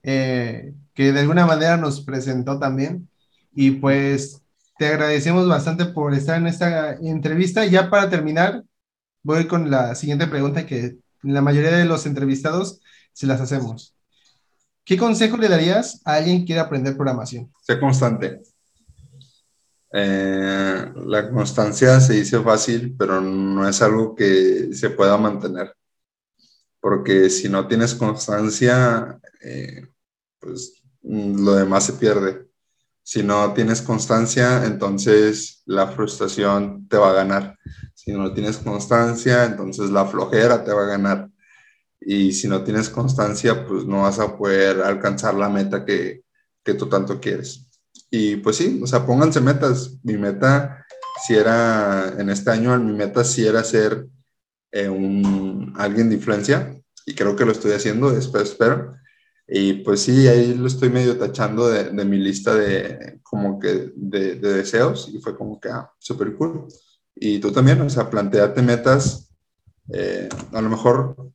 eh, 0.03 0.73
que 0.95 1.13
de 1.13 1.21
alguna 1.21 1.47
manera 1.47 1.77
nos 1.77 2.03
presentó 2.03 2.59
también. 2.59 3.09
Y 3.55 3.73
pues 3.73 4.43
te 4.79 4.87
agradecemos 4.89 5.49
bastante 5.49 5.87
por 5.87 6.15
estar 6.15 6.39
en 6.39 6.47
esta 6.47 6.95
entrevista. 6.95 7.65
Ya 7.65 7.91
para 7.91 8.11
terminar, 8.11 8.63
voy 9.23 9.47
con 9.47 9.71
la 9.71 9.95
siguiente 9.95 10.27
pregunta 10.27 10.67
que 10.67 10.99
la 11.23 11.43
mayoría 11.43 11.77
de 11.77 11.87
los 11.87 12.07
entrevistados 12.07 12.81
se 13.13 13.27
las 13.27 13.41
hacemos. 13.41 13.95
¿Qué 14.85 14.97
consejo 14.97 15.37
le 15.37 15.49
darías 15.49 16.01
a 16.05 16.15
alguien 16.15 16.41
que 16.41 16.47
quiera 16.47 16.63
aprender 16.63 16.95
programación? 16.95 17.53
Sé 17.61 17.81
constante. 17.81 18.43
Eh, 19.93 20.93
la 21.07 21.31
constancia 21.31 21.99
se 22.01 22.13
dice 22.13 22.39
fácil, 22.41 22.95
pero 22.97 23.21
no 23.21 23.69
es 23.69 23.81
algo 23.83 24.15
que 24.15 24.69
se 24.73 24.91
pueda 24.91 25.17
mantener. 25.17 25.75
Porque 26.87 27.31
si 27.31 27.49
no 27.49 27.67
tienes 27.67 27.97
constancia, 27.97 29.19
eh, 29.43 29.89
pues 30.39 30.81
lo 31.03 31.57
demás 31.57 31.87
se 31.87 31.95
pierde. 31.95 32.47
Si 33.03 33.25
no 33.25 33.53
tienes 33.55 33.83
constancia, 33.83 34.65
entonces 34.65 35.65
la 35.67 35.89
frustración 35.89 36.87
te 36.87 36.97
va 36.97 37.11
a 37.11 37.15
ganar. 37.15 37.59
Si 37.93 38.13
no 38.13 38.33
tienes 38.33 38.59
constancia, 38.59 39.47
entonces 39.47 39.91
la 39.91 40.07
flojera 40.07 40.63
te 40.63 40.73
va 40.73 40.85
a 40.85 40.91
ganar. 40.91 41.29
Y 42.01 42.31
si 42.31 42.47
no 42.47 42.63
tienes 42.63 42.89
constancia, 42.89 43.67
pues 43.67 43.85
no 43.85 44.03
vas 44.03 44.21
a 44.21 44.37
poder 44.37 44.81
alcanzar 44.83 45.35
la 45.35 45.49
meta 45.49 45.85
que, 45.85 46.23
que 46.63 46.75
tú 46.75 46.89
tanto 46.89 47.19
quieres. 47.19 47.69
Y 48.13 48.37
pues 48.37 48.59
sí, 48.59 48.79
o 48.81 48.87
sea, 48.87 49.05
pónganse 49.05 49.41
metas. 49.41 49.99
Mi 50.05 50.17
meta, 50.17 50.87
si 51.27 51.35
era 51.35 52.15
en 52.17 52.31
este 52.31 52.49
año, 52.53 52.79
mi 52.79 52.93
meta 52.93 53.25
si 53.25 53.45
era 53.45 53.65
ser 53.65 54.07
eh, 54.73 54.89
un, 54.89 55.73
alguien 55.77 56.09
de 56.09 56.17
influencia, 56.17 56.77
y 57.07 57.15
creo 57.15 57.37
que 57.37 57.45
lo 57.45 57.53
estoy 57.53 57.73
haciendo, 57.73 58.11
espero. 58.17 58.93
Y 59.49 59.75
pues 59.85 60.01
sí, 60.01 60.27
ahí 60.27 60.55
lo 60.55 60.67
estoy 60.67 60.91
medio 60.91 61.17
tachando 61.17 61.69
de, 61.69 61.85
de 61.85 62.05
mi 62.05 62.19
lista 62.19 62.55
de 62.55 63.21
como 63.23 63.61
que 63.61 63.93
de, 63.95 64.35
de, 64.37 64.55
deseos 64.55 65.09
y 65.13 65.21
fue 65.21 65.37
como 65.37 65.61
que, 65.61 65.69
ah, 65.69 65.89
súper 65.99 66.35
cool. 66.37 66.67
Y 67.15 67.39
tú 67.39 67.53
también, 67.53 67.81
o 67.81 67.89
sea, 67.89 68.11
planteate 68.11 68.61
metas, 68.61 69.33
eh, 69.93 70.29
a 70.53 70.61
lo 70.61 70.69
mejor, 70.69 71.33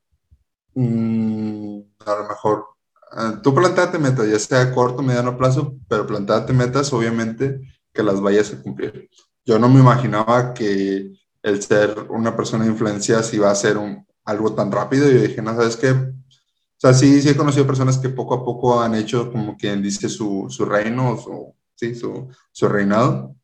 mmm, 0.75 1.79
a 2.05 2.15
lo 2.15 2.27
mejor, 2.27 2.65
uh, 3.13 3.41
tú 3.41 3.55
planteate 3.55 3.97
metas, 3.97 4.29
ya 4.29 4.39
sea 4.39 4.61
a 4.61 4.73
corto, 4.73 5.01
mediano 5.01 5.37
plazo, 5.37 5.77
pero 5.87 6.05
planteate 6.05 6.51
metas, 6.53 6.91
obviamente, 6.91 7.61
que 7.93 8.03
las 8.03 8.19
vayas 8.19 8.53
a 8.53 8.61
cumplir. 8.61 9.09
Yo 9.45 9.57
no 9.57 9.69
me 9.69 9.79
imaginaba 9.79 10.53
que 10.53 11.13
el 11.43 11.61
ser 11.61 12.07
una 12.09 12.35
persona 12.35 12.63
de 12.63 12.71
influencia 12.71 13.23
si 13.23 13.37
va 13.37 13.51
a 13.51 13.55
ser 13.55 13.77
algo 14.25 14.53
tan 14.53 14.71
rápido. 14.71 15.09
Y 15.09 15.13
yo 15.15 15.21
dije, 15.21 15.41
no, 15.41 15.55
¿sabes 15.55 15.75
qué? 15.75 15.91
O 15.91 16.81
sea, 16.81 16.93
sí, 16.93 17.21
sí 17.21 17.29
he 17.29 17.37
conocido 17.37 17.67
personas 17.67 17.97
que 17.97 18.09
poco 18.09 18.33
a 18.33 18.43
poco 18.43 18.81
han 18.81 18.95
hecho 18.95 19.31
como 19.31 19.55
quien 19.55 19.81
dice 19.83 20.09
su, 20.09 20.47
su 20.49 20.65
reino, 20.65 21.17
su, 21.17 21.53
sí, 21.75 21.93
su, 21.95 22.27
su, 22.51 22.67
reinado. 22.67 23.35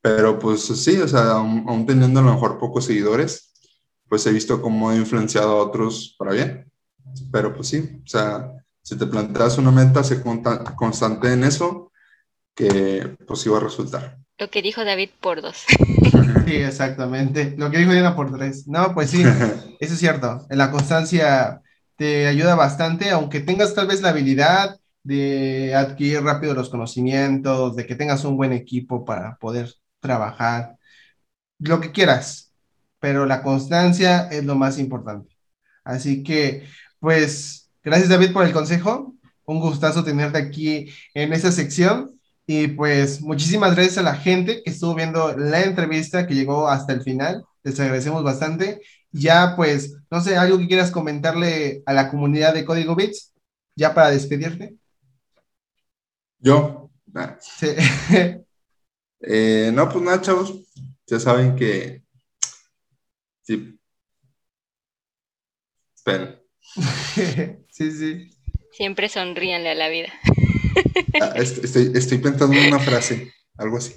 Pero 0.00 0.38
pues 0.38 0.62
sí, 0.62 1.00
o 1.00 1.08
sea, 1.08 1.32
aún, 1.32 1.84
teniendo 1.86 2.20
a 2.20 2.22
lo 2.22 2.32
mejor 2.34 2.58
pocos 2.58 2.84
seguidores, 2.84 3.52
pues 4.08 4.24
he 4.26 4.32
visto 4.32 4.62
cómo 4.62 4.92
he 4.92 4.96
influenciado 4.96 5.50
a 5.50 5.62
otros 5.64 6.14
para 6.18 6.32
bien. 6.32 6.70
Pero 7.32 7.52
pues 7.54 7.68
sí, 7.68 8.00
o 8.04 8.06
sea, 8.06 8.52
si 8.82 8.96
te 8.96 9.06
planteas 9.06 9.58
una 9.58 9.72
meta, 9.72 10.04
sé 10.04 10.22
constante 10.76 11.32
en 11.32 11.44
eso, 11.44 11.90
que 12.54 13.16
pues 13.26 13.44
iba 13.46 13.56
a 13.56 13.60
resultar. 13.60 14.18
Lo 14.38 14.50
que 14.50 14.62
dijo 14.62 14.84
David 14.84 15.10
por 15.20 15.42
dos. 15.42 15.64
Sí, 16.46 16.56
exactamente. 16.56 17.54
Lo 17.58 17.70
que 17.70 17.76
dijo 17.76 17.92
Diana 17.92 18.16
por 18.16 18.34
tres. 18.34 18.66
No, 18.66 18.94
pues 18.94 19.10
sí, 19.10 19.22
eso 19.80 19.94
es 19.94 19.98
cierto. 19.98 20.46
La 20.48 20.70
constancia 20.70 21.60
te 21.96 22.26
ayuda 22.26 22.54
bastante, 22.54 23.10
aunque 23.10 23.40
tengas 23.40 23.74
tal 23.74 23.86
vez 23.86 24.00
la 24.00 24.10
habilidad 24.10 24.80
de 25.02 25.74
adquirir 25.74 26.22
rápido 26.22 26.54
los 26.54 26.70
conocimientos, 26.70 27.76
de 27.76 27.86
que 27.86 27.96
tengas 27.96 28.24
un 28.24 28.38
buen 28.38 28.52
equipo 28.52 29.04
para 29.04 29.36
poder 29.36 29.74
trabajar, 30.00 30.78
lo 31.58 31.80
que 31.80 31.92
quieras, 31.92 32.54
pero 33.00 33.26
la 33.26 33.42
constancia 33.42 34.28
es 34.30 34.44
lo 34.44 34.54
más 34.54 34.78
importante. 34.78 35.36
Así 35.84 36.22
que, 36.22 36.66
pues, 37.00 37.70
gracias 37.82 38.08
David 38.08 38.32
por 38.32 38.46
el 38.46 38.52
consejo. 38.52 39.14
Un 39.44 39.60
gustazo 39.60 40.04
tenerte 40.04 40.38
aquí 40.38 40.90
en 41.14 41.32
esta 41.32 41.52
sección. 41.52 42.17
Y 42.50 42.68
pues 42.68 43.20
muchísimas 43.20 43.74
gracias 43.74 43.98
a 43.98 44.02
la 44.02 44.14
gente 44.14 44.62
que 44.62 44.70
estuvo 44.70 44.94
viendo 44.94 45.36
la 45.36 45.64
entrevista, 45.64 46.26
que 46.26 46.34
llegó 46.34 46.66
hasta 46.66 46.94
el 46.94 47.02
final. 47.02 47.44
Les 47.62 47.78
agradecemos 47.78 48.24
bastante. 48.24 48.80
Ya 49.12 49.52
pues, 49.54 49.98
no 50.10 50.22
sé, 50.22 50.38
algo 50.38 50.56
que 50.56 50.66
quieras 50.66 50.90
comentarle 50.90 51.82
a 51.84 51.92
la 51.92 52.08
comunidad 52.08 52.54
de 52.54 52.64
Código 52.64 52.96
Bits, 52.96 53.34
ya 53.76 53.92
para 53.92 54.10
despedirte. 54.10 54.76
Yo. 56.38 56.90
Sí. 57.38 57.66
eh, 59.20 59.70
no, 59.74 59.90
pues 59.90 60.02
nada, 60.02 60.22
chavos. 60.22 60.54
Ya 61.06 61.20
saben 61.20 61.54
que. 61.54 62.02
Sí. 63.42 63.78
Espera. 65.94 66.40
sí, 67.70 67.92
sí. 67.92 68.30
Siempre 68.72 69.10
sonríanle 69.10 69.68
a 69.68 69.74
la 69.74 69.90
vida. 69.90 70.08
Ah, 71.20 71.32
estoy, 71.36 71.92
estoy 71.94 72.18
pensando 72.18 72.56
en 72.56 72.68
una 72.68 72.78
frase, 72.78 73.32
algo 73.56 73.78
así. 73.78 73.94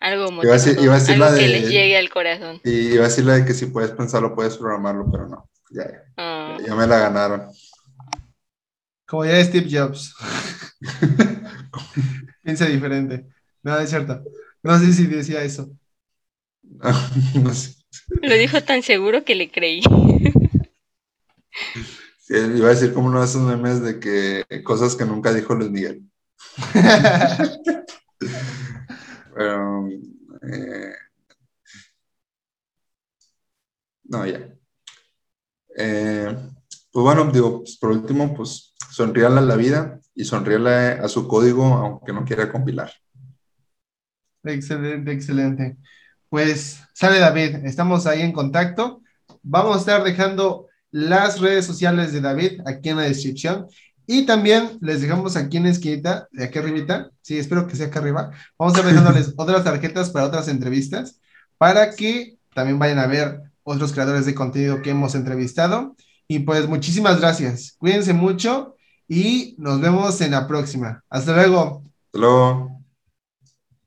Algo, 0.00 0.42
iba 0.42 0.54
a 0.54 0.56
decir, 0.56 0.78
iba 0.80 0.94
a 0.94 0.98
decir 0.98 1.14
algo 1.14 1.26
la 1.26 1.32
de, 1.32 1.40
que 1.40 1.48
les 1.48 1.68
llegue 1.68 1.98
al 1.98 2.08
corazón. 2.08 2.60
Y 2.64 2.94
iba 2.94 3.04
a 3.04 3.08
decir 3.08 3.24
la 3.24 3.34
de 3.34 3.44
que 3.44 3.52
si 3.52 3.66
puedes 3.66 3.90
pensarlo, 3.90 4.34
puedes 4.34 4.56
programarlo, 4.56 5.10
pero 5.12 5.28
no. 5.28 5.50
Ya, 5.70 5.84
ya, 5.84 6.02
Ah, 6.16 6.58
ya 6.66 6.74
me 6.74 6.86
la 6.86 6.98
ganaron. 6.98 7.48
Como 9.06 9.24
ya 9.26 9.44
Steve 9.44 9.68
Jobs. 9.70 10.14
Piensa 12.42 12.66
diferente. 12.66 13.26
No, 13.62 13.78
es 13.78 13.90
cierto. 13.90 14.22
No 14.62 14.78
sé 14.78 14.92
si 14.92 15.06
decía 15.06 15.42
eso. 15.42 15.70
no 17.34 17.54
sé. 17.54 17.74
Lo 18.22 18.34
dijo 18.36 18.62
tan 18.62 18.82
seguro 18.82 19.24
que 19.24 19.34
le 19.34 19.50
creí. 19.50 19.82
Iba 22.32 22.68
a 22.68 22.70
decir 22.70 22.94
como 22.94 23.08
uno 23.08 23.18
de 23.18 23.26
esos 23.26 23.42
memes 23.42 23.82
de 23.82 23.98
que 23.98 24.44
cosas 24.62 24.94
que 24.94 25.04
nunca 25.04 25.34
dijo 25.34 25.52
Luis 25.52 25.68
Miguel. 25.68 26.04
Pero, 29.34 29.88
eh, 29.88 30.94
no, 34.04 34.24
ya. 34.26 34.48
Eh, 35.76 36.36
pues 36.92 37.04
bueno, 37.04 37.32
digo, 37.32 37.64
pues 37.64 37.76
por 37.78 37.90
último, 37.90 38.32
pues 38.32 38.74
sonríale 38.92 39.38
a 39.38 39.42
la 39.42 39.56
vida 39.56 39.98
y 40.14 40.24
sonríale 40.24 41.00
a 41.00 41.08
su 41.08 41.26
código 41.26 41.64
aunque 41.64 42.12
no 42.12 42.24
quiera 42.24 42.52
compilar. 42.52 42.92
Excelente, 44.44 45.10
excelente. 45.10 45.78
Pues 46.28 46.80
sale 46.94 47.18
David, 47.18 47.64
estamos 47.64 48.06
ahí 48.06 48.22
en 48.22 48.32
contacto. 48.32 49.02
Vamos 49.42 49.76
a 49.76 49.80
estar 49.80 50.04
dejando 50.04 50.69
las 50.90 51.40
redes 51.40 51.66
sociales 51.66 52.12
de 52.12 52.20
David 52.20 52.60
aquí 52.66 52.88
en 52.88 52.96
la 52.96 53.02
descripción. 53.02 53.66
Y 54.06 54.26
también 54.26 54.78
les 54.80 55.02
dejamos 55.02 55.36
aquí 55.36 55.58
en 55.58 55.64
la 55.64 55.70
esquinita, 55.70 56.28
de 56.32 56.44
aquí 56.44 56.58
arribita, 56.58 57.10
sí, 57.22 57.38
espero 57.38 57.66
que 57.68 57.76
sea 57.76 57.86
acá 57.86 58.00
arriba, 58.00 58.30
vamos 58.58 58.74
a 58.74 58.78
estar 58.78 58.92
dejándoles 58.92 59.34
otras 59.36 59.62
tarjetas 59.62 60.10
para 60.10 60.26
otras 60.26 60.48
entrevistas, 60.48 61.20
para 61.58 61.94
que 61.94 62.36
también 62.52 62.78
vayan 62.78 62.98
a 62.98 63.06
ver 63.06 63.40
otros 63.62 63.92
creadores 63.92 64.26
de 64.26 64.34
contenido 64.34 64.82
que 64.82 64.90
hemos 64.90 65.14
entrevistado. 65.14 65.94
Y 66.26 66.40
pues 66.40 66.68
muchísimas 66.68 67.20
gracias. 67.20 67.74
Cuídense 67.78 68.12
mucho 68.12 68.76
y 69.08 69.54
nos 69.58 69.80
vemos 69.80 70.20
en 70.20 70.32
la 70.32 70.46
próxima. 70.46 71.02
Hasta 71.08 71.34
luego. 71.34 71.84
Hasta 72.06 72.18
luego. 72.18 72.79